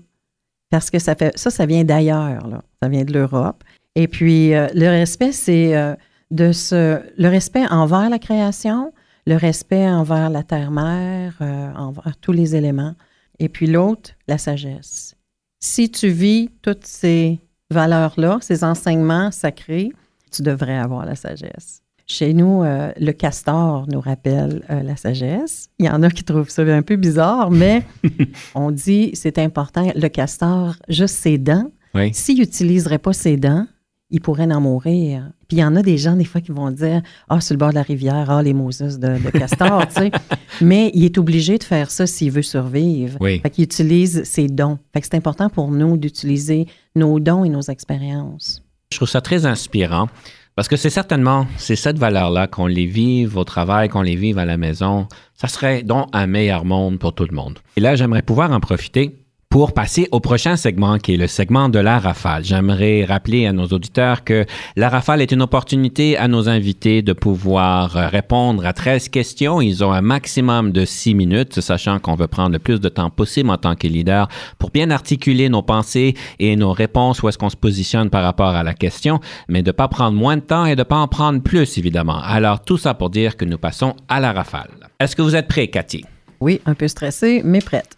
Parce 0.71 0.91
que 0.91 0.99
ça 0.99 1.15
fait 1.15 1.37
ça, 1.37 1.51
ça 1.51 1.67
vient 1.67 1.85
d'ailleurs. 1.85 2.63
Ça 2.83 2.89
vient 2.89 3.05
de 3.05 3.13
l'Europe. 3.13 3.65
Et 3.95 4.07
puis, 4.07 4.55
euh, 4.55 4.69
le 4.75 4.87
respect, 4.87 5.33
c'est 5.33 5.77
euh, 5.77 5.97
de 6.31 6.53
ce, 6.53 7.01
le 7.17 7.29
respect 7.29 7.67
envers 7.69 8.09
la 8.09 8.21
création, 8.21 8.93
le 9.27 9.35
respect 9.37 9.89
envers 9.91 10.31
la 10.31 10.45
terre-mère, 10.45 11.37
euh, 11.41 11.73
envers 11.75 12.17
tous 12.21 12.33
les 12.33 12.55
éléments. 12.55 12.95
Et 13.41 13.49
puis 13.49 13.67
l'autre, 13.67 14.11
la 14.29 14.39
sagesse. 14.39 15.17
Si 15.61 15.91
tu 15.91 16.11
vis 16.11 16.51
toutes 16.63 16.87
ces 16.87 17.41
valeurs-là, 17.71 18.39
ces 18.41 18.65
enseignements 18.65 19.31
sacrés, 19.31 19.91
tu 20.31 20.43
devrais 20.43 20.79
avoir 20.79 21.05
la 21.05 21.15
sagesse. 21.15 21.83
Chez 22.07 22.33
nous, 22.33 22.63
euh, 22.63 22.91
le 22.99 23.13
castor 23.13 23.87
nous 23.89 24.01
rappelle 24.01 24.65
euh, 24.71 24.83
la 24.83 24.97
sagesse. 24.97 25.69
Il 25.79 25.85
y 25.85 25.91
en 25.91 26.03
a 26.03 26.11
qui 26.11 26.25
trouvent 26.25 26.49
ça 26.49 26.63
un 26.63 26.81
peu 26.81 26.97
bizarre, 26.97 27.51
mais 27.51 27.85
on 28.55 28.71
dit 28.71 29.11
c'est 29.13 29.39
important. 29.39 29.91
Le 29.95 30.09
castor, 30.09 30.77
juste 30.89 31.17
ses 31.17 31.37
dents. 31.37 31.71
S'il 32.13 32.39
n'utiliserait 32.39 32.99
pas 32.99 33.13
ses 33.13 33.37
dents, 33.37 33.67
il 34.11 34.21
pourrait 34.21 34.51
en 34.53 34.61
mourir. 34.61 35.31
Puis 35.49 35.59
il 35.59 35.61
y 35.61 35.65
en 35.65 35.77
a 35.77 35.83
des 35.83 35.99
gens, 35.99 36.17
des 36.17 36.25
fois, 36.25 36.41
qui 36.41 36.51
vont 36.51 36.71
dire 36.71 37.03
Ah, 37.29 37.41
sur 37.41 37.55
le 37.55 37.59
bord 37.59 37.71
de 37.71 37.75
la 37.75 37.83
rivière, 37.83 38.31
ah, 38.31 38.43
les 38.43 38.55
Moses 38.55 38.99
de, 38.99 39.23
de 39.23 39.31
castor, 39.31 39.87
tu 39.89 39.95
sais. 39.95 40.11
Mais 40.61 40.91
il 40.95 41.05
est 41.05 41.19
obligé 41.19 41.59
de 41.59 41.65
faire 41.65 41.91
ça 41.91 42.07
s'il 42.07 42.31
veut 42.31 42.43
survivre. 42.43 43.17
Oui. 43.21 43.41
Fait 43.41 43.51
qu'il 43.51 43.65
utilise 43.65 44.25
ses 44.25 44.49
dons. 44.49 44.79
Fait 44.93 45.01
que 45.01 45.07
c'est 45.07 45.17
important 45.17 45.51
pour 45.51 45.71
nous 45.71 45.97
d'utiliser 45.97 46.67
nos 46.95 47.21
dons 47.21 47.45
et 47.45 47.49
nos 47.49 47.63
expériences. 47.63 48.63
Je 48.91 48.97
trouve 48.97 49.09
ça 49.09 49.21
très 49.21 49.47
inspirant. 49.47 50.09
Parce 50.59 50.67
que 50.67 50.77
c'est 50.77 50.91
certainement, 50.91 51.47
c'est 51.57 51.77
cette 51.77 51.99
valeur-là, 51.99 52.49
qu'on 52.49 52.67
les 52.67 52.87
vive 52.87 53.37
au 53.37 53.45
travail, 53.45 53.89
qu'on 53.89 54.03
les 54.03 54.17
vive 54.17 54.39
à 54.39 54.45
la 54.45 54.57
maison, 54.57 55.07
ça 55.35 55.47
serait 55.47 55.85
donc 55.85 56.09
un 56.13 56.27
meilleur 56.27 56.65
monde 56.65 56.99
pour 56.99 57.15
tout 57.15 57.27
le 57.31 57.33
monde. 57.33 57.61
Et 57.77 57.81
là, 57.81 57.95
j'aimerais 57.95 58.23
pouvoir 58.23 58.51
en 58.51 58.59
profiter 58.59 59.25
pour 59.51 59.73
passer 59.73 60.09
au 60.13 60.21
prochain 60.21 60.57
segment 60.57 60.99
qui 60.99 61.15
est 61.15 61.17
le 61.17 61.27
segment 61.27 61.71
de 61.71 61.79
la 61.79 61.99
rafale. 61.99 62.45
J'aimerais 62.45 63.05
rappeler 63.05 63.47
à 63.47 63.53
nos 63.53 63.67
auditeurs 63.69 64.23
que 64.23 64.45
la 64.77 64.91
rafale 64.91 65.23
est 65.23 65.33
une 65.33 65.41
opportunité 65.41 66.19
à 66.19 66.29
nos 66.29 66.51
invités 66.51 67.01
de 67.01 67.15
pouvoir 67.15 67.91
répondre 67.91 68.67
à 68.67 68.75
13 68.75 69.09
questions. 69.09 69.63
Ils 69.63 69.83
ont 69.83 69.93
un 69.93 70.03
maximum 70.03 70.71
de 70.71 70.85
6 70.85 71.15
minutes, 71.15 71.61
sachant 71.61 71.99
qu'on 71.99 72.15
veut 72.15 72.27
prendre 72.27 72.53
le 72.53 72.59
plus 72.59 72.79
de 72.79 72.91
temps 72.91 73.09
possible 73.09 73.49
en 73.49 73.57
tant 73.57 73.75
que 73.75 73.87
leader 73.87 74.29
pour 74.59 74.71
bien 74.71 74.91
articuler 74.91 75.49
nos 75.49 75.63
pensées 75.63 76.15
et 76.39 76.55
nos 76.55 76.73
réponses, 76.73 77.23
où 77.23 77.29
est-ce 77.29 77.39
qu'on 77.39 77.49
se 77.49 77.57
positionne 77.57 78.11
par 78.11 78.23
rapport 78.23 78.55
à 78.55 78.63
la 78.63 78.75
question, 78.75 79.19
mais 79.49 79.63
de 79.63 79.71
ne 79.71 79.73
pas 79.73 79.89
prendre 79.89 80.17
moins 80.17 80.37
de 80.37 80.43
temps 80.43 80.67
et 80.67 80.77
de 80.77 80.83
ne 80.83 80.85
pas 80.85 80.99
en 80.99 81.09
prendre 81.09 81.41
plus, 81.43 81.79
évidemment. 81.79 82.21
Alors, 82.23 82.63
tout 82.63 82.77
ça 82.77 82.93
pour 82.93 83.09
dire 83.09 83.37
que 83.37 83.47
nous 83.47 83.59
passons 83.59 83.97
à 84.09 84.21
la 84.21 84.33
rafale. 84.33 84.71
Est-ce 85.01 85.17
que 85.17 85.23
vous 85.23 85.35
êtes 85.35 85.49
prêt, 85.49 85.69
Cathy? 85.69 86.05
Oui, 86.41 86.61
un 86.67 86.75
peu 86.75 86.87
stressé, 86.87 87.43
mais 87.45 87.61
prête. 87.61 87.98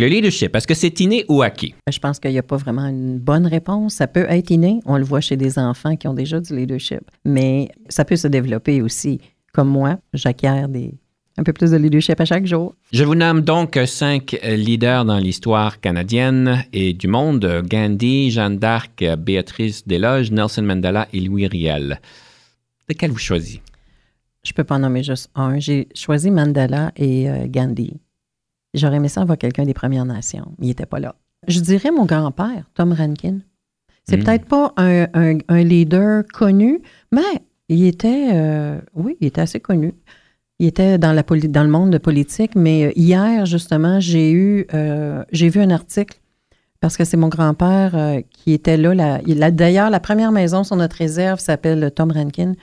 Le 0.00 0.06
leadership, 0.06 0.54
est-ce 0.54 0.66
que 0.66 0.74
c'est 0.74 1.00
inné 1.00 1.24
ou 1.28 1.42
acquis? 1.42 1.74
Je 1.90 1.98
pense 1.98 2.18
qu'il 2.18 2.30
n'y 2.30 2.38
a 2.38 2.42
pas 2.42 2.56
vraiment 2.56 2.86
une 2.86 3.18
bonne 3.18 3.46
réponse. 3.46 3.94
Ça 3.94 4.06
peut 4.06 4.26
être 4.28 4.50
inné. 4.50 4.80
On 4.86 4.96
le 4.96 5.04
voit 5.04 5.20
chez 5.20 5.36
des 5.36 5.58
enfants 5.58 5.96
qui 5.96 6.08
ont 6.08 6.14
déjà 6.14 6.40
du 6.40 6.56
leadership. 6.56 7.00
Mais 7.24 7.68
ça 7.88 8.04
peut 8.04 8.16
se 8.16 8.28
développer 8.28 8.82
aussi. 8.82 9.20
Comme 9.52 9.68
moi, 9.68 9.98
j'acquiers 10.12 10.66
des, 10.68 10.94
un 11.36 11.42
peu 11.42 11.52
plus 11.52 11.70
de 11.70 11.76
leadership 11.76 12.20
à 12.20 12.24
chaque 12.24 12.46
jour. 12.46 12.74
Je 12.92 13.02
vous 13.02 13.14
nomme 13.14 13.40
donc 13.40 13.78
cinq 13.86 14.38
leaders 14.44 15.04
dans 15.04 15.18
l'histoire 15.18 15.80
canadienne 15.80 16.64
et 16.72 16.92
du 16.92 17.08
monde 17.08 17.62
Gandhi, 17.68 18.30
Jeanne 18.30 18.58
d'Arc, 18.58 19.04
Béatrice 19.18 19.86
Desloges, 19.86 20.30
Nelson 20.30 20.62
Mandela 20.62 21.08
et 21.12 21.20
Louis 21.20 21.46
Riel. 21.46 22.00
Lequel 22.88 23.10
vous 23.10 23.18
choisissez? 23.18 23.62
Je 24.44 24.52
ne 24.52 24.54
peux 24.54 24.64
pas 24.64 24.78
nommer 24.78 25.02
juste 25.02 25.30
un. 25.34 25.58
J'ai 25.58 25.88
choisi 25.94 26.30
Mandela 26.30 26.92
et 26.96 27.28
euh, 27.28 27.46
Gandhi. 27.48 28.00
J'aurais 28.74 28.96
aimé 28.96 29.08
ça 29.08 29.22
avoir 29.22 29.38
quelqu'un 29.38 29.64
des 29.64 29.74
Premières 29.74 30.04
Nations. 30.04 30.52
Il 30.60 30.68
n'était 30.68 30.86
pas 30.86 31.00
là. 31.00 31.14
Je 31.46 31.60
dirais 31.60 31.90
mon 31.90 32.04
grand-père, 32.04 32.64
Tom 32.74 32.92
Rankin. 32.92 33.38
C'est 34.04 34.16
hmm. 34.16 34.24
peut-être 34.24 34.44
pas 34.46 34.72
un, 34.76 35.62
leader 35.62 36.24
connu, 36.32 36.80
mais 37.12 37.22
il 37.68 37.86
était, 37.86 38.30
euh, 38.32 38.80
oui, 38.94 39.16
il 39.20 39.28
était 39.28 39.40
assez 39.40 39.60
connu. 39.60 39.94
Il 40.58 40.66
était 40.66 40.98
dans, 40.98 41.12
la 41.12 41.22
dans 41.22 41.62
le 41.62 41.68
monde 41.68 41.90
de 41.90 41.98
politique, 41.98 42.56
mais 42.56 42.86
euh, 42.86 42.92
hier, 42.96 43.46
justement, 43.46 44.00
j'ai 44.00 44.32
eu, 44.32 44.66
euh, 44.74 45.22
j'ai 45.30 45.48
vu 45.48 45.60
un 45.60 45.70
article 45.70 46.18
parce 46.80 46.96
que 46.96 47.04
c'est 47.04 47.16
mon 47.16 47.28
grand-père 47.28 48.22
qui 48.30 48.52
était 48.52 48.76
là. 48.76 49.20
La, 49.24 49.50
D'ailleurs, 49.50 49.90
la 49.90 50.00
première 50.00 50.30
maison 50.30 50.62
sur 50.62 50.76
notre 50.76 50.96
réserve 50.96 51.40
s'appelle 51.40 51.90
Tom 51.94 52.12
Rankin. 52.12 52.54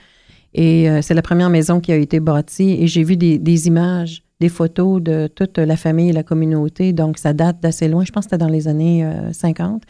Et 0.54 0.88
c'est 1.02 1.12
la 1.12 1.20
première 1.20 1.50
maison 1.50 1.80
qui 1.80 1.92
a 1.92 1.96
été 1.96 2.18
bâtie. 2.18 2.78
Et 2.80 2.86
j'ai 2.86 3.04
vu 3.04 3.18
des 3.18 3.66
images 3.66 4.22
des 4.40 4.48
photos 4.48 5.02
de 5.02 5.28
toute 5.28 5.58
la 5.58 5.76
famille 5.76 6.10
et 6.10 6.12
la 6.12 6.22
communauté. 6.22 6.92
Donc, 6.92 7.18
ça 7.18 7.32
date 7.32 7.60
d'assez 7.60 7.88
loin. 7.88 8.04
Je 8.04 8.12
pense 8.12 8.26
que 8.26 8.30
c'était 8.30 8.44
dans 8.44 8.50
les 8.50 8.68
années 8.68 9.08
50. 9.32 9.82
Euh, 9.82 9.86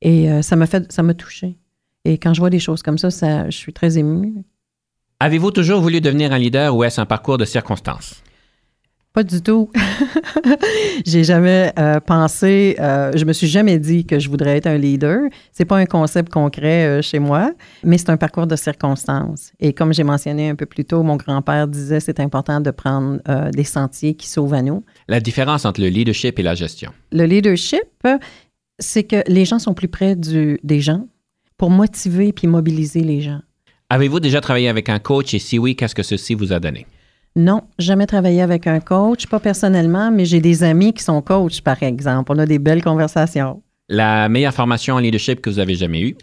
et 0.00 0.30
euh, 0.30 0.42
ça 0.42 0.56
m'a 0.56 0.66
fait, 0.66 0.90
ça 0.92 1.02
m'a 1.02 1.14
touché. 1.14 1.56
Et 2.04 2.18
quand 2.18 2.34
je 2.34 2.40
vois 2.40 2.50
des 2.50 2.58
choses 2.58 2.82
comme 2.82 2.98
ça, 2.98 3.10
ça 3.10 3.48
je 3.48 3.56
suis 3.56 3.72
très 3.72 3.96
émue. 3.98 4.34
Avez-vous 5.20 5.50
toujours 5.50 5.80
voulu 5.80 6.00
devenir 6.00 6.32
un 6.32 6.38
leader 6.38 6.76
ou 6.76 6.84
est-ce 6.84 7.00
un 7.00 7.06
parcours 7.06 7.38
de 7.38 7.44
circonstances? 7.44 8.23
Pas 9.14 9.22
du 9.22 9.40
tout. 9.40 9.70
j'ai 11.06 11.22
jamais 11.22 11.72
euh, 11.78 12.00
pensé, 12.00 12.74
euh, 12.80 13.12
je 13.14 13.24
me 13.24 13.32
suis 13.32 13.46
jamais 13.46 13.78
dit 13.78 14.04
que 14.04 14.18
je 14.18 14.28
voudrais 14.28 14.56
être 14.56 14.66
un 14.66 14.76
leader. 14.76 15.20
C'est 15.52 15.64
pas 15.64 15.76
un 15.76 15.86
concept 15.86 16.32
concret 16.32 16.84
euh, 16.84 17.00
chez 17.00 17.20
moi, 17.20 17.52
mais 17.84 17.96
c'est 17.96 18.10
un 18.10 18.16
parcours 18.16 18.48
de 18.48 18.56
circonstances. 18.56 19.52
Et 19.60 19.72
comme 19.72 19.94
j'ai 19.94 20.02
mentionné 20.02 20.48
un 20.48 20.56
peu 20.56 20.66
plus 20.66 20.84
tôt, 20.84 21.04
mon 21.04 21.14
grand-père 21.14 21.68
disait 21.68 22.00
c'est 22.00 22.18
important 22.18 22.60
de 22.60 22.72
prendre 22.72 23.20
des 23.52 23.62
sentiers 23.62 24.14
qui 24.14 24.28
sauvent 24.28 24.52
à 24.52 24.62
nous. 24.62 24.82
La 25.06 25.20
différence 25.20 25.64
entre 25.64 25.80
le 25.80 25.88
leadership 25.90 26.40
et 26.40 26.42
la 26.42 26.56
gestion? 26.56 26.90
Le 27.12 27.24
leadership, 27.24 27.84
c'est 28.80 29.04
que 29.04 29.22
les 29.28 29.44
gens 29.44 29.60
sont 29.60 29.74
plus 29.74 29.86
près 29.86 30.16
du, 30.16 30.58
des 30.64 30.80
gens 30.80 31.06
pour 31.56 31.70
motiver 31.70 32.32
puis 32.32 32.48
mobiliser 32.48 33.02
les 33.02 33.20
gens. 33.20 33.42
Avez-vous 33.90 34.18
déjà 34.18 34.40
travaillé 34.40 34.68
avec 34.68 34.88
un 34.88 34.98
coach? 34.98 35.34
Et 35.34 35.38
si 35.38 35.56
oui, 35.56 35.76
qu'est-ce 35.76 35.94
que 35.94 36.02
ceci 36.02 36.34
vous 36.34 36.52
a 36.52 36.58
donné? 36.58 36.84
Non, 37.36 37.62
jamais 37.80 38.06
travaillé 38.06 38.42
avec 38.42 38.68
un 38.68 38.78
coach, 38.78 39.26
pas 39.26 39.40
personnellement, 39.40 40.12
mais 40.12 40.24
j'ai 40.24 40.40
des 40.40 40.62
amis 40.62 40.92
qui 40.92 41.02
sont 41.02 41.20
coachs, 41.20 41.60
par 41.62 41.82
exemple. 41.82 42.30
On 42.32 42.38
a 42.38 42.46
des 42.46 42.60
belles 42.60 42.82
conversations. 42.82 43.60
La 43.88 44.28
meilleure 44.28 44.54
formation 44.54 44.94
en 44.94 44.98
leadership 44.98 45.40
que 45.40 45.50
vous 45.50 45.58
avez 45.58 45.74
jamais 45.74 46.00
eue? 46.02 46.16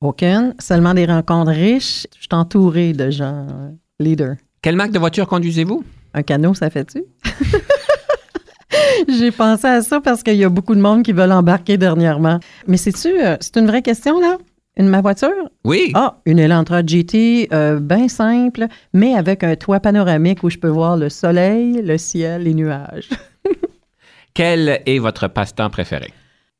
Aucune, 0.00 0.54
seulement 0.58 0.94
des 0.94 1.04
rencontres 1.04 1.52
riches. 1.52 2.06
Je 2.16 2.22
suis 2.22 2.28
entourée 2.32 2.94
de 2.94 3.10
gens 3.10 3.46
euh, 3.50 3.70
leaders. 4.00 4.36
Quelle 4.62 4.76
marque 4.76 4.92
de 4.92 4.98
voiture 4.98 5.28
conduisez-vous? 5.28 5.84
Un 6.14 6.22
canot, 6.22 6.54
ça 6.54 6.70
fait-tu? 6.70 7.04
J'ai 9.08 9.30
pensé 9.32 9.66
à 9.66 9.82
ça 9.82 10.00
parce 10.00 10.22
qu'il 10.22 10.36
y 10.36 10.44
a 10.44 10.48
beaucoup 10.48 10.74
de 10.74 10.80
monde 10.80 11.02
qui 11.02 11.12
veulent 11.12 11.32
embarquer 11.32 11.76
dernièrement. 11.76 12.40
Mais 12.66 12.78
c'est-tu, 12.78 13.08
euh, 13.08 13.36
c'est 13.40 13.58
une 13.58 13.66
vraie 13.66 13.82
question, 13.82 14.18
là? 14.18 14.38
Une 14.76 14.88
ma 14.88 15.00
voiture? 15.00 15.48
Oui. 15.64 15.92
Ah, 15.94 16.16
une 16.26 16.40
Elantra 16.40 16.84
GT, 16.84 17.48
euh, 17.52 17.78
bien 17.78 18.08
simple, 18.08 18.66
mais 18.92 19.14
avec 19.14 19.44
un 19.44 19.54
toit 19.54 19.78
panoramique 19.78 20.42
où 20.42 20.50
je 20.50 20.58
peux 20.58 20.68
voir 20.68 20.96
le 20.96 21.08
soleil, 21.08 21.80
le 21.80 21.96
ciel, 21.96 22.42
les 22.42 22.54
nuages. 22.54 23.08
Quel 24.34 24.82
est 24.84 24.98
votre 24.98 25.28
passe-temps 25.28 25.70
préféré? 25.70 26.12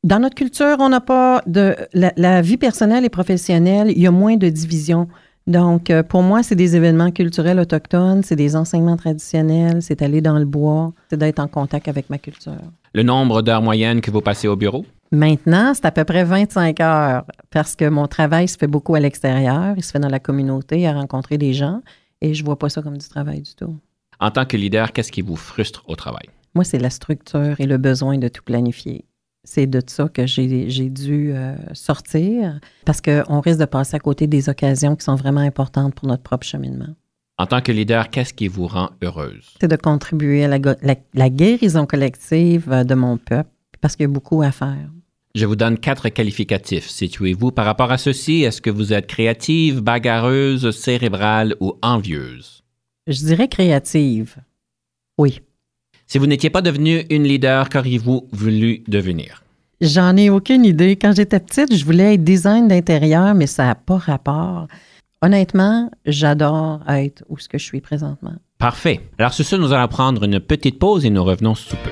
Dans 0.05 0.19
notre 0.19 0.35
culture, 0.35 0.77
on 0.79 0.89
n'a 0.89 1.01
pas 1.01 1.41
de. 1.45 1.75
La, 1.93 2.41
vie 2.41 2.57
personnelle 2.57 3.03
et 3.03 3.09
professionnelle, 3.09 3.91
il 3.91 3.99
y 3.99 4.07
a 4.07 4.11
moins 4.11 4.37
de 4.37 4.47
division. 4.47 5.09
Donc, 5.45 5.89
euh, 5.89 6.01
pour 6.01 6.23
moi, 6.23 6.41
c'est 6.41 6.55
des 6.55 6.75
événements 6.75 7.11
culturels 7.11 7.59
autochtones, 7.59 8.23
c'est 8.23 8.35
des 8.35 8.55
enseignements 8.55 8.97
traditionnels, 8.97 9.81
c'est 9.81 10.01
aller 10.01 10.21
dans 10.21 10.39
le 10.39 10.45
bois, 10.45 10.93
c'est 11.09 11.17
d'être 11.17 11.39
en 11.39 11.47
contact 11.47 11.87
avec 11.87 12.09
ma 12.09 12.17
culture. 12.17 12.53
Le 12.93 13.03
nombre 13.03 13.41
d'heures 13.41 13.61
moyennes 13.61 13.99
que 13.99 14.09
vous 14.09 14.21
passez 14.21 14.47
au 14.47 14.55
bureau? 14.55 14.85
Maintenant, 15.11 15.73
c'est 15.73 15.85
à 15.85 15.91
peu 15.91 16.03
près 16.03 16.23
25 16.23 16.79
heures 16.81 17.25
parce 17.51 17.75
que 17.75 17.87
mon 17.87 18.07
travail 18.07 18.47
se 18.47 18.57
fait 18.57 18.67
beaucoup 18.67 18.95
à 18.95 18.99
l'extérieur, 18.99 19.73
il 19.77 19.83
se 19.83 19.91
fait 19.91 19.99
dans 19.99 20.09
la 20.09 20.19
communauté, 20.19 20.87
à 20.87 20.93
rencontrer 20.93 21.37
des 21.37 21.53
gens, 21.53 21.81
et 22.21 22.33
je 22.33 22.43
vois 22.43 22.57
pas 22.57 22.69
ça 22.69 22.81
comme 22.81 22.97
du 22.97 23.07
travail 23.07 23.41
du 23.41 23.53
tout. 23.55 23.77
En 24.19 24.31
tant 24.31 24.45
que 24.45 24.57
leader, 24.57 24.91
qu'est-ce 24.91 25.11
qui 25.11 25.21
vous 25.21 25.35
frustre 25.35 25.83
au 25.87 25.95
travail? 25.95 26.25
Moi, 26.53 26.63
c'est 26.63 26.79
la 26.79 26.89
structure 26.89 27.55
et 27.59 27.65
le 27.65 27.77
besoin 27.77 28.17
de 28.17 28.27
tout 28.29 28.43
planifier. 28.43 29.05
C'est 29.43 29.67
de 29.67 29.81
ça 29.85 30.07
que 30.09 30.25
j'ai 30.25 30.89
dû 30.89 31.31
euh, 31.33 31.55
sortir 31.73 32.59
parce 32.85 32.99
qu'on 33.01 33.41
risque 33.41 33.59
de 33.59 33.65
passer 33.65 33.95
à 33.95 33.99
côté 33.99 34.25
des 34.25 34.49
occasions 34.49 34.95
qui 34.95 35.03
sont 35.05 35.15
vraiment 35.15 35.41
importantes 35.41 35.93
pour 35.93 36.07
notre 36.07 36.23
propre 36.23 36.47
cheminement. 36.47 36.95
En 37.37 37.45
tant 37.45 37.61
que 37.61 37.71
leader, 37.71 38.09
qu'est-ce 38.09 38.33
qui 38.33 38.47
vous 38.47 38.65
rend 38.65 38.89
heureuse? 39.03 39.53
C'est 39.61 39.67
de 39.67 39.75
contribuer 39.75 40.45
à 40.45 40.47
la, 40.47 40.57
go- 40.57 40.71
la- 40.81 40.95
la 41.13 41.29
guérison 41.29 41.85
collective 41.85 42.71
euh, 42.71 42.83
de 42.85 42.95
mon 42.95 43.17
peuple 43.17 43.49
parce 43.85 43.95
qu'il 43.95 44.05
y 44.05 44.09
a 44.09 44.11
beaucoup 44.11 44.41
à 44.41 44.51
faire. 44.51 44.89
Je 45.35 45.45
vous 45.45 45.55
donne 45.55 45.77
quatre 45.77 46.09
qualificatifs. 46.09 46.89
Situez-vous 46.89 47.51
par 47.51 47.65
rapport 47.65 47.91
à 47.91 47.99
ceci. 47.99 48.41
Est-ce 48.41 48.59
que 48.59 48.71
vous 48.71 48.93
êtes 48.93 49.05
créative, 49.05 49.81
bagarreuse, 49.81 50.71
cérébrale 50.71 51.55
ou 51.59 51.75
envieuse? 51.83 52.63
Je 53.05 53.19
dirais 53.19 53.47
créative. 53.47 54.37
Oui. 55.19 55.39
Si 56.07 56.17
vous 56.17 56.25
n'étiez 56.25 56.49
pas 56.49 56.63
devenu 56.63 57.05
une 57.11 57.25
leader, 57.25 57.69
qu'auriez-vous 57.69 58.27
voulu 58.31 58.81
devenir? 58.87 59.43
J'en 59.81 60.17
ai 60.17 60.31
aucune 60.31 60.65
idée. 60.65 60.95
Quand 60.95 61.15
j'étais 61.15 61.39
petite, 61.39 61.75
je 61.75 61.85
voulais 61.85 62.15
être 62.15 62.23
design 62.23 62.67
d'intérieur, 62.67 63.35
mais 63.35 63.45
ça 63.45 63.65
n'a 63.65 63.75
pas 63.75 63.97
rapport. 63.97 64.67
Honnêtement, 65.21 65.91
j'adore 66.07 66.81
être 66.89 67.23
où 67.29 67.37
ce 67.37 67.47
que 67.47 67.59
je 67.59 67.65
suis 67.65 67.81
présentement. 67.81 68.33
Parfait. 68.57 69.01
Alors, 69.19 69.35
sur 69.35 69.45
ce, 69.45 69.55
nous 69.55 69.73
allons 69.73 69.87
prendre 69.89 70.23
une 70.23 70.39
petite 70.39 70.79
pause 70.79 71.05
et 71.05 71.11
nous 71.11 71.23
revenons 71.23 71.53
sous 71.53 71.75
peu. 71.75 71.91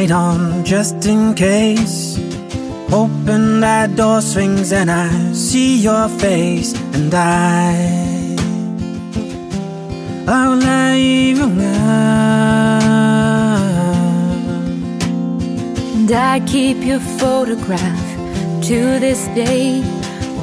Light 0.00 0.10
on 0.10 0.64
just 0.64 1.06
in 1.06 1.34
case. 1.34 2.18
Open 2.92 3.60
that 3.60 3.96
door 3.96 4.20
swings 4.20 4.72
and 4.72 4.90
I 4.90 5.08
see 5.32 5.78
your 5.78 6.08
face 6.08 6.74
and 6.94 7.12
I. 7.14 8.00
Leave 10.64 11.40
And 15.98 16.10
I 16.10 16.40
keep 16.46 16.78
your 16.78 17.00
photograph 17.18 18.06
to 18.68 18.98
this 19.04 19.26
day, 19.34 19.82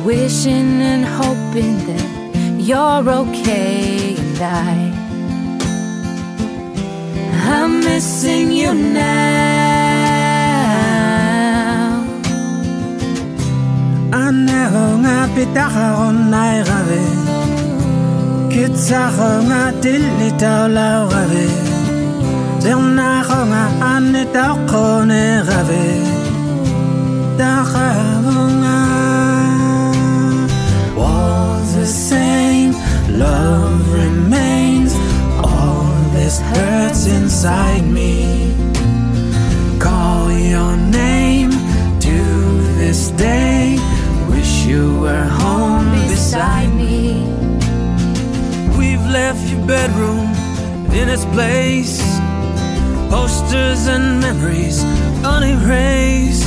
wishing 0.05 0.81
and 0.91 1.05
hoping 1.05 1.77
that 1.87 2.05
you're 2.59 3.09
okay. 3.21 4.15
And 4.17 4.41
I, 4.41 4.96
missing 7.97 8.51
you 8.51 8.73
now. 8.77 9.07
Anero 14.23 14.87
nga 15.01 15.17
pitaka 15.33 15.87
onai 16.05 16.57
rave 16.69 17.03
Kitsako 18.53 19.31
nga 19.49 19.61
tilitaw 19.81 20.63
lao 20.77 21.03
rave 21.13 21.47
Zernako 22.63 23.39
nga 23.49 23.63
anitako 23.93 24.85
ne 25.09 25.25
rave 25.49 25.85
Takara 27.39 28.06
hurts 36.55 37.05
inside 37.07 37.85
me. 37.85 38.53
Call 39.79 40.31
your 40.31 40.75
name 40.77 41.51
to 41.99 42.17
this 42.81 43.09
day. 43.11 43.77
Wish 44.29 44.65
you 44.65 44.99
were 45.01 45.27
home 45.43 45.91
beside 46.09 46.73
me. 46.73 47.23
We've 48.77 49.05
left 49.19 49.43
your 49.51 49.65
bedroom 49.65 50.27
in 50.93 51.09
its 51.09 51.25
place. 51.25 52.01
Posters 53.09 53.87
and 53.87 54.19
memories 54.19 54.83
unerased 55.23 56.46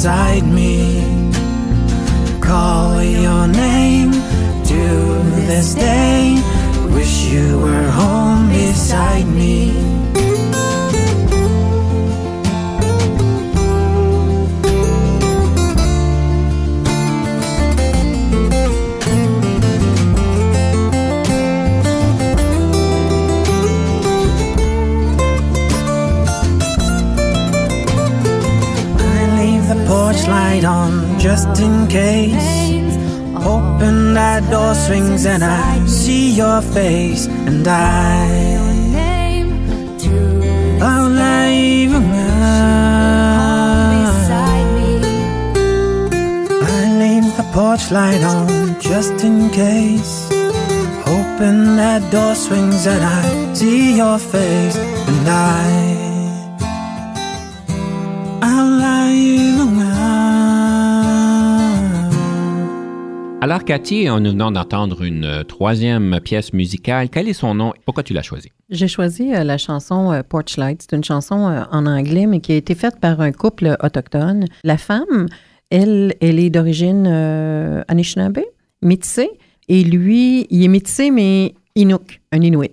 inside 0.00 0.46
me. 0.46 1.02
Call 2.40 3.02
your 3.02 3.46
name 3.46 4.12
this 5.46 5.74
day. 5.74 6.40
Wish 6.94 7.24
you 7.26 7.58
were 7.58 7.90
home 7.90 8.48
beside 8.48 9.26
me 9.26 9.79
light 30.60 30.64
on 30.64 31.18
just 31.18 31.60
in 31.60 31.86
case 31.88 32.96
Open 33.36 34.14
that 34.14 34.50
door 34.50 34.74
swings 34.74 35.24
and 35.24 35.42
I 35.42 35.86
see 35.86 36.32
your 36.32 36.60
face 36.60 37.26
and 37.26 37.66
I. 37.66 38.68
Beside 44.04 44.68
me. 44.76 44.90
I 46.62 46.98
leave 46.98 47.36
the 47.36 47.44
porch 47.54 47.90
light 47.90 48.22
on 48.22 48.80
just 48.80 49.24
in 49.24 49.50
case 49.50 50.28
Open 51.06 51.76
that 51.76 52.02
door 52.10 52.34
swings 52.34 52.86
and 52.86 53.02
I 53.02 53.54
see 53.54 53.96
your 53.96 54.18
face 54.18 54.76
and 54.76 55.28
I 55.28 55.99
Alors, 63.42 63.64
Cathy, 63.64 64.04
nous 64.04 64.32
venons 64.32 64.50
d'entendre 64.50 65.02
une 65.02 65.24
euh, 65.24 65.44
troisième 65.44 66.20
pièce 66.20 66.52
musicale. 66.52 67.08
Quel 67.08 67.26
est 67.26 67.32
son 67.32 67.54
nom? 67.54 67.72
Pourquoi 67.86 68.02
tu 68.02 68.12
l'as 68.12 68.20
choisi? 68.20 68.50
J'ai 68.68 68.86
choisi 68.86 69.32
euh, 69.32 69.44
la 69.44 69.56
chanson 69.56 70.12
euh, 70.12 70.20
Porch 70.22 70.58
Light. 70.58 70.82
C'est 70.82 70.94
une 70.94 71.02
chanson 71.02 71.36
en 71.36 71.86
anglais, 71.86 72.26
mais 72.26 72.40
qui 72.40 72.52
a 72.52 72.56
été 72.56 72.74
faite 72.74 73.00
par 73.00 73.22
un 73.22 73.32
couple 73.32 73.78
autochtone. 73.82 74.44
La 74.62 74.76
femme, 74.76 75.26
elle, 75.70 76.16
elle 76.20 76.38
est 76.38 76.50
d'origine 76.50 77.06
Anishinaabe, 77.88 78.40
métissée. 78.82 79.30
Et 79.68 79.84
lui, 79.84 80.46
il 80.50 80.62
est 80.62 80.68
métissé, 80.68 81.10
mais 81.10 81.54
Inuk, 81.76 82.20
un 82.32 82.42
Inuit. 82.42 82.72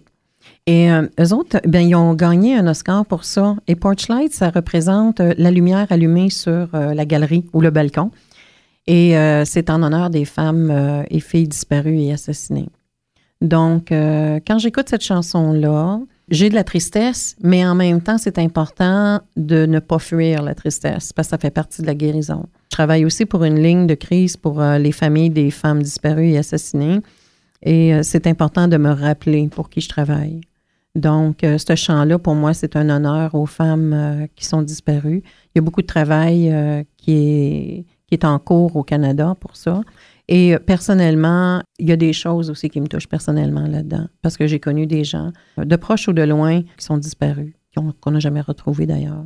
Et 0.66 0.92
euh, 0.92 1.08
eux 1.18 1.34
autres, 1.34 1.62
ben, 1.66 1.88
ils 1.88 1.96
ont 1.96 2.14
gagné 2.14 2.58
un 2.58 2.68
Oscar 2.68 3.06
pour 3.06 3.24
ça. 3.24 3.56
Et 3.68 3.76
Porch 3.76 4.10
Light, 4.10 4.34
ça 4.34 4.50
représente 4.50 5.22
la 5.22 5.50
lumière 5.50 5.88
allumée 5.92 6.30
sur 6.30 6.68
la 6.74 7.06
galerie 7.06 7.46
ou 7.54 7.62
le 7.62 7.70
balcon. 7.70 8.12
Et 8.88 9.18
euh, 9.18 9.44
c'est 9.46 9.70
en 9.70 9.84
honneur 9.84 10.10
des 10.10 10.26
femmes 10.26 10.72
euh, 10.72 11.04
et 11.10 11.20
filles 11.20 11.48
disparues 11.48 12.00
et 12.00 12.14
assassinées. 12.14 12.70
Donc, 13.42 13.92
euh, 13.92 14.40
quand 14.48 14.58
j'écoute 14.58 14.90
cette 14.90 15.04
chanson-là, 15.04 16.00
j'ai 16.30 16.50
de 16.50 16.56
la 16.56 16.64
tristesse, 16.64 17.36
mais 17.42 17.66
en 17.66 17.76
même 17.76 18.02
temps, 18.02 18.18
c'est 18.18 18.40
important 18.40 19.22
de 19.36 19.66
ne 19.66 19.80
pas 19.80 20.00
fuir 20.00 20.42
la 20.42 20.56
tristesse 20.56 21.14
parce 21.14 21.28
que 21.28 21.32
ça 21.32 21.38
fait 21.38 21.52
partie 21.52 21.82
de 21.82 21.88
la 21.88 21.96
guérison. 21.96 22.48
Je 22.72 22.76
travaille 22.76 23.06
aussi 23.06 23.26
pour 23.26 23.44
une 23.44 23.62
ligne 23.62 23.88
de 23.88 23.94
crise 23.94 24.38
pour 24.38 24.62
euh, 24.62 24.78
les 24.78 24.92
familles 24.92 25.30
des 25.30 25.52
femmes 25.52 25.84
disparues 25.84 26.32
et 26.32 26.38
assassinées. 26.38 27.02
Et 27.64 27.94
euh, 27.94 28.02
c'est 28.04 28.28
important 28.28 28.68
de 28.68 28.78
me 28.78 28.92
rappeler 28.92 29.48
pour 29.48 29.70
qui 29.70 29.82
je 29.82 29.90
travaille. 29.90 30.42
Donc, 30.96 31.44
euh, 31.44 31.58
ce 31.58 31.76
chant-là, 31.76 32.18
pour 32.18 32.36
moi, 32.36 32.54
c'est 32.54 32.76
un 32.76 32.90
honneur 32.90 33.36
aux 33.36 33.46
femmes 33.46 34.28
qui 34.36 34.46
sont 34.46 34.64
disparues. 34.64 35.22
Il 35.54 35.58
y 35.58 35.60
a 35.60 35.62
beaucoup 35.62 35.82
de 35.82 35.88
travail 35.88 36.52
euh, 36.52 36.84
qui, 36.98 37.12
est, 37.14 37.86
qui 38.08 38.16
est 38.16 38.26
en 38.26 38.40
cours 38.40 38.76
au 38.76 38.84
Canada 38.84 39.36
pour 39.40 39.56
ça. 39.56 39.82
Et 40.30 40.56
euh, 40.56 40.60
personnellement, 40.60 41.62
il 41.80 41.88
y 41.90 41.92
a 41.92 41.96
des 41.98 42.14
choses 42.14 42.50
aussi 42.50 42.70
qui 42.70 42.82
me 42.82 42.88
touchent 42.88 43.08
personnellement 43.08 43.68
là-dedans, 43.68 44.08
parce 44.22 44.38
que 44.38 44.48
j'ai 44.48 44.60
connu 44.60 44.88
des 44.88 45.04
gens, 45.04 45.32
euh, 45.60 45.66
de 45.66 45.76
proches 45.76 46.08
ou 46.08 46.14
de 46.14 46.24
loin, 46.24 46.62
qui 46.62 46.86
sont 46.86 46.98
disparus, 46.98 47.54
qu'on 48.02 48.12
n'a 48.12 48.20
jamais 48.20 48.42
retrouvés 48.42 48.86
d'ailleurs. 48.86 49.24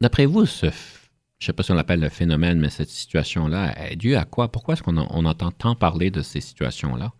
D'après 0.00 0.26
vous, 0.26 0.44
ce, 0.46 0.66
je 0.66 0.70
ne 0.70 1.46
sais 1.46 1.52
pas 1.52 1.62
si 1.62 1.70
on 1.72 1.74
l'appelle 1.74 2.00
le 2.00 2.08
phénomène, 2.08 2.58
mais 2.58 2.70
cette 2.70 2.88
situation-là 2.90 3.74
est 3.90 3.96
due 3.96 4.14
à 4.16 4.24
quoi? 4.24 4.50
Pourquoi 4.50 4.74
est-ce 4.74 4.82
qu'on 4.82 4.96
en- 4.96 5.06
on 5.10 5.24
entend 5.24 5.50
tant 5.52 5.74
parler 5.74 6.10
de 6.10 6.22
ces 6.22 6.40
situations-là? 6.40 7.12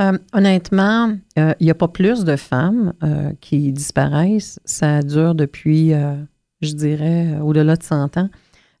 Euh, 0.00 0.18
honnêtement, 0.32 1.16
euh, 1.38 1.54
il 1.60 1.64
n'y 1.66 1.70
a 1.70 1.74
pas 1.74 1.86
plus 1.88 2.24
de 2.24 2.34
femmes 2.36 2.92
euh, 3.02 3.32
qui 3.40 3.72
disparaissent. 3.72 4.58
Ça 4.64 5.02
dure 5.02 5.34
depuis, 5.34 5.92
je 6.62 6.72
dirais, 6.72 7.38
au-delà 7.40 7.76
de 7.76 7.82
100 7.82 8.16
ans. 8.16 8.28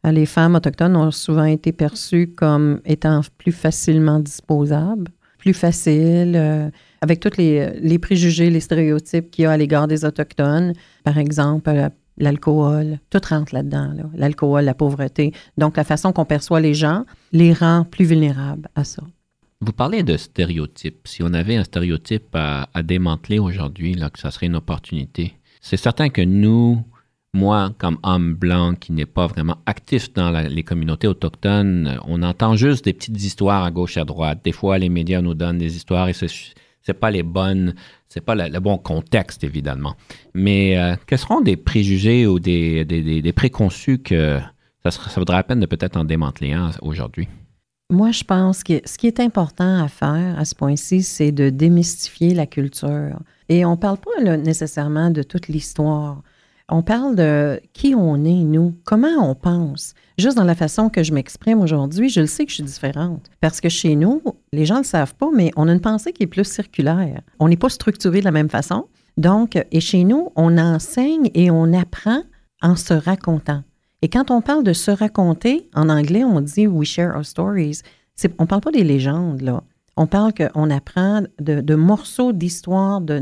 Euh, 0.04 0.10
les 0.10 0.26
femmes 0.26 0.54
autochtones 0.54 0.96
ont 0.96 1.10
souvent 1.10 1.44
été 1.44 1.72
perçues 1.72 2.28
comme 2.28 2.80
étant 2.84 3.20
plus 3.38 3.52
facilement 3.52 4.20
disposables, 4.20 5.10
plus 5.38 5.54
faciles, 5.54 6.34
euh, 6.36 6.70
avec 7.00 7.20
tous 7.20 7.36
les, 7.36 7.98
préjugés, 7.98 8.50
les 8.50 8.60
stéréotypes 8.60 9.30
qu'il 9.30 9.44
y 9.44 9.46
a 9.46 9.52
à 9.52 9.56
l'égard 9.56 9.88
des 9.88 10.04
Autochtones. 10.04 10.72
Par 11.04 11.18
exemple, 11.18 11.70
euh, 11.70 11.88
l'alcool, 12.18 12.98
tout 13.10 13.20
rentre 13.28 13.54
là-dedans. 13.54 13.92
là. 13.94 14.04
L'alcool, 14.14 14.64
la 14.64 14.74
pauvreté. 14.74 15.32
Donc, 15.58 15.76
la 15.76 15.84
façon 15.84 16.12
qu'on 16.12 16.24
perçoit 16.24 16.60
les 16.60 16.74
gens 16.74 17.04
les 17.32 17.52
rend 17.52 17.84
plus 17.84 18.04
vulnérables 18.04 18.68
à 18.74 18.84
ça. 18.84 19.02
Vous 19.60 19.72
parlez 19.72 20.02
de 20.02 20.16
stéréotypes. 20.16 21.06
Si 21.06 21.22
on 21.22 21.32
avait 21.32 21.56
un 21.56 21.64
stéréotype 21.64 22.34
à, 22.34 22.68
à 22.74 22.82
démanteler 22.82 23.38
aujourd'hui, 23.38 23.94
là, 23.94 24.10
que 24.10 24.18
ça 24.18 24.30
serait 24.30 24.46
une 24.46 24.56
opportunité, 24.56 25.34
c'est 25.62 25.78
certain 25.78 26.10
que 26.10 26.20
nous, 26.20 26.84
moi, 27.34 27.72
comme 27.78 27.98
homme 28.02 28.34
blanc 28.34 28.74
qui 28.74 28.92
n'est 28.92 29.06
pas 29.06 29.26
vraiment 29.26 29.58
actif 29.66 30.12
dans 30.12 30.30
les 30.30 30.62
communautés 30.62 31.08
autochtones, 31.08 31.98
on 32.06 32.22
entend 32.22 32.56
juste 32.56 32.84
des 32.84 32.92
petites 32.92 33.22
histoires 33.22 33.64
à 33.64 33.70
gauche 33.70 33.96
à 33.96 34.04
droite. 34.04 34.40
Des 34.44 34.52
fois, 34.52 34.78
les 34.78 34.88
médias 34.88 35.20
nous 35.20 35.34
donnent 35.34 35.58
des 35.58 35.76
histoires 35.76 36.08
et 36.08 36.12
c'est 36.12 36.28
c'est 36.86 36.94
pas 36.94 37.10
les 37.10 37.22
bonnes, 37.22 37.74
c'est 38.08 38.20
pas 38.20 38.34
le, 38.34 38.60
bon 38.60 38.76
contexte 38.78 39.42
évidemment. 39.42 39.94
Mais 40.34 40.76
euh, 40.76 40.96
quels 41.06 41.18
seront 41.18 41.40
des 41.40 41.56
préjugés 41.56 42.26
ou 42.26 42.38
des, 42.38 43.32
préconçus 43.34 43.98
que 43.98 44.38
ça, 44.84 44.90
ça 44.90 45.14
vaudrait 45.16 45.38
la 45.38 45.44
peine 45.44 45.60
de 45.60 45.66
peut-être 45.66 45.96
en 45.96 46.04
démanteler 46.04 46.52
un 46.52 46.70
aujourd'hui? 46.82 47.26
Moi, 47.90 48.12
je 48.12 48.24
pense 48.24 48.62
que 48.62 48.80
ce 48.84 48.98
qui 48.98 49.06
est 49.06 49.20
important 49.20 49.82
à 49.82 49.88
faire 49.88 50.38
à 50.38 50.44
ce 50.44 50.54
point-ci, 50.54 51.02
c'est 51.02 51.32
de 51.32 51.50
démystifier 51.50 52.34
la 52.34 52.46
culture. 52.46 53.18
Et 53.48 53.64
on 53.64 53.72
ne 53.72 53.76
parle 53.76 53.98
pas 53.98 54.36
nécessairement 54.36 55.10
de 55.10 55.22
toute 55.22 55.48
l'histoire. 55.48 56.22
On 56.70 56.82
parle 56.82 57.14
de 57.14 57.60
qui 57.74 57.94
on 57.94 58.24
est, 58.24 58.42
nous, 58.42 58.74
comment 58.84 59.18
on 59.20 59.34
pense. 59.34 59.92
Juste 60.16 60.38
dans 60.38 60.44
la 60.44 60.54
façon 60.54 60.88
que 60.88 61.02
je 61.02 61.12
m'exprime 61.12 61.60
aujourd'hui, 61.60 62.08
je 62.08 62.20
le 62.20 62.26
sais 62.26 62.46
que 62.46 62.50
je 62.50 62.56
suis 62.56 62.64
différente. 62.64 63.26
Parce 63.40 63.60
que 63.60 63.68
chez 63.68 63.96
nous, 63.96 64.22
les 64.52 64.64
gens 64.64 64.76
ne 64.76 64.80
le 64.80 64.86
savent 64.86 65.14
pas, 65.14 65.28
mais 65.34 65.50
on 65.56 65.68
a 65.68 65.72
une 65.72 65.82
pensée 65.82 66.12
qui 66.12 66.22
est 66.22 66.26
plus 66.26 66.44
circulaire. 66.44 67.20
On 67.38 67.48
n'est 67.48 67.58
pas 67.58 67.68
structuré 67.68 68.20
de 68.20 68.24
la 68.24 68.30
même 68.30 68.48
façon. 68.48 68.86
Donc, 69.18 69.62
et 69.70 69.80
chez 69.80 70.04
nous, 70.04 70.30
on 70.36 70.56
enseigne 70.56 71.30
et 71.34 71.50
on 71.50 71.70
apprend 71.74 72.22
en 72.62 72.76
se 72.76 72.94
racontant. 72.94 73.62
Et 74.00 74.08
quand 74.08 74.30
on 74.30 74.40
parle 74.40 74.64
de 74.64 74.72
se 74.72 74.90
raconter, 74.90 75.68
en 75.74 75.90
anglais, 75.90 76.24
on 76.24 76.40
dit 76.40 76.66
we 76.66 76.88
share 76.88 77.14
our 77.14 77.26
stories. 77.26 77.82
On 78.38 78.44
ne 78.44 78.48
parle 78.48 78.62
pas 78.62 78.72
des 78.72 78.84
légendes, 78.84 79.42
là. 79.42 79.62
On 79.96 80.06
parle 80.06 80.32
qu'on 80.34 80.70
apprend 80.70 81.22
de, 81.38 81.74
morceaux 81.74 82.32
d'histoire 82.32 83.00
de 83.00 83.18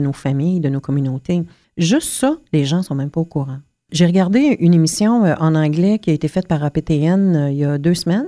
nos 0.00 0.12
familles, 0.12 0.60
de 0.60 0.68
nos 0.68 0.80
communautés. 0.80 1.44
Juste 1.76 2.08
ça, 2.08 2.36
les 2.52 2.64
gens 2.64 2.82
sont 2.82 2.94
même 2.94 3.10
pas 3.10 3.20
au 3.20 3.26
courant. 3.26 3.58
J'ai 3.92 4.06
regardé 4.06 4.56
une 4.60 4.74
émission 4.74 5.24
euh, 5.24 5.34
en 5.38 5.54
anglais 5.54 5.98
qui 5.98 6.10
a 6.10 6.14
été 6.14 6.26
faite 6.26 6.48
par 6.48 6.64
APTN 6.64 7.36
euh, 7.36 7.50
il 7.50 7.58
y 7.58 7.64
a 7.64 7.78
deux 7.78 7.94
semaines, 7.94 8.26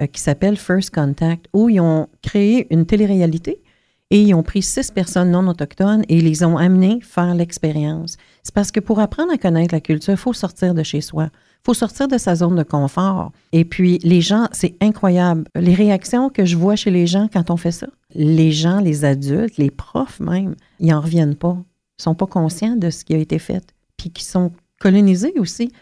euh, 0.00 0.06
qui 0.06 0.20
s'appelle 0.20 0.56
First 0.56 0.94
Contact, 0.94 1.46
où 1.52 1.68
ils 1.68 1.80
ont 1.80 2.08
créé 2.22 2.66
une 2.74 2.86
télé-réalité 2.86 3.62
et 4.10 4.22
ils 4.22 4.34
ont 4.34 4.42
pris 4.42 4.62
six 4.62 4.90
personnes 4.90 5.30
non 5.30 5.46
autochtones 5.48 6.04
et 6.08 6.18
ils 6.18 6.24
les 6.24 6.44
ont 6.44 6.56
amenées 6.56 7.00
faire 7.02 7.34
l'expérience. 7.34 8.16
C'est 8.42 8.54
parce 8.54 8.70
que 8.70 8.80
pour 8.80 9.00
apprendre 9.00 9.32
à 9.32 9.38
connaître 9.38 9.74
la 9.74 9.80
culture, 9.80 10.14
il 10.14 10.18
faut 10.18 10.32
sortir 10.32 10.74
de 10.74 10.82
chez 10.82 11.00
soi. 11.00 11.28
Il 11.32 11.66
faut 11.66 11.74
sortir 11.74 12.06
de 12.08 12.16
sa 12.16 12.36
zone 12.36 12.54
de 12.54 12.62
confort. 12.62 13.32
Et 13.52 13.64
puis, 13.64 13.98
les 14.04 14.20
gens, 14.20 14.46
c'est 14.52 14.76
incroyable. 14.80 15.44
Les 15.56 15.74
réactions 15.74 16.30
que 16.30 16.44
je 16.44 16.56
vois 16.56 16.76
chez 16.76 16.92
les 16.92 17.08
gens 17.08 17.28
quand 17.32 17.50
on 17.50 17.56
fait 17.56 17.72
ça, 17.72 17.88
les 18.14 18.52
gens, 18.52 18.80
les 18.80 19.04
adultes, 19.04 19.56
les 19.56 19.72
profs 19.72 20.20
même, 20.20 20.54
ils 20.78 20.88
n'en 20.88 21.00
reviennent 21.00 21.34
pas. 21.34 21.58
Sont 21.98 22.14
pas 22.14 22.26
conscients 22.26 22.76
de 22.76 22.90
ce 22.90 23.04
qui 23.04 23.14
a 23.14 23.18
été 23.18 23.38
fait. 23.38 23.72
Puis 23.96 24.10
qui 24.10 24.24
sont 24.24 24.52
colonisés 24.80 25.34
aussi. 25.38 25.72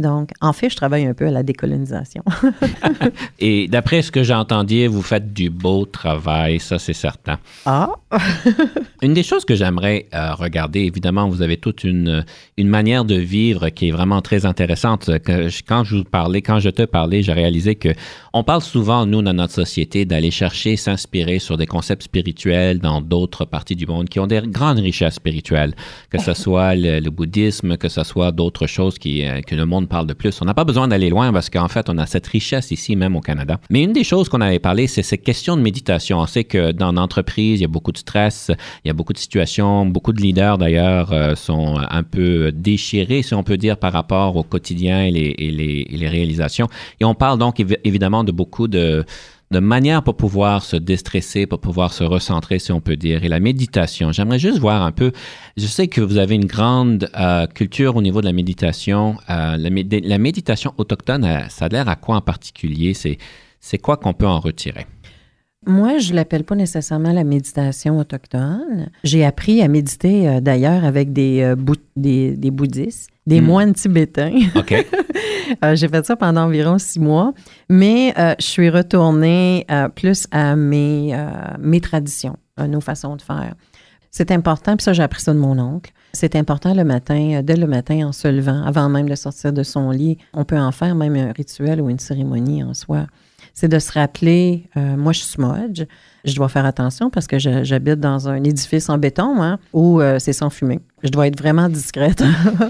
Donc, 0.00 0.30
en 0.40 0.52
fait, 0.52 0.70
je 0.70 0.76
travaille 0.76 1.04
un 1.06 1.14
peu 1.14 1.26
à 1.26 1.30
la 1.30 1.42
décolonisation. 1.42 2.22
Et 3.38 3.68
d'après 3.68 4.02
ce 4.02 4.10
que 4.10 4.22
j'ai 4.22 4.34
entendu, 4.34 4.86
vous 4.86 5.02
faites 5.02 5.32
du 5.32 5.50
beau 5.50 5.84
travail, 5.84 6.58
ça 6.60 6.78
c'est 6.78 6.92
certain. 6.92 7.38
ah! 7.66 7.90
Une 9.02 9.14
des 9.14 9.22
choses 9.22 9.44
que 9.44 9.54
j'aimerais 9.54 10.06
euh, 10.14 10.34
regarder, 10.34 10.80
évidemment, 10.80 11.28
vous 11.28 11.42
avez 11.42 11.56
toute 11.56 11.84
une, 11.84 12.24
une 12.58 12.68
manière 12.68 13.04
de 13.04 13.14
vivre 13.14 13.68
qui 13.70 13.88
est 13.88 13.90
vraiment 13.92 14.20
très 14.20 14.44
intéressante. 14.46 15.18
Que 15.20 15.48
je- 15.48 15.62
quand 15.66 15.84
je 15.84 15.96
vous 15.96 16.04
parlais, 16.04 16.42
quand 16.42 16.60
je 16.60 16.68
te 16.70 16.82
parlais, 16.82 17.22
j'ai 17.22 17.32
réalisé 17.32 17.76
que 17.76 17.90
on 18.32 18.42
parle 18.44 18.60
souvent, 18.62 19.06
nous, 19.06 19.22
dans 19.22 19.32
notre 19.32 19.54
société, 19.54 20.04
d'aller 20.04 20.30
chercher, 20.30 20.76
s'inspirer 20.76 21.38
sur 21.38 21.56
des 21.56 21.66
concepts 21.66 22.02
spirituels 22.02 22.78
dans 22.78 23.00
d'autres 23.00 23.44
parties 23.44 23.76
du 23.76 23.86
monde 23.86 24.08
qui 24.08 24.20
ont 24.20 24.26
des 24.26 24.42
grandes 24.46 24.78
richesses 24.80 25.14
spirituelles, 25.14 25.74
que 26.10 26.18
ce 26.20 26.34
soit 26.44 26.74
le, 26.74 27.00
le 27.00 27.10
bouddhisme, 27.10 27.76
que 27.76 27.88
ce 27.88 28.04
soit 28.04 28.32
d'autres 28.32 28.66
choses 28.66 28.98
qui, 28.98 29.26
euh, 29.26 29.40
que 29.40 29.54
le 29.54 29.64
monde 29.66 29.88
parle 29.90 30.06
de 30.06 30.14
plus. 30.14 30.40
On 30.40 30.46
n'a 30.46 30.54
pas 30.54 30.64
besoin 30.64 30.88
d'aller 30.88 31.10
loin 31.10 31.32
parce 31.32 31.50
qu'en 31.50 31.68
fait, 31.68 31.90
on 31.90 31.98
a 31.98 32.06
cette 32.06 32.26
richesse 32.26 32.70
ici, 32.70 32.96
même 32.96 33.16
au 33.16 33.20
Canada. 33.20 33.60
Mais 33.68 33.82
une 33.82 33.92
des 33.92 34.04
choses 34.04 34.30
qu'on 34.30 34.40
avait 34.40 34.58
parlé, 34.58 34.86
c'est 34.86 35.02
ces 35.02 35.18
questions 35.18 35.56
de 35.56 35.62
méditation. 35.62 36.18
On 36.20 36.26
sait 36.26 36.44
que 36.44 36.72
dans 36.72 36.92
l'entreprise, 36.92 37.60
il 37.60 37.62
y 37.62 37.66
a 37.66 37.68
beaucoup 37.68 37.92
de 37.92 37.98
stress, 37.98 38.50
il 38.84 38.88
y 38.88 38.90
a 38.90 38.94
beaucoup 38.94 39.12
de 39.12 39.18
situations, 39.18 39.84
beaucoup 39.84 40.14
de 40.14 40.22
leaders 40.22 40.56
d'ailleurs 40.56 41.12
euh, 41.12 41.34
sont 41.34 41.76
un 41.78 42.02
peu 42.02 42.52
déchirés, 42.52 43.22
si 43.22 43.34
on 43.34 43.42
peut 43.42 43.58
dire, 43.58 43.76
par 43.76 43.92
rapport 43.92 44.36
au 44.36 44.42
quotidien 44.42 45.04
et 45.04 45.10
les, 45.10 46.08
réalisations. 46.08 46.68
Et 47.00 47.04
on 47.04 47.14
parle 47.14 47.38
donc 47.38 47.58
évi- 47.58 47.78
évidemment 47.84 48.24
de 48.24 48.32
beaucoup 48.32 48.68
de 48.68 49.04
de 49.52 49.58
manière 49.58 50.04
pour 50.04 50.16
pouvoir 50.16 50.62
se 50.62 50.76
déstresser, 50.76 51.44
pour 51.44 51.60
pouvoir 51.60 51.92
se 51.92 52.04
recentrer, 52.04 52.60
si 52.60 52.70
on 52.70 52.80
peut 52.80 52.96
dire. 52.96 53.24
Et 53.24 53.28
la 53.28 53.40
méditation, 53.40 54.12
j'aimerais 54.12 54.38
juste 54.38 54.58
voir 54.58 54.82
un 54.82 54.92
peu, 54.92 55.10
je 55.56 55.66
sais 55.66 55.88
que 55.88 56.00
vous 56.00 56.18
avez 56.18 56.36
une 56.36 56.44
grande 56.44 57.10
euh, 57.18 57.48
culture 57.48 57.96
au 57.96 58.02
niveau 58.02 58.20
de 58.20 58.26
la 58.26 58.32
méditation. 58.32 59.16
Euh, 59.28 59.56
la, 59.56 59.70
médi- 59.70 60.06
la 60.06 60.18
méditation 60.18 60.72
autochtone, 60.78 61.24
euh, 61.24 61.48
ça 61.48 61.64
a 61.64 61.68
l'air 61.68 61.88
à 61.88 61.96
quoi 61.96 62.14
en 62.16 62.20
particulier? 62.20 62.94
C'est 62.94 63.78
quoi 63.78 63.96
qu'on 63.96 64.12
peut 64.14 64.26
en 64.28 64.38
retirer? 64.38 64.86
Moi, 65.66 65.98
je 65.98 66.14
l'appelle 66.14 66.44
pas 66.44 66.54
nécessairement 66.54 67.12
la 67.12 67.22
méditation 67.22 67.98
autochtone. 67.98 68.88
J'ai 69.04 69.26
appris 69.26 69.60
à 69.60 69.68
méditer 69.68 70.26
euh, 70.26 70.40
d'ailleurs 70.40 70.84
avec 70.84 71.12
des, 71.12 71.42
euh, 71.42 71.54
bou- 71.54 71.74
des, 71.96 72.34
des 72.34 72.50
bouddhistes, 72.50 73.10
des 73.26 73.42
Mm. 73.42 73.44
moines 73.44 73.74
tibétains. 73.74 74.32
OK? 74.56 74.74
Euh, 75.64 75.74
J'ai 75.74 75.88
fait 75.88 76.06
ça 76.06 76.14
pendant 76.14 76.42
environ 76.42 76.78
six 76.78 77.00
mois, 77.00 77.34
mais 77.68 78.14
je 78.38 78.44
suis 78.44 78.70
retournée 78.70 79.66
plus 79.96 80.28
à 80.30 80.54
mes, 80.54 81.12
mes 81.58 81.80
traditions, 81.80 82.36
à 82.56 82.68
nos 82.68 82.80
façons 82.80 83.16
de 83.16 83.22
faire. 83.22 83.54
C'est 84.12 84.30
important, 84.30 84.76
puis 84.76 84.84
ça, 84.84 84.92
j'ai 84.92 85.02
appris 85.02 85.20
ça 85.22 85.34
de 85.34 85.40
mon 85.40 85.58
oncle. 85.58 85.90
C'est 86.12 86.36
important 86.36 86.72
le 86.72 86.84
matin, 86.84 87.40
dès 87.42 87.56
le 87.56 87.66
matin 87.66 88.06
en 88.06 88.12
se 88.12 88.28
levant, 88.28 88.62
avant 88.62 88.88
même 88.88 89.08
de 89.08 89.14
sortir 89.16 89.52
de 89.52 89.64
son 89.64 89.90
lit. 89.90 90.18
On 90.34 90.44
peut 90.44 90.56
en 90.58 90.70
faire 90.70 90.94
même 90.94 91.16
un 91.16 91.32
rituel 91.32 91.80
ou 91.80 91.90
une 91.90 91.98
cérémonie 91.98 92.62
en 92.62 92.72
soi. 92.72 93.06
C'est 93.60 93.68
de 93.68 93.78
se 93.78 93.92
rappeler, 93.92 94.70
euh, 94.78 94.96
moi 94.96 95.12
je 95.12 95.18
suis 95.18 95.28
smudge, 95.32 95.82
je 96.24 96.34
dois 96.34 96.48
faire 96.48 96.64
attention 96.64 97.10
parce 97.10 97.26
que 97.26 97.38
j'habite 97.38 98.00
dans 98.00 98.26
un 98.26 98.42
édifice 98.42 98.88
en 98.88 98.96
béton 98.96 99.42
hein, 99.42 99.58
où 99.74 100.00
euh, 100.00 100.18
c'est 100.18 100.32
sans 100.32 100.48
fumée. 100.48 100.80
Je 101.02 101.10
dois 101.10 101.26
être 101.26 101.38
vraiment 101.38 101.68
discrète. 101.68 102.22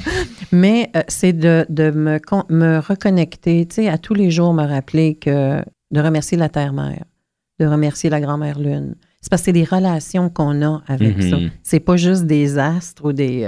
Mais 0.53 0.91
euh, 0.97 1.03
c'est 1.07 1.33
de, 1.33 1.65
de 1.69 1.93
me, 1.93 2.19
me 2.49 2.79
reconnecter, 2.81 3.67
tu 3.67 3.77
sais, 3.77 3.89
à 3.89 3.99
tous 3.99 4.15
les 4.15 4.33
jours 4.33 4.53
me 4.53 4.65
rappeler 4.67 5.15
que 5.15 5.63
de 5.93 6.01
remercier 6.01 6.37
la 6.37 6.49
Terre-Mère, 6.49 7.05
de 7.61 7.67
remercier 7.67 8.11
la 8.11 8.21
Grand-Mère 8.21 8.59
Lune. 8.59 8.97
C'est 9.21 9.31
parce 9.31 9.43
que 9.43 9.47
c'est 9.47 9.53
des 9.53 9.63
relations 9.65 10.29
qu'on 10.29 10.61
a 10.61 10.83
avec 10.89 11.19
Mhm. 11.19 11.31
ça. 11.31 11.37
C'est 11.63 11.79
pas 11.81 11.97
juste 11.97 12.25
des 12.25 12.59
astres 12.59 13.05
ou 13.05 13.13
des 13.13 13.45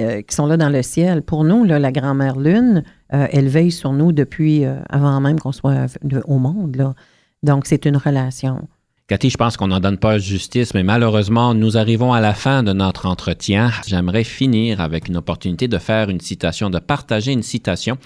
euh, 0.00 0.22
qui 0.22 0.34
sont 0.34 0.46
là 0.46 0.56
dans 0.56 0.68
le 0.68 0.82
ciel. 0.82 1.22
Pour 1.22 1.44
nous, 1.44 1.64
là, 1.64 1.78
la 1.78 1.92
Grand-Mère 1.92 2.38
Lune, 2.38 2.84
euh, 3.12 3.26
elle 3.32 3.48
veille 3.48 3.72
sur 3.72 3.92
nous 3.92 4.12
depuis 4.12 4.64
euh, 4.64 4.76
avant 4.88 5.20
même 5.20 5.40
qu'on 5.40 5.52
soit 5.52 5.86
au 6.26 6.38
monde. 6.38 6.76
Là. 6.76 6.94
Donc, 7.42 7.66
c'est 7.66 7.84
une 7.84 7.96
relation. 7.96 8.68
Cathy, 9.08 9.30
je 9.30 9.36
pense 9.36 9.56
qu'on 9.56 9.68
n'en 9.68 9.80
donne 9.80 9.96
pas 9.96 10.18
justice, 10.18 10.74
mais 10.74 10.82
malheureusement, 10.82 11.54
nous 11.54 11.78
arrivons 11.78 12.12
à 12.12 12.20
la 12.20 12.34
fin 12.34 12.62
de 12.62 12.72
notre 12.72 13.06
entretien. 13.06 13.70
J'aimerais 13.86 14.22
finir 14.22 14.80
avec 14.80 15.08
une 15.08 15.16
opportunité 15.16 15.66
de 15.66 15.78
faire 15.78 16.10
une 16.10 16.20
citation, 16.20 16.68
de 16.68 16.78
partager 16.78 17.32
une 17.32 17.42
citation. 17.42 17.96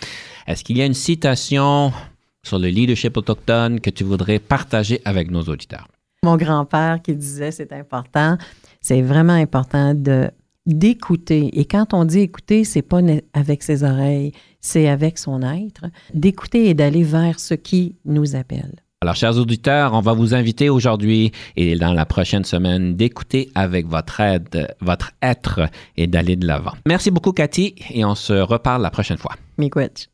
Est-ce 0.47 0.62
qu'il 0.62 0.78
y 0.78 0.82
a 0.82 0.86
une 0.86 0.95
citation 0.95 1.93
sur 2.45 2.59
le 2.59 2.68
leadership 2.68 3.16
autochtone 3.16 3.80
que 3.80 3.90
tu 3.90 4.05
voudrais 4.05 4.38
partager 4.38 5.01
avec 5.05 5.30
nos 5.30 5.43
auditeurs? 5.43 5.88
Mon 6.24 6.36
grand-père 6.36 7.01
qui 7.03 7.16
disait 7.16 7.51
c'est 7.51 7.72
important, 7.72 8.38
c'est 8.80 9.03
vraiment 9.03 9.32
important 9.32 9.95
de 9.95 10.30
d'écouter. 10.67 11.51
Et 11.59 11.65
quand 11.65 11.95
on 11.95 12.05
dit 12.05 12.21
écouter, 12.21 12.65
c'est 12.65 12.83
pas 12.83 13.01
avec 13.33 13.63
ses 13.63 13.85
oreilles, 13.85 14.33
c'est 14.61 14.89
avec 14.89 15.19
son 15.19 15.43
être. 15.43 15.87
D'écouter 16.15 16.69
et 16.69 16.75
d'aller 16.75 17.03
vers 17.03 17.41
ce 17.41 17.55
qui 17.55 17.97
nous 18.05 18.37
appelle. 18.37 18.75
Alors, 19.03 19.17
chers 19.17 19.37
auditeurs, 19.37 19.95
on 19.95 20.01
va 20.01 20.13
vous 20.13 20.33
inviter 20.33 20.69
aujourd'hui 20.69 21.33
et 21.57 21.75
dans 21.75 21.93
la 21.93 22.07
prochaine 22.07 22.45
semaine 22.45 22.95
d'écouter 22.95 23.51
avec 23.57 23.89
votre 23.89 24.21
aide, 24.21 24.73
votre 24.81 25.11
être 25.21 25.69
et 25.97 26.07
d'aller 26.07 26.37
de 26.37 26.47
l'avant. 26.47 26.75
Merci 26.87 27.11
beaucoup, 27.11 27.33
Cathy, 27.33 27.75
et 27.91 28.05
on 28.05 28.15
se 28.15 28.33
reparle 28.33 28.81
la 28.81 28.91
prochaine 28.91 29.19
fois. 29.19 29.33
Miigwech. 29.59 30.12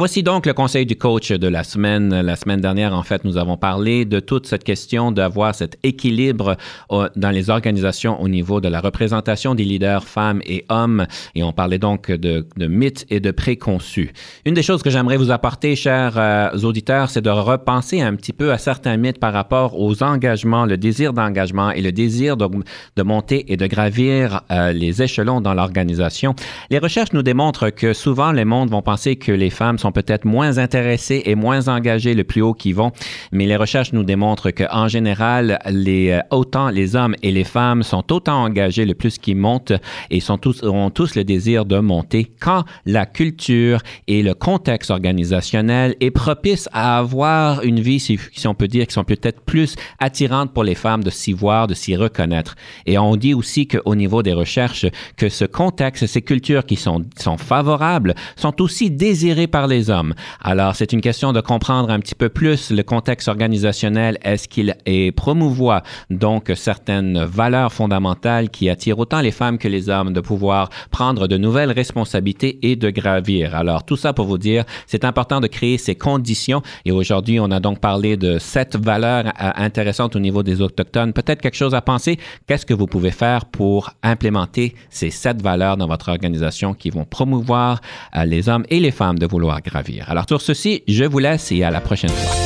Voici 0.00 0.22
donc 0.22 0.46
le 0.46 0.54
conseil 0.54 0.86
du 0.86 0.96
coach 0.96 1.30
de 1.30 1.46
la 1.46 1.62
semaine. 1.62 2.22
La 2.22 2.34
semaine 2.34 2.62
dernière, 2.62 2.94
en 2.94 3.02
fait, 3.02 3.22
nous 3.24 3.36
avons 3.36 3.58
parlé 3.58 4.06
de 4.06 4.18
toute 4.18 4.46
cette 4.46 4.64
question 4.64 5.12
d'avoir 5.12 5.54
cet 5.54 5.78
équilibre 5.82 6.56
euh, 6.90 7.10
dans 7.16 7.28
les 7.28 7.50
organisations 7.50 8.18
au 8.18 8.26
niveau 8.26 8.62
de 8.62 8.68
la 8.68 8.80
représentation 8.80 9.54
des 9.54 9.64
leaders 9.64 10.04
femmes 10.04 10.40
et 10.46 10.64
hommes. 10.70 11.06
Et 11.34 11.42
on 11.42 11.52
parlait 11.52 11.78
donc 11.78 12.10
de, 12.10 12.46
mythes 12.66 13.04
et 13.10 13.20
de 13.20 13.30
préconçus. 13.30 14.14
Une 14.46 14.54
des 14.54 14.62
choses 14.62 14.82
que 14.82 14.88
j'aimerais 14.88 15.18
vous 15.18 15.30
apporter, 15.30 15.76
chers 15.76 16.16
euh, 16.16 16.50
auditeurs, 16.62 17.10
c'est 17.10 17.20
de 17.20 17.28
repenser 17.28 18.00
un 18.00 18.14
petit 18.16 18.32
peu 18.32 18.52
à 18.52 18.56
certains 18.56 18.96
mythes 18.96 19.20
par 19.20 19.34
rapport 19.34 19.78
aux 19.78 20.02
engagements, 20.02 20.64
le 20.64 20.78
désir 20.78 21.12
d'engagement 21.12 21.72
et 21.72 21.82
le 21.82 21.92
désir 21.92 22.38
de, 22.38 22.48
de 22.96 23.02
monter 23.02 23.52
et 23.52 23.58
de 23.58 23.66
gravir 23.66 24.40
euh, 24.50 24.72
les 24.72 25.02
échelons 25.02 25.42
dans 25.42 25.52
l'organisation. 25.52 26.34
Les 26.70 26.78
recherches 26.78 27.12
nous 27.12 27.22
démontrent 27.22 27.68
que 27.68 27.92
souvent, 27.92 28.32
les 28.32 28.46
mondes 28.46 28.70
vont 28.70 28.80
penser 28.80 29.16
que 29.16 29.32
les 29.32 29.50
femmes 29.50 29.76
sont 29.78 29.89
peut-être 29.92 30.24
moins 30.24 30.58
intéressées 30.58 31.22
et 31.24 31.34
moins 31.34 31.68
engagées 31.68 32.14
le 32.14 32.24
plus 32.24 32.42
haut 32.42 32.54
qu'ils 32.54 32.74
vont, 32.74 32.92
mais 33.32 33.46
les 33.46 33.56
recherches 33.56 33.92
nous 33.92 34.04
démontrent 34.04 34.50
qu'en 34.50 34.88
général, 34.88 35.58
les, 35.68 36.10
euh, 36.10 36.20
autant 36.30 36.68
les 36.70 36.96
hommes 36.96 37.14
et 37.22 37.30
les 37.30 37.44
femmes 37.44 37.82
sont 37.82 38.12
autant 38.12 38.42
engagés 38.42 38.84
le 38.84 38.94
plus 38.94 39.18
qu'ils 39.18 39.36
montent 39.36 39.72
et 40.10 40.20
sont 40.20 40.38
tous, 40.38 40.62
ont 40.62 40.90
tous 40.90 41.14
le 41.14 41.24
désir 41.24 41.64
de 41.64 41.78
monter 41.78 42.30
quand 42.40 42.64
la 42.86 43.06
culture 43.06 43.80
et 44.06 44.22
le 44.22 44.34
contexte 44.34 44.90
organisationnel 44.90 45.96
est 46.00 46.10
propice 46.10 46.68
à 46.72 46.98
avoir 46.98 47.62
une 47.62 47.80
vie, 47.80 48.00
si, 48.00 48.18
si 48.32 48.46
on 48.46 48.54
peut 48.54 48.68
dire, 48.68 48.86
qui 48.86 48.94
sont 48.94 49.04
peut-être 49.04 49.40
plus 49.40 49.76
attirantes 49.98 50.52
pour 50.52 50.64
les 50.64 50.74
femmes 50.74 51.04
de 51.04 51.10
s'y 51.10 51.32
voir, 51.32 51.66
de 51.66 51.74
s'y 51.74 51.96
reconnaître. 51.96 52.54
Et 52.86 52.98
on 52.98 53.16
dit 53.16 53.34
aussi 53.34 53.66
qu'au 53.66 53.94
niveau 53.94 54.22
des 54.22 54.32
recherches, 54.32 54.86
que 55.16 55.28
ce 55.28 55.44
contexte, 55.44 56.06
ces 56.06 56.22
cultures 56.22 56.66
qui 56.66 56.76
sont, 56.76 57.04
sont 57.18 57.36
favorables, 57.36 58.14
sont 58.36 58.60
aussi 58.62 58.90
désirées 58.90 59.46
par 59.46 59.66
les 59.70 59.88
hommes. 59.88 60.14
Alors, 60.42 60.74
c'est 60.76 60.92
une 60.92 61.00
question 61.00 61.32
de 61.32 61.40
comprendre 61.40 61.90
un 61.90 62.00
petit 62.00 62.14
peu 62.14 62.28
plus 62.28 62.70
le 62.70 62.82
contexte 62.82 63.28
organisationnel. 63.28 64.18
Est-ce 64.22 64.48
qu'il 64.48 64.76
est 64.84 65.12
promouvoit 65.12 65.82
donc 66.10 66.52
certaines 66.54 67.24
valeurs 67.24 67.72
fondamentales 67.72 68.50
qui 68.50 68.68
attirent 68.68 68.98
autant 68.98 69.20
les 69.20 69.30
femmes 69.30 69.56
que 69.56 69.68
les 69.68 69.88
hommes 69.88 70.12
de 70.12 70.20
pouvoir 70.20 70.68
prendre 70.90 71.26
de 71.26 71.38
nouvelles 71.38 71.72
responsabilités 71.72 72.58
et 72.62 72.76
de 72.76 72.90
gravir? 72.90 73.54
Alors, 73.54 73.84
tout 73.84 73.96
ça 73.96 74.12
pour 74.12 74.26
vous 74.26 74.38
dire, 74.38 74.64
c'est 74.86 75.04
important 75.04 75.40
de 75.40 75.46
créer 75.46 75.78
ces 75.78 75.94
conditions. 75.94 76.62
Et 76.84 76.92
aujourd'hui, 76.92 77.40
on 77.40 77.50
a 77.50 77.60
donc 77.60 77.80
parlé 77.80 78.16
de 78.16 78.38
sept 78.38 78.76
valeurs 78.76 79.26
euh, 79.26 79.50
intéressantes 79.54 80.16
au 80.16 80.20
niveau 80.20 80.42
des 80.42 80.60
Autochtones. 80.60 81.12
Peut-être 81.12 81.40
quelque 81.40 81.56
chose 81.56 81.74
à 81.74 81.80
penser? 81.80 82.18
Qu'est-ce 82.46 82.66
que 82.66 82.74
vous 82.74 82.86
pouvez 82.86 83.12
faire 83.12 83.44
pour 83.44 83.90
implémenter 84.02 84.74
ces 84.90 85.10
sept 85.10 85.40
valeurs 85.40 85.76
dans 85.76 85.86
votre 85.86 86.08
organisation 86.08 86.74
qui 86.74 86.90
vont 86.90 87.04
promouvoir 87.04 87.80
euh, 88.16 88.24
les 88.24 88.48
hommes 88.48 88.64
et 88.68 88.80
les 88.80 88.90
femmes 88.90 89.18
de 89.18 89.26
vouloir 89.26 89.59
gravir? 89.60 90.06
Alors, 90.08 90.24
sur 90.28 90.40
ceci, 90.40 90.82
je 90.88 91.04
vous 91.04 91.18
laisse 91.18 91.52
et 91.52 91.62
à 91.62 91.70
la 91.70 91.80
prochaine 91.80 92.10
fois. 92.10 92.36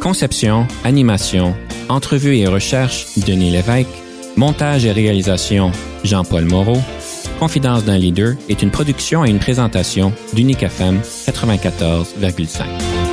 Conception, 0.00 0.66
animation, 0.82 1.54
entrevue 1.88 2.36
et 2.36 2.46
recherche, 2.46 3.06
Denis 3.26 3.50
Lévesque. 3.50 3.88
Montage 4.36 4.84
et 4.84 4.92
réalisation, 4.92 5.72
Jean-Paul 6.04 6.46
Moreau. 6.46 6.78
Confidence 7.38 7.84
d'un 7.84 7.98
leader 7.98 8.34
est 8.48 8.62
une 8.62 8.70
production 8.70 9.24
et 9.24 9.30
une 9.30 9.38
présentation 9.38 10.12
d'Unique 10.32 10.62
FM 10.62 11.00
94,5. 11.00 13.09